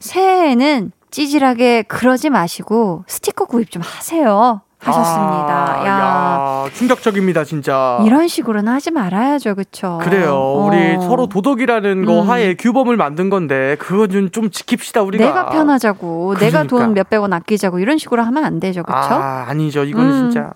새해에는 0.00 0.92
찌질하게 1.10 1.82
그러지 1.82 2.28
마시고 2.28 3.04
스티커 3.06 3.46
구입 3.46 3.70
좀 3.70 3.80
하세요. 3.80 4.60
하셨습니다. 4.80 5.80
아, 5.80 5.86
야. 5.86 6.64
야, 6.66 6.70
충격적입니다, 6.72 7.44
진짜. 7.44 8.00
이런 8.06 8.28
식으로는 8.28 8.72
하지 8.72 8.90
말아야죠, 8.90 9.54
그쵸? 9.54 9.98
그래요. 10.02 10.64
우리 10.66 10.96
어. 10.96 11.00
서로 11.00 11.26
도덕이라는 11.26 12.04
거 12.04 12.22
음. 12.22 12.30
하에 12.30 12.54
규범을 12.54 12.96
만든 12.96 13.28
건데 13.30 13.76
그건 13.78 14.08
좀, 14.10 14.30
좀 14.30 14.50
지킵시다 14.50 15.04
우리가. 15.06 15.24
내가 15.24 15.48
편하자고, 15.50 16.34
내가 16.36 16.62
그러니까. 16.64 16.76
돈 16.84 16.94
몇백 16.94 17.20
원 17.20 17.32
아끼자고 17.32 17.78
이런 17.80 17.98
식으로 17.98 18.22
하면 18.22 18.44
안 18.44 18.60
되죠, 18.60 18.82
그쵸? 18.82 18.96
아, 18.96 19.46
아니죠. 19.48 19.84
이거는 19.84 20.10
음. 20.10 20.30
진짜. 20.30 20.52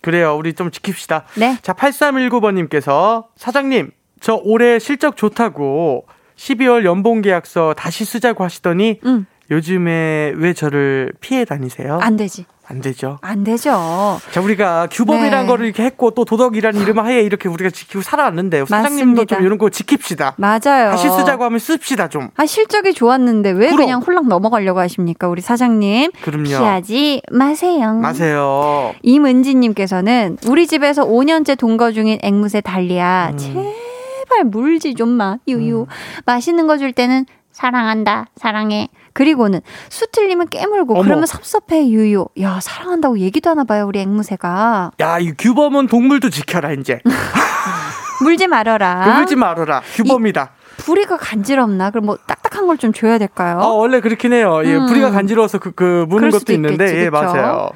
그래요. 0.00 0.36
우리 0.36 0.52
좀 0.52 0.70
지킵시다. 0.70 1.22
네. 1.36 1.58
자, 1.62 1.72
8319번님께서 1.72 3.24
사장님, 3.36 3.90
저 4.20 4.40
올해 4.44 4.78
실적 4.78 5.16
좋다고 5.16 6.06
12월 6.36 6.84
연봉 6.84 7.22
계약서 7.22 7.74
다시 7.76 8.04
쓰자고 8.04 8.44
하시더니 8.44 9.00
음, 9.04 9.26
요즘에 9.50 10.32
왜 10.36 10.52
저를 10.52 11.12
피해 11.20 11.44
다니세요? 11.44 11.98
안 12.02 12.16
되지. 12.16 12.44
안 12.66 12.80
되죠. 12.80 13.18
안 13.20 13.44
되죠. 13.44 14.18
자, 14.32 14.40
우리가 14.40 14.88
규범이란 14.90 15.42
네. 15.42 15.46
거를 15.46 15.66
이렇게 15.66 15.82
했고 15.84 16.10
또 16.12 16.24
도덕이라는 16.24 16.80
이름 16.80 16.98
하에 16.98 17.20
이렇게 17.20 17.48
우리가 17.48 17.70
지키고 17.70 18.02
살아왔는데 18.02 18.64
사장님도 18.66 19.04
맞습니다. 19.22 19.36
좀 19.36 19.44
이런 19.44 19.58
거 19.58 19.66
지킵시다. 19.66 20.34
맞아요. 20.36 20.90
다시 20.90 21.08
쓰자고 21.10 21.44
하면 21.44 21.58
씁시다 21.58 22.08
좀. 22.08 22.28
아, 22.36 22.46
실적이 22.46 22.94
좋았는데 22.94 23.50
왜 23.50 23.66
그럼. 23.66 23.76
그냥 23.76 24.00
홀랑 24.00 24.28
넘어가려고 24.28 24.80
하십니까, 24.80 25.28
우리 25.28 25.40
사장님? 25.42 26.10
그럼요. 26.22 26.44
피하지 26.44 27.22
마세요. 27.30 27.94
마세요. 27.94 28.94
임은지 29.02 29.54
님께서는 29.54 30.38
우리 30.46 30.66
집에서 30.66 31.04
5년째 31.04 31.58
동거 31.58 31.92
중인 31.92 32.18
앵무새 32.22 32.60
달리야. 32.62 33.30
음. 33.32 33.38
제발 33.38 34.44
물지 34.44 34.94
좀 34.94 35.08
마. 35.10 35.36
유유. 35.46 35.86
맛있는 36.24 36.66
거 36.66 36.78
줄 36.78 36.92
때는 36.92 37.26
사랑한다. 37.54 38.26
사랑해. 38.36 38.88
그리고는 39.12 39.60
수 39.88 40.06
틀리면 40.10 40.48
깨물고 40.48 40.94
어머. 40.94 41.02
그러면 41.04 41.26
섭섭해 41.26 41.88
유유. 41.88 42.26
야 42.40 42.58
사랑한다고 42.60 43.18
얘기도 43.20 43.48
하나 43.48 43.62
봐요 43.64 43.86
우리 43.86 44.00
앵무새가. 44.00 44.90
야, 45.00 45.18
이 45.20 45.32
규범은 45.38 45.86
동물도 45.86 46.30
지켜라 46.30 46.72
이제. 46.72 47.00
물지 48.22 48.46
말아라. 48.48 49.04
그물지 49.04 49.36
말아라. 49.36 49.80
규범이다. 49.94 50.50
부리가 50.78 51.16
간지럽나? 51.16 51.90
그럼 51.90 52.06
뭐 52.06 52.18
딱딱한 52.26 52.66
걸 52.66 52.76
좀 52.76 52.92
줘야 52.92 53.18
될까요? 53.18 53.60
아, 53.60 53.68
원래 53.68 54.00
그렇긴 54.00 54.32
해요. 54.32 54.60
예, 54.64 54.74
음. 54.76 54.86
부리가 54.86 55.10
간지러워서 55.12 55.58
그, 55.58 55.70
그 55.70 56.04
무는 56.08 56.30
것도 56.30 56.40
수도 56.40 56.52
있는데, 56.52 56.84
있겠지, 56.86 56.96
예, 57.04 57.10
그쵸? 57.10 57.22
맞아요. 57.22 57.70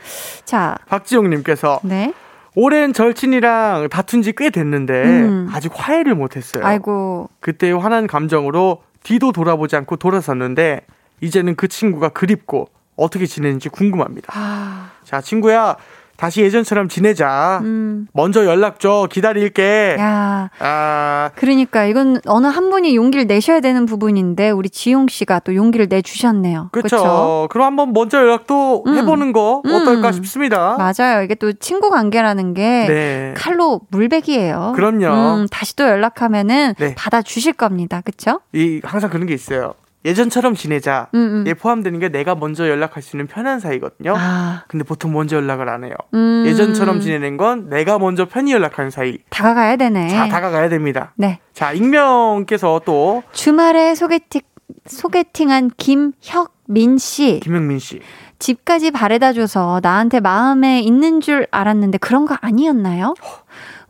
자, 0.45 0.77
박지용님께서 0.89 1.81
네. 1.85 2.13
오랜 2.57 2.93
절친이랑 2.93 3.89
다툰 3.91 4.23
지 4.23 4.33
꽤 4.33 4.51
됐는데 4.51 4.93
음. 5.05 5.49
아직 5.53 5.71
화해를 5.73 6.17
못했어요. 6.17 6.67
아이고. 6.67 7.31
그때 7.39 7.71
화난 7.71 8.09
감정으로 8.09 8.83
뒤도 9.03 9.33
돌아보지 9.33 9.77
않고 9.77 9.97
돌아섰는데 9.97 10.87
이제는 11.21 11.57
그 11.57 11.69
친구가 11.69 12.11
그립고 12.11 12.69
어떻게 12.97 13.27
지내는지 13.27 13.69
궁금합니다. 13.69 14.33
아, 14.35 14.91
자, 15.05 15.21
친구야. 15.21 15.77
다시 16.19 16.43
예전처럼 16.43 16.89
지내자. 16.89 17.61
음. 17.63 18.09
먼저 18.13 18.45
연락 18.45 18.81
줘. 18.81 19.07
기다릴게. 19.09 19.97
야. 20.01 20.51
아, 20.59 21.31
그러니까 21.37 21.85
이건 21.85 22.21
어느 22.27 22.49
한 22.49 22.71
분이 22.71 22.97
용기를 22.97 23.29
내셔야 23.29 23.61
되는 23.61 23.87
부분인데 23.87 24.51
우리 24.51 24.69
지용 24.69 25.07
씨가 25.07 25.39
또 25.39 25.55
용기를 25.55 25.89
내 25.89 26.03
주셨네요. 26.03 26.71
그렇죠. 26.73 27.47
그럼 27.51 27.67
한번 27.69 27.93
먼저 27.93 28.19
연락도 28.19 28.83
음. 28.89 28.97
해보는 28.97 29.33
거 29.33 29.63
어떨까 29.65 30.09
음. 30.09 30.13
싶습니다. 30.13 30.77
맞아요. 30.77 31.23
이게 31.23 31.37
또 31.37 31.53
친구 31.53 31.89
관계라는 31.89 32.53
게 32.53 32.87
네. 32.89 33.35
칼로 33.37 33.81
물베기예요. 33.91 34.73
그럼요. 34.75 35.43
음, 35.43 35.47
다시 35.53 35.77
또 35.77 35.85
연락하면은 35.85 36.75
네. 36.79 36.97
받아 36.97 37.23
주실 37.23 37.53
겁니다. 37.53 38.01
그렇죠? 38.05 38.41
이 38.53 38.81
항상 38.83 39.09
그런 39.09 39.29
게 39.29 39.35
있어요. 39.35 39.75
예전처럼 40.05 40.55
지내자. 40.55 41.09
음, 41.15 41.19
음. 41.19 41.45
에 41.47 41.55
포함되는 41.55 41.99
게 41.99 42.09
내가 42.09 42.35
먼저 42.35 42.69
연락할 42.69 43.03
수 43.03 43.17
있는 43.17 43.27
편한 43.27 43.59
사이거든요. 43.61 44.15
아, 44.17 44.65
근데 44.69 44.85
보통 44.85 45.13
먼저 45.13 45.37
연락을 45.37 45.69
안 45.69 45.85
해요. 45.85 45.95
음. 46.15 46.45
예전처럼 46.47 47.01
지내는 47.01 47.37
건 47.37 47.69
내가 47.69 47.99
먼저 47.99 48.27
편히 48.27 48.53
연락하는 48.53 48.91
사이. 48.91 49.19
다가가야 49.31 49.77
되네. 49.77 50.09
자, 50.09 50.29
다가가야 50.29 50.69
됩니다. 50.69 51.13
네. 51.17 51.41
자, 51.53 51.73
익명께서 51.73 52.83
또 52.85 53.23
주말에 53.33 53.95
소개팅 53.95 54.43
소개팅한 54.87 55.71
김혁민 55.77 56.99
씨 56.99 57.41
김영민 57.43 57.79
씨. 57.79 58.01
집까지 58.39 58.93
바래다 58.93 59.33
줘서 59.33 59.81
나한테 59.83 60.21
마음에 60.21 60.81
있는 60.81 61.21
줄 61.21 61.47
알았는데 61.51 61.99
그런 61.99 62.25
거 62.25 62.37
아니었나요? 62.41 63.15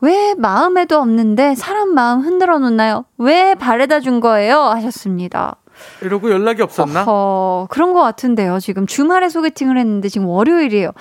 왜 0.01 0.35
마음에도 0.39 0.99
없는데 0.99 1.55
사람 1.55 1.93
마음 1.93 2.21
흔들어 2.21 2.59
놓나요? 2.59 3.05
왜 3.19 3.55
바래다 3.55 4.01
준 4.01 4.21
거예요? 4.21 4.61
하셨습니다. 4.61 5.57
이러고 6.03 6.31
연락이 6.31 6.63
없었나? 6.63 7.03
어허, 7.03 7.67
그런 7.71 7.93
것 7.93 8.01
같은데요. 8.03 8.59
지금 8.61 8.87
주말에 8.87 9.29
소개팅을 9.29 9.79
했는데 9.79 10.09
지금 10.09 10.27
월요일이에요. 10.29 10.93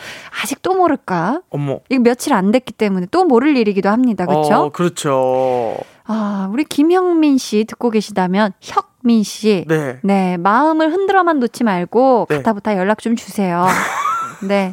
아직 0.43 0.61
또 0.61 0.75
모를까? 0.75 1.41
어머. 1.49 1.79
이거 1.89 2.01
며칠 2.01 2.33
안 2.33 2.51
됐기 2.51 2.73
때문에 2.73 3.07
또 3.11 3.23
모를 3.25 3.55
일이기도 3.57 3.89
합니다. 3.89 4.25
그렇죠? 4.25 4.55
어, 4.55 4.69
그렇죠. 4.69 5.77
아, 6.05 6.49
우리 6.51 6.63
김형민 6.63 7.37
씨 7.37 7.65
듣고 7.65 7.89
계시다면 7.89 8.53
혁민 8.61 9.23
씨. 9.23 9.65
네. 9.67 9.99
네, 10.03 10.37
마음을 10.37 10.91
흔들어만 10.91 11.39
놓지 11.39 11.63
말고 11.63 12.27
네. 12.29 12.37
가타부타 12.37 12.77
연락 12.77 12.99
좀 13.01 13.15
주세요. 13.15 13.67
네. 14.47 14.71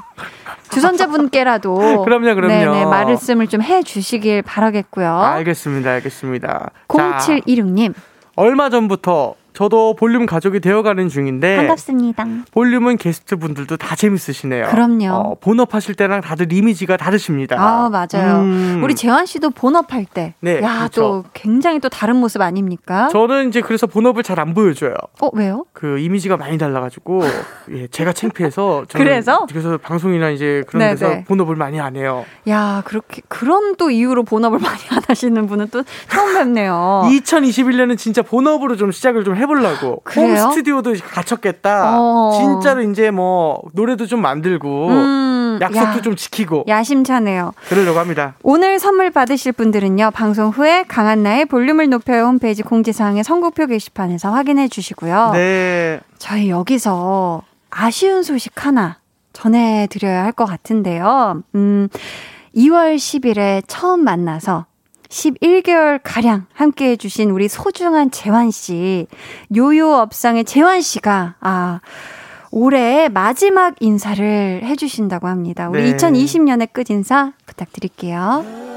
주선자분께라도 0.70 1.74
그럼요, 2.04 2.34
그럼요. 2.34 2.48
네네, 2.48 2.84
말씀을 2.86 3.46
좀 3.48 3.62
해 3.64 3.82
주시길 3.82 4.42
바라겠고요. 4.42 5.08
알겠습니다. 5.16 5.90
알겠습니다. 5.92 6.70
자, 6.88 7.16
0716님. 7.26 7.94
얼마 8.36 8.68
전부터 8.68 9.34
저도 9.54 9.94
볼륨 9.94 10.26
가족이 10.26 10.58
되어가는 10.60 11.08
중인데 11.08 11.56
반갑습니다. 11.56 12.26
볼륨은 12.50 12.96
게스트 12.96 13.36
분들도 13.36 13.76
다 13.76 13.94
재밌으시네요. 13.94 14.66
그럼요. 14.66 15.06
어, 15.12 15.34
본업하실 15.40 15.94
때랑 15.94 16.20
다들 16.20 16.52
이미지가 16.52 16.96
다르십니다. 16.96 17.56
아, 17.58 17.88
맞아요. 17.88 18.40
음. 18.40 18.80
우리 18.82 18.94
재환 18.96 19.26
씨도 19.26 19.50
본업할 19.50 20.06
때. 20.12 20.34
네, 20.40 20.60
야, 20.60 20.78
그렇죠. 20.78 21.00
또 21.00 21.24
굉장히 21.32 21.78
또 21.78 21.88
다른 21.88 22.16
모습 22.16 22.42
아닙니까? 22.42 23.08
저는 23.12 23.48
이제 23.48 23.60
그래서 23.60 23.86
본업을 23.86 24.22
잘 24.22 24.34
안 24.34 24.52
보여줘요. 24.52 24.94
어, 25.20 25.30
왜요? 25.32 25.64
그 25.72 26.00
이미지가 26.00 26.36
많이 26.36 26.58
달라가지고 26.58 27.22
예, 27.70 27.86
제가 27.86 28.12
창피해서 28.12 28.84
그래서? 28.92 29.46
그래서 29.48 29.78
방송이나 29.78 30.30
이제 30.30 30.64
그런 30.66 30.80
네네. 30.80 30.94
데서 30.96 31.22
본업을 31.28 31.54
많이 31.54 31.80
안 31.80 31.94
해요. 31.94 32.24
야, 32.48 32.82
그렇게, 32.84 33.22
그런 33.28 33.76
또 33.76 33.90
이유로 33.90 34.24
본업을 34.24 34.58
많이 34.64 34.80
안 34.90 35.00
하시는 35.06 35.46
분은 35.46 35.68
또 35.70 35.84
처음 36.10 36.34
뵙네요. 36.34 37.04
2021년은 37.06 37.96
진짜 37.96 38.22
본업으로 38.22 38.74
좀 38.74 38.90
시작을 38.90 39.22
좀 39.22 39.34
해 39.36 39.43
보려고 39.46 40.00
그래요? 40.04 40.42
홈 40.44 40.50
스튜디오도 40.50 40.94
갖췄겠다. 41.10 41.98
어. 41.98 42.32
진짜로 42.38 42.82
이제 42.82 43.10
뭐 43.10 43.60
노래도 43.72 44.06
좀 44.06 44.20
만들고 44.22 44.88
음, 44.88 45.58
약속도 45.60 45.98
야, 45.98 46.00
좀 46.02 46.16
지키고 46.16 46.64
야심차네요. 46.66 47.52
그러려고 47.68 47.98
합니다. 47.98 48.34
오늘 48.42 48.78
선물 48.78 49.10
받으실 49.10 49.52
분들은요, 49.52 50.10
방송 50.12 50.50
후에 50.50 50.84
강한나의 50.88 51.46
볼륨을 51.46 51.88
높여요 51.88 52.24
홈페이지 52.26 52.62
공지사항의 52.62 53.24
선곡표 53.24 53.66
게시판에서 53.66 54.30
확인해 54.32 54.68
주시고요. 54.68 55.30
네. 55.32 56.00
저희 56.18 56.50
여기서 56.50 57.42
아쉬운 57.70 58.22
소식 58.22 58.64
하나 58.66 58.98
전해드려야 59.32 60.22
할 60.24 60.32
것 60.32 60.44
같은데요. 60.46 61.42
음, 61.54 61.88
2월 62.56 62.96
10일에 62.96 63.62
처음 63.66 64.04
만나서 64.04 64.66
11개월 65.14 66.00
가량 66.02 66.46
함께 66.52 66.90
해주신 66.90 67.30
우리 67.30 67.48
소중한 67.48 68.10
재환 68.10 68.50
씨, 68.50 69.06
요요 69.54 69.92
업상의 69.92 70.44
재환 70.44 70.80
씨가 70.80 71.36
아 71.40 71.80
올해 72.50 73.08
마지막 73.08 73.74
인사를 73.80 74.62
해주신다고 74.64 75.28
합니다. 75.28 75.68
우리 75.68 75.82
네. 75.82 75.96
2020년의 75.96 76.72
끝 76.72 76.90
인사 76.90 77.32
부탁드릴게요. 77.46 78.73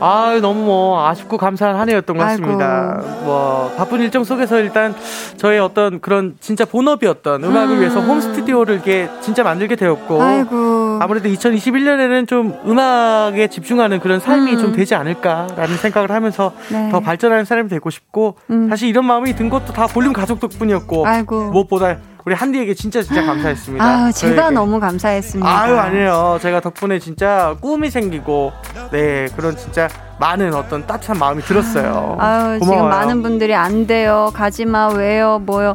아 0.00 0.38
너무 0.40 0.64
뭐 0.64 1.06
아쉽고 1.06 1.36
감사한 1.36 1.76
한 1.76 1.88
해였던 1.88 2.16
것 2.16 2.24
같습니다. 2.24 3.02
아이고. 3.04 3.20
뭐 3.24 3.74
바쁜 3.76 4.00
일정 4.00 4.24
속에서 4.24 4.58
일단 4.58 4.94
저의 5.36 5.60
어떤 5.60 6.00
그런 6.00 6.36
진짜 6.40 6.64
본업이었던 6.64 7.44
음악을 7.44 7.76
음. 7.76 7.80
위해서 7.80 8.00
홈 8.00 8.20
스튜디오를 8.20 8.74
이렇게 8.76 9.08
진짜 9.20 9.42
만들게 9.42 9.76
되었고 9.76 10.22
아이고. 10.22 10.98
아무래도 11.02 11.28
2021년에는 11.28 12.26
좀 12.26 12.54
음악에 12.66 13.48
집중하는 13.48 14.00
그런 14.00 14.20
삶이 14.20 14.52
음. 14.52 14.58
좀 14.58 14.72
되지 14.72 14.94
않을까라는 14.94 15.76
생각을 15.76 16.10
하면서 16.10 16.52
네. 16.70 16.88
더 16.90 17.00
발전하는 17.00 17.44
사람이 17.44 17.68
되고 17.68 17.90
싶고 17.90 18.36
음. 18.50 18.68
사실 18.68 18.88
이런 18.88 19.04
마음이 19.04 19.34
든 19.34 19.50
것도 19.50 19.72
다 19.72 19.86
볼륨 19.86 20.12
가족 20.12 20.40
덕분이었고 20.40 21.06
아이고. 21.06 21.50
무엇보다 21.50 21.96
우리 22.24 22.34
한디에게 22.34 22.74
진짜 22.74 23.02
진짜 23.02 23.24
감사했습니다. 23.24 23.84
아, 23.84 24.12
제가 24.12 24.36
저에게. 24.42 24.54
너무 24.54 24.78
감사했습니다. 24.80 25.48
아유 25.62 25.76
아니에요. 25.78 26.38
제가 26.42 26.60
덕분에 26.60 26.98
진짜 26.98 27.56
꿈이 27.60 27.90
생기고 27.90 28.52
네 28.92 29.26
그런 29.36 29.56
진짜 29.56 29.88
많은 30.18 30.54
어떤 30.54 30.86
따뜻한 30.86 31.18
마음이 31.18 31.42
들었어요. 31.42 32.16
아유, 32.20 32.58
지금 32.60 32.74
고마워요. 32.74 32.90
많은 32.90 33.22
분들이 33.22 33.54
안 33.54 33.86
돼요. 33.86 34.30
가지 34.34 34.64
마. 34.66 34.88
왜요? 34.88 35.38
뭐요? 35.44 35.74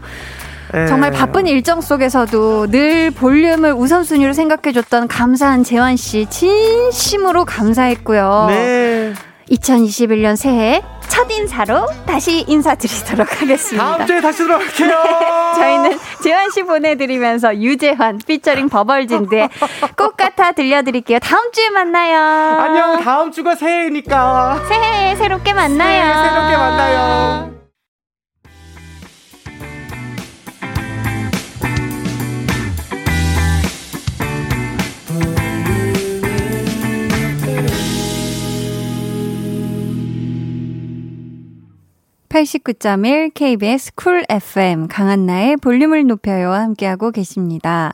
네. 0.73 0.87
정말 0.87 1.11
바쁜 1.11 1.47
일정 1.47 1.79
속에서도 1.81 2.67
늘 2.67 3.11
볼륨을 3.11 3.73
우선순위로 3.73 4.33
생각해줬던 4.33 5.07
감사한 5.07 5.63
재환 5.63 5.95
씨 5.95 6.25
진심으로 6.29 7.45
감사했고요. 7.45 8.45
네. 8.49 9.13
2021년 9.51 10.35
새해 10.35 10.81
첫 11.07 11.29
인사로 11.31 11.87
다시 12.05 12.43
인사드리도록 12.47 13.41
하겠습니다. 13.41 13.97
다음 13.97 14.05
주에 14.07 14.19
다시 14.19 14.39
돌아올게요. 14.39 14.89
저희는 15.55 15.99
재환 16.23 16.49
씨 16.51 16.63
보내드리면서 16.63 17.55
유재환 17.57 18.19
피처링 18.25 18.69
버벌진드의 18.69 19.49
꽃 19.95 20.17
같아 20.17 20.51
들려드릴게요. 20.51 21.19
다음 21.19 21.51
주에 21.51 21.69
만나요. 21.69 22.17
안녕. 22.59 22.99
다음 23.01 23.31
주가 23.31 23.55
새해니까. 23.55 24.61
새해 24.67 25.15
새롭게 25.15 25.53
만나요. 25.53 26.05
네, 26.23 26.29
새롭게 26.29 26.57
만나요. 26.57 27.64
(89.1) 42.35 43.33
KBS 43.33 43.95
쿨 43.95 44.25
FM 44.27 44.89
강한나의 44.89 45.55
볼륨을 45.55 46.05
높여요와 46.05 46.59
함께하고 46.59 47.11
계십니다. 47.11 47.93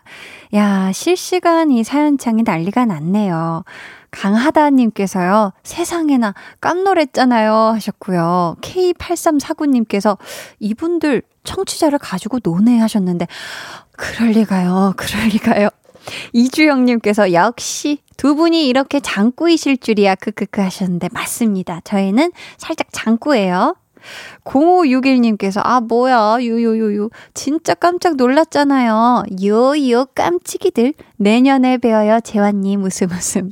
야 0.55 0.91
실시간 0.93 1.69
이 1.69 1.83
사연창이 1.83 2.41
난리가 2.41 2.85
났네요. 2.85 3.63
강하다님께서요, 4.09 5.53
세상에나 5.61 6.33
깜놀했잖아요 6.59 7.53
하셨고요. 7.53 8.55
K8349님께서 8.61 10.17
이분들 10.59 11.21
청취자를 11.43 11.99
가지고 11.99 12.39
논해 12.41 12.79
하셨는데, 12.79 13.27
그럴리가요, 13.91 14.95
그럴리가요. 14.97 15.69
이주영님께서 16.33 17.33
역시 17.33 17.99
두 18.17 18.33
분이 18.33 18.67
이렇게 18.67 19.01
장꾸이실 19.01 19.77
줄이야, 19.77 20.15
크크크 20.15 20.61
하셨는데, 20.61 21.09
맞습니다. 21.13 21.81
저희는 21.83 22.31
살짝 22.57 22.87
장꾸예요. 22.91 23.75
0561님께서, 24.43 25.61
아, 25.63 25.81
뭐야, 25.81 26.37
유유유유. 26.41 27.09
진짜 27.33 27.73
깜짝 27.73 28.15
놀랐잖아요. 28.15 29.23
요요 29.43 30.05
깜찍이들. 30.15 30.93
내년에 31.17 31.77
배워요, 31.77 32.19
재환님. 32.21 32.83
웃음 32.83 33.09
웃음. 33.11 33.51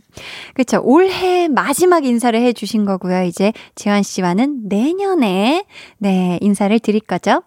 그쵸. 0.54 0.82
올해 0.84 1.48
마지막 1.48 2.06
인사를 2.06 2.40
해주신 2.40 2.86
거고요. 2.86 3.24
이제 3.24 3.54
재환씨와는 3.76 4.68
내년에, 4.68 5.66
네, 5.98 6.38
인사를 6.42 6.78
드릴 6.80 7.02
거죠. 7.02 7.42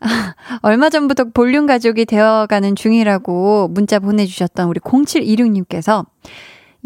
아, 0.00 0.34
얼마 0.62 0.90
전부터 0.90 1.26
볼륨 1.32 1.66
가족이 1.66 2.04
되어가는 2.06 2.76
중이라고 2.76 3.68
문자 3.68 3.98
보내주셨던 3.98 4.68
우리 4.68 4.80
0726님께서 4.80 6.06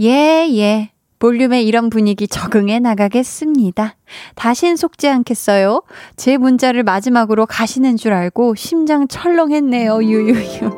예, 0.01 0.47
예. 0.53 0.91
볼륨에 1.19 1.63
이런 1.63 1.91
분위기 1.91 2.29
적응해 2.29 2.81
나가겠습니다. 2.81 3.97
다신 4.35 4.77
속지 4.77 5.09
않겠어요? 5.09 5.83
제 6.17 6.37
문자를 6.37 6.83
마지막으로 6.83 7.47
가시는 7.47 7.97
줄 7.97 8.13
알고 8.13 8.55
심장 8.55 9.09
철렁했네요. 9.09 10.03
유유유. 10.03 10.71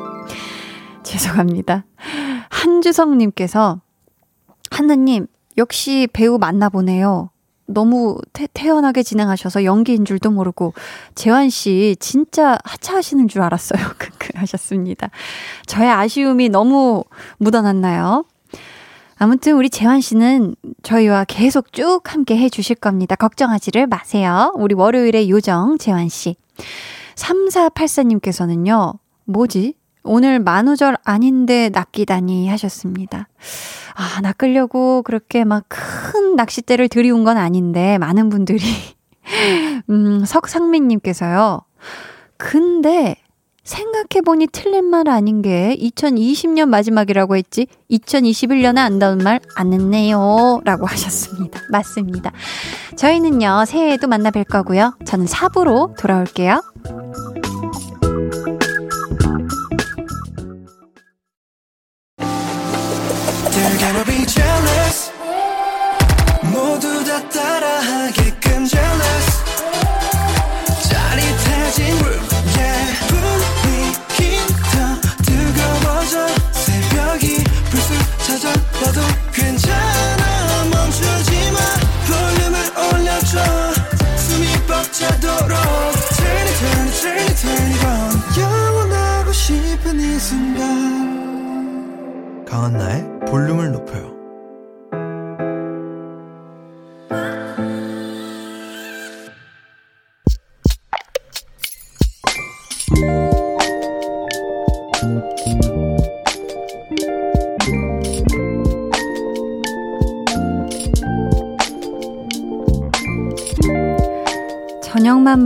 죄송합니다. 1.03 1.85
한주성님께서 2.49 3.81
하느님, 4.71 5.27
역시 5.57 6.07
배우 6.13 6.37
맞나 6.37 6.69
보네요. 6.69 7.31
너무 7.65 8.17
태, 8.33 8.47
태연하게 8.51 9.03
진행하셔서 9.03 9.63
연기인 9.63 10.03
줄도 10.03 10.31
모르고 10.31 10.73
재환 11.13 11.49
씨 11.49 11.95
진짜 11.99 12.57
하차하시는 12.63 13.27
줄 13.27 13.41
알았어요. 13.41 13.89
크크 13.97 14.29
하셨습니다. 14.39 15.09
저의 15.67 15.89
아쉬움이 15.89 16.49
너무 16.49 17.03
묻어났나요? 17.37 18.25
아무튼 19.19 19.53
우리 19.53 19.69
재환 19.69 20.01
씨는 20.01 20.55
저희와 20.81 21.25
계속 21.25 21.73
쭉 21.73 22.01
함께 22.05 22.37
해 22.37 22.49
주실 22.49 22.75
겁니다. 22.75 23.15
걱정하지를 23.15 23.85
마세요. 23.87 24.53
우리 24.55 24.73
월요일의 24.73 25.29
요정 25.29 25.77
재환 25.77 26.09
씨. 26.09 26.35
3484님께서는요. 27.15 28.97
뭐지? 29.25 29.75
오늘 30.03 30.39
만우절 30.39 30.97
아닌데 31.03 31.69
낚이다니 31.69 32.47
하셨습니다. 32.47 33.27
아, 33.95 34.21
낚으려고 34.21 35.03
그렇게 35.03 35.43
막 35.43 35.65
큰 36.11 36.35
낚싯대를 36.35 36.87
들이운 36.89 37.23
건 37.23 37.37
아닌데, 37.37 37.97
많은 37.97 38.29
분들이. 38.29 38.59
음, 39.89 40.25
석상민님께서요. 40.25 41.61
근데, 42.37 43.15
생각해보니 43.69 44.47
틀린 44.51 44.85
말 44.85 45.07
아닌 45.09 45.41
게 45.41 45.75
2020년 45.79 46.69
마지막이라고 46.69 47.35
했지 47.35 47.67
2021년에 47.91 48.77
안다운 48.77 49.19
말 49.19 49.39
안 49.55 49.73
했네요 49.73 50.61
라고 50.63 50.85
하셨습니다. 50.85 51.61
맞습니다. 51.69 52.31
저희는요 52.95 53.65
새해에도 53.65 54.07
만나 54.07 54.31
뵐 54.31 54.43
거고요. 54.45 54.95
저는 55.05 55.25
4부로 55.25 55.95
돌아올게요. 55.97 56.61
강한나의 92.59 93.19
볼륨을 93.29 93.71
높여요 93.71 94.18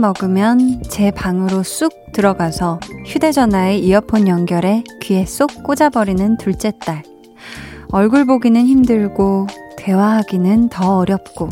먹으면 0.04 0.82
제 0.82 1.10
방으로 1.10 1.62
쑥 1.62 2.12
들어가서 2.12 2.78
휴대전화에 3.06 3.78
이어폰 3.78 4.28
연결해 4.28 4.84
귀에 5.00 5.24
쏙 5.24 5.62
꽂아버리는 5.64 6.36
둘째 6.36 6.72
딸. 6.78 7.02
얼굴 7.88 8.26
보기는 8.26 8.66
힘들고, 8.66 9.46
대화하기는 9.78 10.68
더 10.68 10.98
어렵고. 10.98 11.48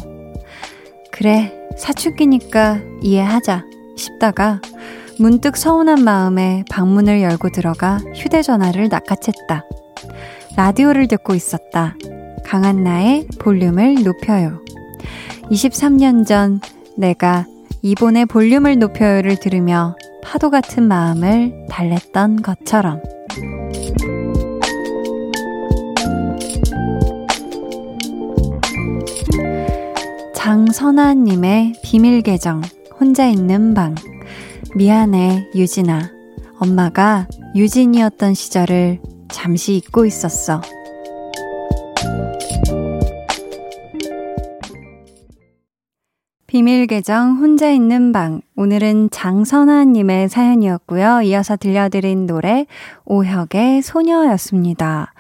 그래, 1.11 1.51
사춘기니까 1.79 2.81
이해하자 3.01 3.65
싶다가 3.97 4.61
문득 5.19 5.57
서운한 5.57 6.05
마음에 6.05 6.63
방문을 6.71 7.23
열고 7.23 7.53
들어가 7.53 8.01
휴대전화를 8.15 8.91
낚아챘다. 8.91 9.63
라디오를 10.59 11.09
듣고 11.09 11.35
있었다. 11.35 11.97
강한나의 12.45 13.29
볼륨을 13.39 14.03
높여요. 14.03 14.61
23년 15.51 16.27
전 16.27 16.61
내가 16.99 17.47
이번에 17.85 18.27
볼륨을 18.27 18.79
높여요를 18.79 19.41
들으며 19.41 19.97
파도 20.23 20.51
같은 20.51 20.85
마음을 20.85 21.67
달랬던 21.69 22.43
것처럼. 22.43 23.03
장선아님의 30.37 31.75
비밀 31.83 32.23
계정, 32.23 32.63
혼자 33.01 33.27
있는 33.27 33.75
방. 33.75 33.97
미안해, 34.77 35.51
유진아. 35.57 36.13
엄마가 36.61 37.27
유진이었던 37.57 38.35
시절을 38.35 39.01
잠시 39.29 39.75
잊고 39.75 40.07
있었어. 40.07 40.61
비밀 46.53 46.87
계정 46.87 47.39
혼자 47.39 47.71
있는 47.71 48.13
방. 48.13 48.43
오늘은 48.57 49.09
장선아님의 49.11 50.29
사연이었고요. 50.29 51.23
이어서 51.23 51.57
들려드린 51.57 52.27
노래 52.27 52.67
오혁의 53.07 53.81
소녀였습니다. 53.81 55.15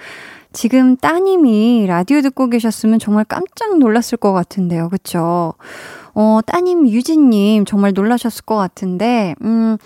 지금 0.53 0.95
따님이 0.99 1.87
라디오 1.87 2.21
듣고 2.21 2.51
계셨으면 2.51 2.99
정말 2.99 3.25
깜짝 3.25 3.79
놀랐을 3.79 4.19
것 4.19 4.35
같은데요. 4.35 4.91
그쵸? 4.91 5.55
어, 6.13 6.41
따님 6.45 6.87
유진님 6.87 7.65
정말 7.65 7.95
놀라셨을 7.95 8.45
것 8.45 8.57
같은데, 8.57 9.35
음, 9.41 9.79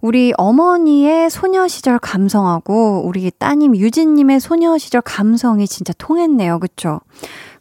우리 0.00 0.32
어머니의 0.38 1.28
소녀 1.28 1.68
시절 1.68 1.98
감성하고 1.98 3.02
우리 3.04 3.30
따님 3.38 3.76
유진님의 3.76 4.40
소녀 4.40 4.78
시절 4.78 5.02
감성이 5.02 5.66
진짜 5.68 5.92
통했네요. 5.98 6.60
그쵸? 6.60 7.00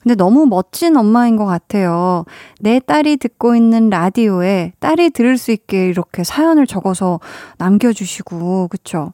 근데 0.03 0.15
너무 0.15 0.45
멋진 0.45 0.97
엄마인 0.97 1.37
것 1.37 1.45
같아요. 1.45 2.25
내 2.59 2.79
딸이 2.79 3.17
듣고 3.17 3.55
있는 3.55 3.89
라디오에 3.89 4.73
딸이 4.79 5.11
들을 5.11 5.37
수 5.37 5.51
있게 5.51 5.87
이렇게 5.87 6.23
사연을 6.25 6.67
적어서 6.67 7.21
남겨주시고, 7.57 8.67
그쵸? 8.67 9.13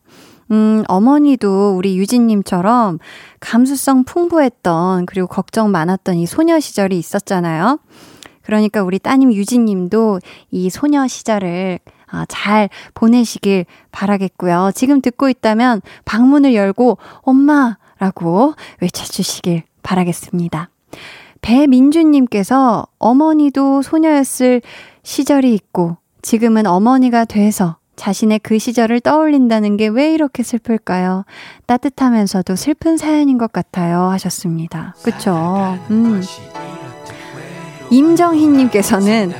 음, 0.52 0.84
어머니도 0.88 1.76
우리 1.78 1.96
유진님처럼 2.00 2.98
감수성 3.40 4.04
풍부했던, 4.04 5.06
그리고 5.06 5.28
걱정 5.28 5.70
많았던 5.70 6.16
이 6.16 6.26
소녀 6.26 6.60
시절이 6.60 6.98
있었잖아요. 6.98 7.80
그러니까 8.42 8.82
우리 8.82 8.98
따님 8.98 9.32
유진님도 9.32 10.20
이 10.50 10.72
소녀 10.72 11.08
시절을 11.08 11.80
아, 12.12 12.26
잘 12.28 12.70
보내시길 12.96 13.66
바라겠고요. 13.92 14.72
지금 14.74 15.02
듣고 15.02 15.30
있다면 15.30 15.84
방문을 16.06 16.56
열고 16.56 16.98
엄마라고 17.22 18.56
외쳐주시길 18.82 19.62
바라겠습니다. 19.84 20.70
배민주님께서 21.42 22.86
어머니도 23.00 23.82
소녀였을 23.82 24.62
시절이 25.04 25.54
있고 25.54 25.98
지금은 26.22 26.68
어머니가 26.68 27.26
돼서 27.26 27.78
자신의 27.96 28.40
그 28.40 28.60
시절을 28.60 29.02
떠올린다는 29.02 29.76
게 29.78 29.88
왜 29.88 30.14
이렇게 30.14 30.42
슬플까요? 30.44 31.26
따뜻하면서도 31.66 32.56
슬픈 32.56 32.98
사연인 32.98 33.38
것 33.38 33.52
같아요. 33.52 34.04
하셨습니다. 34.12 34.96
그쵸? 35.04 35.78
음. 35.90 36.22
임정희님께서는 37.90 39.34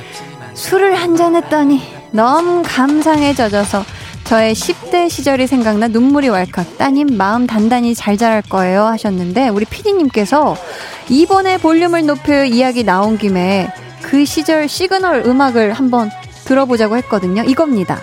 술을 0.54 0.94
한 0.94 1.16
잔 1.16 1.36
했더니 1.36 1.80
너무 2.12 2.62
감상에 2.64 3.32
젖어서 3.34 3.82
저의 4.30 4.54
10대 4.54 5.10
시절이 5.10 5.48
생각나 5.48 5.88
눈물이 5.88 6.28
왈칵. 6.28 6.78
따님 6.78 7.16
마음 7.16 7.48
단단히 7.48 7.96
잘 7.96 8.16
자랄 8.16 8.42
거예요 8.42 8.84
하셨는데 8.84 9.48
우리 9.48 9.64
피디님께서 9.64 10.54
이번에 11.08 11.58
볼륨을 11.58 12.06
높여 12.06 12.44
이야기 12.44 12.84
나온 12.84 13.18
김에 13.18 13.74
그 14.02 14.24
시절 14.24 14.68
시그널 14.68 15.24
음악을 15.26 15.72
한번 15.72 16.10
들어보자고 16.44 16.96
했거든요. 16.98 17.42
이겁니다. 17.42 17.98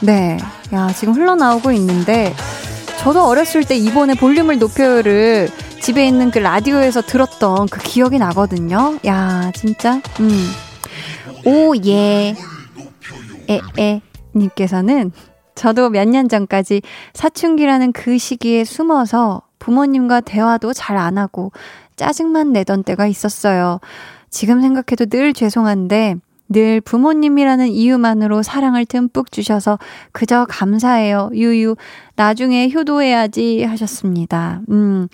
네. 0.00 0.38
야, 0.72 0.90
지금 0.96 1.12
흘러나오고 1.12 1.72
있는데 1.72 2.34
저도 3.00 3.26
어렸을 3.26 3.62
때 3.62 3.76
이번에 3.76 4.14
볼륨을 4.14 4.58
높여요를 4.58 5.50
집에 5.82 6.08
있는 6.08 6.30
그 6.30 6.38
라디오에서 6.38 7.02
들었던 7.02 7.68
그 7.68 7.80
기억이 7.82 8.18
나거든요. 8.18 8.98
야, 9.04 9.52
진짜. 9.54 10.00
음. 10.20 10.50
오, 11.44 11.76
예. 11.84 12.34
에, 13.50 13.60
에. 13.78 14.00
님께서는 14.34 15.12
저도 15.56 15.90
몇 15.90 16.06
년 16.06 16.28
전까지 16.28 16.82
사춘기라는 17.14 17.90
그 17.92 18.18
시기에 18.18 18.62
숨어서 18.64 19.42
부모님과 19.58 20.20
대화도 20.20 20.72
잘 20.72 20.96
안 20.96 21.18
하고 21.18 21.50
짜증만 21.96 22.52
내던 22.52 22.84
때가 22.84 23.06
있었어요. 23.08 23.80
지금 24.30 24.60
생각해도 24.60 25.06
늘 25.06 25.32
죄송한데 25.32 26.16
늘 26.48 26.80
부모님이라는 26.80 27.68
이유만으로 27.68 28.42
사랑을 28.42 28.86
듬뿍 28.86 29.32
주셔서 29.32 29.78
그저 30.12 30.46
감사해요. 30.48 31.30
유유. 31.34 31.76
나중에 32.14 32.70
효도해야지 32.70 33.64
하셨습니다. 33.64 34.62
음. 34.70 35.08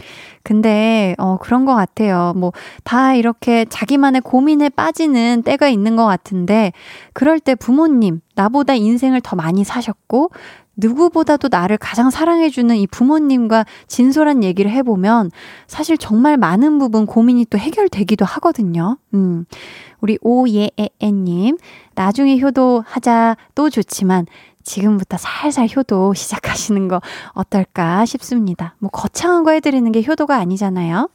근데, 0.45 1.15
어, 1.19 1.37
그런 1.39 1.65
것 1.65 1.75
같아요. 1.75 2.33
뭐, 2.37 2.53
다 2.85 3.15
이렇게 3.15 3.65
자기만의 3.65 4.21
고민에 4.21 4.69
빠지는 4.69 5.43
때가 5.43 5.69
있는 5.69 5.97
것 5.97 6.07
같은데, 6.07 6.73
그럴 7.13 7.41
때 7.41 7.55
부모님, 7.55 8.21
나보다 8.35 8.75
인생을 8.75 9.21
더 9.21 9.35
많이 9.35 9.65
사셨고, 9.65 10.31
누구보다도 10.77 11.49
나를 11.51 11.77
가장 11.77 12.11
사랑해주는 12.11 12.75
이 12.77 12.87
부모님과 12.87 13.65
진솔한 13.87 14.43
얘기를 14.43 14.71
해보면 14.71 15.31
사실 15.67 15.99
정말 15.99 16.37
많은 16.37 16.79
부분 16.79 17.07
고민이 17.07 17.47
또 17.51 17.59
해결되기도 17.59 18.25
하거든요. 18.25 18.97
음. 19.15 19.45
우리 20.01 20.19
오예에님, 20.23 21.59
나중에 21.95 22.41
효도하자도 22.41 23.71
좋지만 23.71 24.27
지금부터 24.65 25.17
살살 25.17 25.69
효도 25.77 26.15
시작하시는 26.15 26.89
거 26.89 27.01
어떨까 27.33 28.05
싶습니다. 28.07 28.75
뭐 28.79 28.91
거창한 28.91 29.45
거 29.45 29.53
해드리는 29.53 29.91
게 29.93 30.03
효도가 30.03 30.37
아니잖아요. 30.37 31.09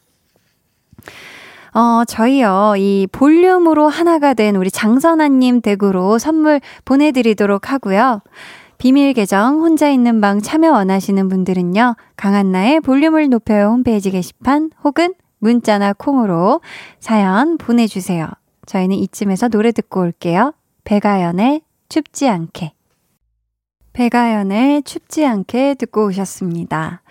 어, 1.73 2.05
저희요, 2.05 2.73
이 2.77 3.07
볼륨으로 3.11 3.87
하나가 3.87 4.33
된 4.33 4.55
우리 4.55 4.71
장선아님 4.71 5.61
댁으로 5.61 6.17
선물 6.17 6.59
보내드리도록 6.85 7.71
하고요. 7.71 8.21
비밀 8.77 9.13
계정 9.13 9.61
혼자 9.61 9.89
있는 9.89 10.21
방 10.21 10.41
참여 10.41 10.71
원하시는 10.71 11.29
분들은요. 11.29 11.95
강한나의 12.15 12.81
볼륨을 12.81 13.29
높여요 13.29 13.69
홈페이지 13.69 14.11
게시판 14.11 14.71
혹은 14.83 15.13
문자나 15.39 15.93
콩으로 15.93 16.61
사연 16.99 17.57
보내주세요. 17.57 18.27
저희는 18.65 18.97
이쯤에서 18.97 19.47
노래 19.47 19.71
듣고 19.71 20.01
올게요. 20.01 20.53
배가연의 20.83 21.61
춥지 21.89 22.27
않게. 22.27 22.73
배가연의 23.93 24.83
춥지 24.83 25.25
않게 25.25 25.75
듣고 25.75 26.05
오셨습니다. 26.07 27.01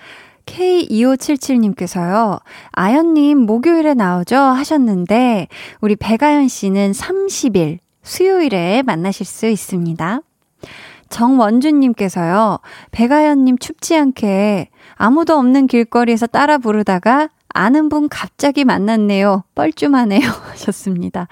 K2577님께서요, 0.46 2.40
아연님 2.70 3.38
목요일에 3.38 3.94
나오죠? 3.94 4.36
하셨는데, 4.36 5.48
우리 5.80 5.96
배가연 5.96 6.46
씨는 6.46 6.92
30일, 6.92 7.78
수요일에 8.02 8.82
만나실 8.82 9.26
수 9.26 9.46
있습니다. 9.46 10.20
정원주님께서요, 11.08 12.58
배가연님 12.90 13.58
춥지 13.58 13.96
않게 13.96 14.70
아무도 14.94 15.36
없는 15.36 15.66
길거리에서 15.66 16.26
따라 16.26 16.58
부르다가 16.58 17.28
아는 17.48 17.88
분 17.88 18.08
갑자기 18.08 18.64
만났네요. 18.64 19.44
뻘쭘하네요. 19.54 20.20
하셨습니다. 20.52 21.28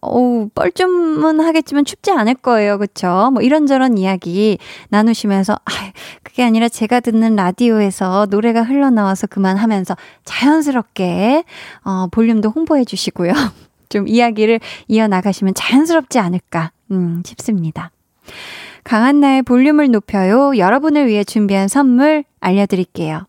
어우, 0.00 0.50
뻘쭘은 0.54 1.40
하겠지만 1.40 1.84
춥지 1.84 2.12
않을 2.12 2.34
거예요. 2.34 2.78
그쵸? 2.78 3.30
뭐 3.32 3.42
이런저런 3.42 3.98
이야기 3.98 4.58
나누시면서, 4.90 5.54
아, 5.54 5.70
그게 6.22 6.44
아니라 6.44 6.68
제가 6.68 7.00
듣는 7.00 7.34
라디오에서 7.34 8.26
노래가 8.30 8.62
흘러나와서 8.62 9.26
그만하면서 9.26 9.96
자연스럽게, 10.24 11.44
어, 11.84 12.06
볼륨도 12.12 12.50
홍보해 12.50 12.84
주시고요. 12.84 13.32
좀 13.88 14.06
이야기를 14.06 14.60
이어나가시면 14.86 15.54
자연스럽지 15.54 16.18
않을까, 16.18 16.70
음, 16.92 17.22
싶습니다. 17.24 17.90
강한나의 18.86 19.42
볼륨을 19.42 19.90
높여요. 19.90 20.56
여러분을 20.56 21.08
위해 21.08 21.24
준비한 21.24 21.66
선물 21.66 22.22
알려드릴게요. 22.38 23.26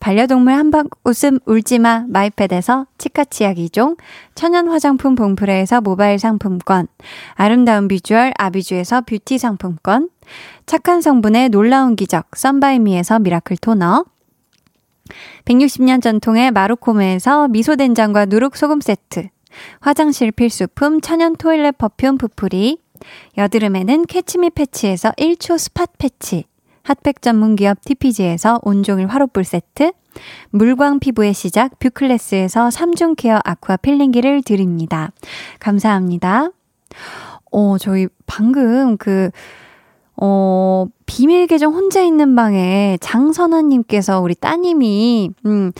반려동물 0.00 0.54
한방 0.54 0.88
웃음 1.04 1.38
울지마 1.44 2.06
마이패드에서 2.08 2.86
치카치약 2.96 3.56
2종, 3.56 3.98
천연 4.34 4.68
화장품 4.68 5.14
봉프레에서 5.14 5.82
모바일 5.82 6.18
상품권, 6.18 6.86
아름다운 7.34 7.88
비주얼 7.88 8.32
아비주에서 8.38 9.02
뷰티 9.02 9.36
상품권, 9.36 10.08
착한 10.64 11.02
성분의 11.02 11.50
놀라운 11.50 11.94
기적 11.94 12.34
썬바이미에서 12.34 13.18
miracle 13.18 13.58
토너, 13.58 14.04
160년 15.44 16.00
전통의 16.00 16.52
마루코메에서 16.52 17.48
미소된장과 17.48 18.26
누룩소금 18.26 18.80
세트, 18.80 19.28
화장실 19.80 20.32
필수품 20.32 21.02
천연 21.02 21.36
toilet 21.36 21.76
perfume 21.76 22.16
푸푸리, 22.18 22.78
여드름에는 23.36 24.06
캐치미 24.06 24.50
패치에서 24.50 25.10
1초 25.12 25.58
spot 25.58 25.86
패치, 25.98 26.44
핫팩 26.82 27.22
전문 27.22 27.56
기업 27.56 27.80
TPG에서 27.84 28.60
온종일 28.62 29.08
화롯불 29.08 29.44
세트, 29.44 29.92
물광 30.50 31.00
피부의 31.00 31.34
시작 31.34 31.78
뷰클래스에서 31.78 32.68
3중 32.68 33.16
케어 33.16 33.40
아쿠아 33.44 33.76
필링기를 33.76 34.42
드립니다. 34.42 35.10
감사합니다. 35.58 36.50
어, 37.52 37.78
저희 37.78 38.08
방금 38.26 38.96
그, 38.96 39.30
어, 40.16 40.86
비밀 41.06 41.46
계정 41.46 41.74
혼자 41.74 42.02
있는 42.02 42.34
방에 42.34 42.98
장선아님께서 43.00 44.20
우리 44.20 44.34
따님이, 44.34 45.30
음, 45.46 45.72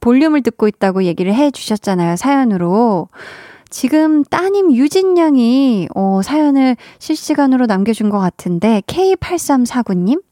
볼륨을 0.00 0.42
듣고 0.42 0.68
있다고 0.68 1.04
얘기를 1.04 1.34
해 1.34 1.50
주셨잖아요, 1.50 2.16
사연으로. 2.16 3.08
지금 3.74 4.22
따님 4.22 4.72
유진 4.72 5.18
양이 5.18 5.88
어, 5.96 6.20
사연을 6.22 6.76
실시간으로 7.00 7.66
남겨준 7.66 8.08
것 8.08 8.20
같은데 8.20 8.80
K8349님 8.86 10.22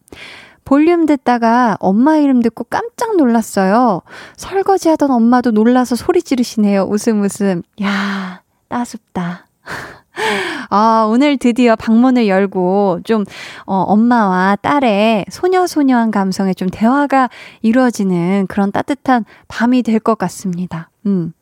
볼륨 0.65 1.07
듣다가 1.07 1.77
엄마 1.81 2.19
이름 2.19 2.41
듣고 2.41 2.63
깜짝 2.63 3.17
놀랐어요. 3.17 4.03
설거지 4.37 4.91
하던 4.91 5.11
엄마도 5.11 5.51
놀라서 5.51 5.97
소리 5.97 6.23
지르시네요. 6.23 6.85
웃음 6.85 7.21
웃음. 7.21 7.63
야, 7.83 8.43
따숩다. 8.69 9.49
아, 10.71 11.09
오늘 11.11 11.37
드디어 11.37 11.75
방문을 11.75 12.29
열고 12.29 13.01
좀, 13.03 13.25
어, 13.67 13.75
엄마와 13.75 14.55
딸의 14.63 15.25
소녀소녀한 15.31 16.13
감성에 16.13 16.55
좀 16.55 16.69
대화가 16.71 17.29
이루어지는 17.63 18.47
그런 18.49 18.71
따뜻한 18.71 19.25
밤이 19.49 19.83
될 19.83 19.99
것 19.99 20.17
같습니다. 20.17 20.91
음. 21.07 21.33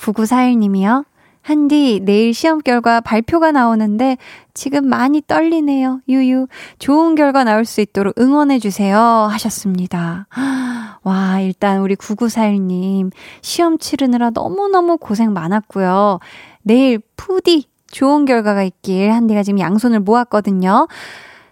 9941님이요. 0.00 1.04
한디, 1.42 2.00
내일 2.02 2.34
시험 2.34 2.58
결과 2.58 3.00
발표가 3.00 3.50
나오는데 3.50 4.18
지금 4.52 4.86
많이 4.86 5.22
떨리네요. 5.26 6.00
유유. 6.08 6.48
좋은 6.78 7.14
결과 7.14 7.44
나올 7.44 7.64
수 7.64 7.80
있도록 7.80 8.18
응원해주세요. 8.18 8.98
하셨습니다. 8.98 10.26
와, 11.02 11.40
일단 11.40 11.80
우리 11.80 11.96
9941님, 11.96 13.10
시험 13.40 13.78
치르느라 13.78 14.30
너무너무 14.30 14.98
고생 14.98 15.32
많았고요. 15.32 16.18
내일 16.62 17.00
푸디 17.16 17.64
좋은 17.90 18.26
결과가 18.26 18.62
있길 18.62 19.10
한디가 19.10 19.42
지금 19.42 19.58
양손을 19.58 20.00
모았거든요. 20.00 20.88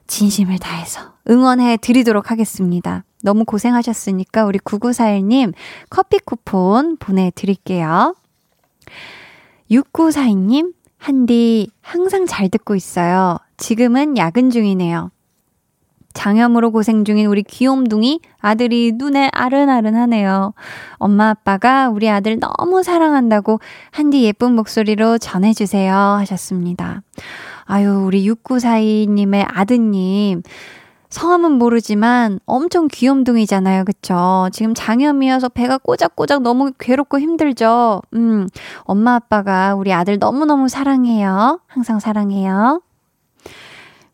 진심을 0.07 0.59
다해서 0.59 1.13
응원해 1.31 1.79
드리도록 1.79 2.31
하겠습니다. 2.31 3.05
너무 3.23 3.45
고생하셨으니까 3.45 4.45
우리 4.45 4.59
9941님 4.59 5.53
커피 5.91 6.19
쿠폰 6.19 6.97
보내드릴게요. 6.99 8.15
6942님, 9.71 10.73
한디, 10.99 11.71
항상 11.81 12.27
잘 12.27 12.49
듣고 12.49 12.75
있어요. 12.75 13.39
지금은 13.57 14.17
야근 14.17 14.51
중이네요. 14.51 15.11
장염으로 16.15 16.73
고생 16.73 17.05
중인 17.05 17.27
우리 17.27 17.43
귀염둥이 17.43 18.21
아들이 18.41 18.93
눈에 18.95 19.31
아른아른하네요. 19.33 20.53
엄마 20.95 21.29
아빠가 21.29 21.91
우리 21.91 22.11
아들 22.11 22.41
너무 22.41 22.83
사랑한다고 22.83 23.61
한디 23.93 24.25
예쁜 24.25 24.55
목소리로 24.55 25.19
전해주세요 25.19 25.95
하셨습니다. 25.95 27.03
아유, 27.67 28.03
우리 28.05 28.29
6942님의 28.29 29.47
아드님. 29.49 30.43
성함은 31.11 31.53
모르지만 31.53 32.39
엄청 32.45 32.89
귀염둥이잖아요. 32.89 33.85
그쵸? 33.85 34.49
지금 34.53 34.75
장염이어서 34.75 35.49
배가 35.49 35.79
꼬작꼬작 35.79 36.43
너무 36.43 36.73
괴롭고 36.79 37.19
힘들죠? 37.19 38.03
음, 38.15 38.47
엄마 38.83 39.15
아빠가 39.15 39.75
우리 39.75 39.93
아들 39.93 40.19
너무너무 40.19 40.69
사랑해요. 40.69 41.61
항상 41.67 41.99
사랑해요. 41.99 42.83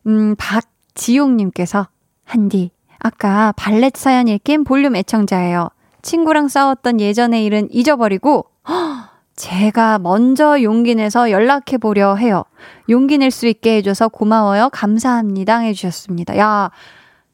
음, 0.06 0.36
박지용님께서, 0.38 1.88
한디, 2.24 2.70
아까 2.98 3.52
발렛 3.52 3.96
사연 3.96 4.28
읽긴 4.28 4.64
볼륨 4.64 4.94
애청자예요. 4.94 5.70
친구랑 6.02 6.48
싸웠던 6.48 7.00
예전의 7.00 7.44
일은 7.44 7.68
잊어버리고, 7.72 8.36
허, 8.36 8.53
제가 9.36 9.98
먼저 9.98 10.62
용기 10.62 10.94
내서 10.94 11.30
연락해 11.30 11.78
보려 11.78 12.14
해요. 12.14 12.44
용기 12.88 13.18
낼 13.18 13.30
수 13.30 13.46
있게 13.46 13.76
해줘서 13.76 14.08
고마워요. 14.08 14.68
감사합니다. 14.70 15.58
해주셨습니다. 15.58 16.38
야, 16.38 16.70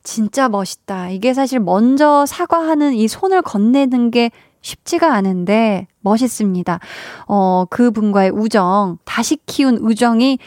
진짜 0.03 0.48
멋있다. 0.48 1.11
이게 1.11 1.34
사실 1.34 1.61
먼저 1.61 2.24
사과하는 2.26 2.94
이 2.94 3.07
손을 3.07 3.42
건네는 3.42 4.11
게 4.11 4.30
쉽지가 4.62 5.12
않은데 5.12 5.88
멋있습니다. 6.01 6.80
어, 7.28 7.64
그 7.68 7.90
분과의 7.90 8.30
우정, 8.30 8.98
다시 9.05 9.36
키운 9.46 9.76
우정이 9.76 10.38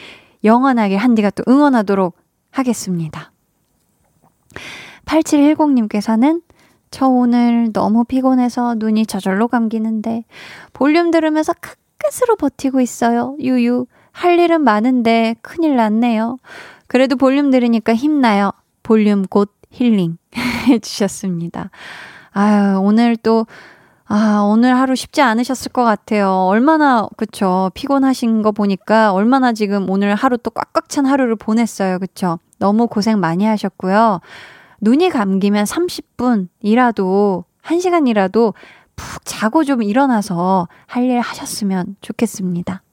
영원하게 0.44 0.96
한디가 0.96 1.30
또 1.32 1.44
응원하도록 1.48 2.16
하겠습니다. 2.52 3.32
8710님께서는 5.06 6.42
저 6.94 7.08
오늘 7.08 7.74
너무 7.74 8.04
피곤해서 8.04 8.76
눈이 8.78 9.08
저절로 9.08 9.48
감기는데 9.48 10.26
볼륨 10.74 11.10
들으면서 11.10 11.52
크끝으로 11.54 12.36
버티고 12.36 12.82
있어요. 12.82 13.36
유유. 13.40 13.88
할 14.12 14.38
일은 14.38 14.62
많은데 14.64 15.36
큰일 15.42 15.76
났네요. 15.76 16.38
그래도 16.86 17.16
볼륨 17.16 17.50
들으니까 17.50 17.96
힘나요. 17.96 18.52
볼륨 18.84 19.26
곧 19.26 19.52
힐링 19.72 20.20
해주셨습니다. 20.70 21.72
아유, 22.30 22.80
오늘 22.80 23.18
또, 23.18 23.48
아, 24.06 24.44
오늘 24.48 24.78
하루 24.78 24.96
쉽지 24.96 25.24
않으셨을 25.24 25.72
것 25.72 25.84
같아요. 25.84 26.30
얼마나, 26.30 27.08
그쵸. 27.18 27.72
피곤하신 27.74 28.44
거 28.44 28.52
보니까 28.52 29.14
얼마나 29.14 29.52
지금 29.54 29.90
오늘 29.90 30.14
하루 30.14 30.38
또 30.38 30.52
꽉꽉 30.52 30.90
찬 30.90 31.08
하루를 31.08 31.38
보냈어요. 31.38 31.98
그쵸. 31.98 32.38
너무 32.60 32.86
고생 32.86 33.20
많이 33.20 33.46
하셨고요. 33.46 34.20
눈이 34.84 35.10
감기면 35.10 35.64
30분이라도, 35.64 37.46
1시간이라도 37.64 38.54
푹 38.96 39.26
자고 39.26 39.64
좀 39.64 39.82
일어나서 39.82 40.68
할 40.86 41.06
일 41.06 41.20
하셨으면 41.22 41.96
좋겠습니다. 42.02 42.84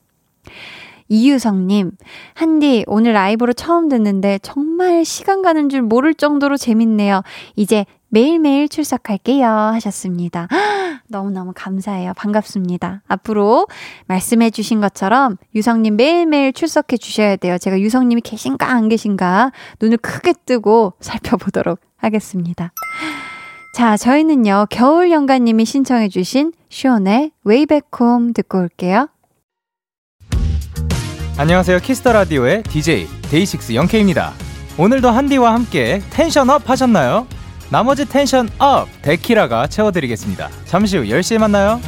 이유성님, 1.08 1.90
한디, 2.34 2.84
오늘 2.86 3.14
라이브로 3.14 3.52
처음 3.52 3.88
듣는데 3.88 4.38
정말 4.42 5.04
시간 5.04 5.42
가는 5.42 5.68
줄 5.68 5.82
모를 5.82 6.14
정도로 6.14 6.56
재밌네요. 6.56 7.22
이제 7.56 7.84
매일매일 8.10 8.68
출석할게요. 8.68 9.46
하셨습니다. 9.48 10.48
너무너무 11.08 11.52
감사해요. 11.54 12.12
반갑습니다. 12.16 13.02
앞으로 13.08 13.66
말씀해 14.06 14.50
주신 14.50 14.80
것처럼 14.80 15.36
유성님 15.54 15.96
매일매일 15.96 16.52
출석해 16.52 16.96
주셔야 16.98 17.36
돼요. 17.36 17.58
제가 17.58 17.80
유성님이 17.80 18.20
계신가 18.20 18.70
안 18.70 18.88
계신가 18.88 19.52
눈을 19.80 19.98
크게 19.98 20.34
뜨고 20.44 20.94
살펴보도록 21.00 21.80
하겠습니다. 21.96 22.72
자, 23.74 23.96
저희는요, 23.96 24.66
겨울 24.70 25.10
연가님이 25.10 25.64
신청해 25.64 26.08
주신 26.08 26.52
숀의 26.70 27.30
Way 27.44 27.68
Back 27.68 28.00
Home 28.00 28.32
듣고 28.34 28.58
올게요. 28.58 29.08
안녕하세요. 31.38 31.78
Kiss 31.78 31.98
the 31.98 32.12
Radio의 32.12 32.64
DJ 32.64 33.06
데이식스 33.30 33.74
영케이입니다. 33.74 34.32
오늘도 34.78 35.08
한디와 35.10 35.54
함께 35.54 36.02
tension 36.10 36.56
up 36.56 36.68
하셨나요? 36.68 37.26
나머지 37.70 38.04
tension 38.04 38.48
up! 38.58 38.88
데키라가 39.02 39.68
채워드리겠습니다. 39.68 40.50
잠시 40.64 40.96
후 40.96 41.04
10시에 41.04 41.38
만나요. 41.38 41.80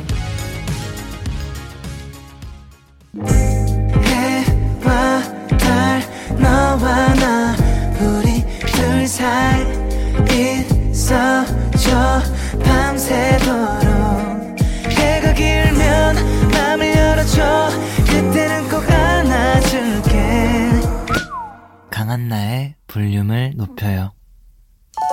강한나의 21.90 22.74
볼륨을 22.86 23.52
높여요 23.56 24.12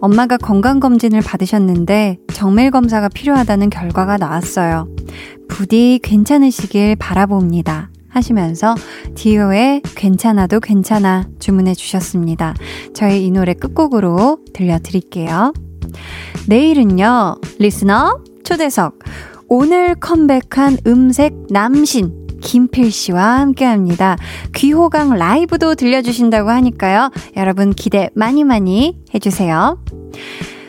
엄마가 0.00 0.36
건강검진을 0.36 1.20
받으셨는데 1.20 2.18
정밀 2.32 2.70
검사가 2.70 3.08
필요하다는 3.08 3.70
결과가 3.70 4.16
나왔어요. 4.16 4.88
부디 5.48 6.00
괜찮으시길 6.02 6.96
바라봅니다. 6.96 7.90
하시면서 8.08 8.74
디오의 9.14 9.82
괜찮아도 9.94 10.60
괜찮아 10.60 11.28
주문해 11.38 11.74
주셨습니다. 11.74 12.54
저희 12.92 13.24
이 13.24 13.30
노래 13.30 13.54
끝곡으로 13.54 14.38
들려드릴게요. 14.52 15.52
내일은요, 16.48 17.36
리스너 17.58 18.18
초대석. 18.44 18.98
오늘 19.48 19.94
컴백한 19.96 20.78
음색 20.86 21.46
남신 21.50 22.19
김필 22.40 22.90
씨와 22.90 23.40
함께 23.40 23.64
합니다. 23.64 24.16
귀호강 24.54 25.14
라이브도 25.14 25.74
들려주신다고 25.74 26.50
하니까요. 26.50 27.10
여러분 27.36 27.72
기대 27.72 28.10
많이 28.14 28.44
많이 28.44 28.98
해주세요. 29.14 29.78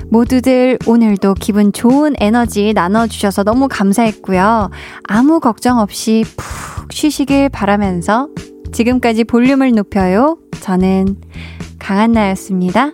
모두들 0.09 0.77
오늘도 0.85 1.35
기분 1.35 1.71
좋은 1.71 2.13
에너지 2.19 2.73
나눠주셔서 2.73 3.43
너무 3.43 3.67
감사했고요. 3.69 4.69
아무 5.03 5.39
걱정 5.39 5.79
없이 5.79 6.25
푹 6.35 6.91
쉬시길 6.91 7.49
바라면서 7.49 8.27
지금까지 8.73 9.23
볼륨을 9.23 9.71
높여요. 9.71 10.37
저는 10.61 11.15
강한나였습니다. 11.79 12.91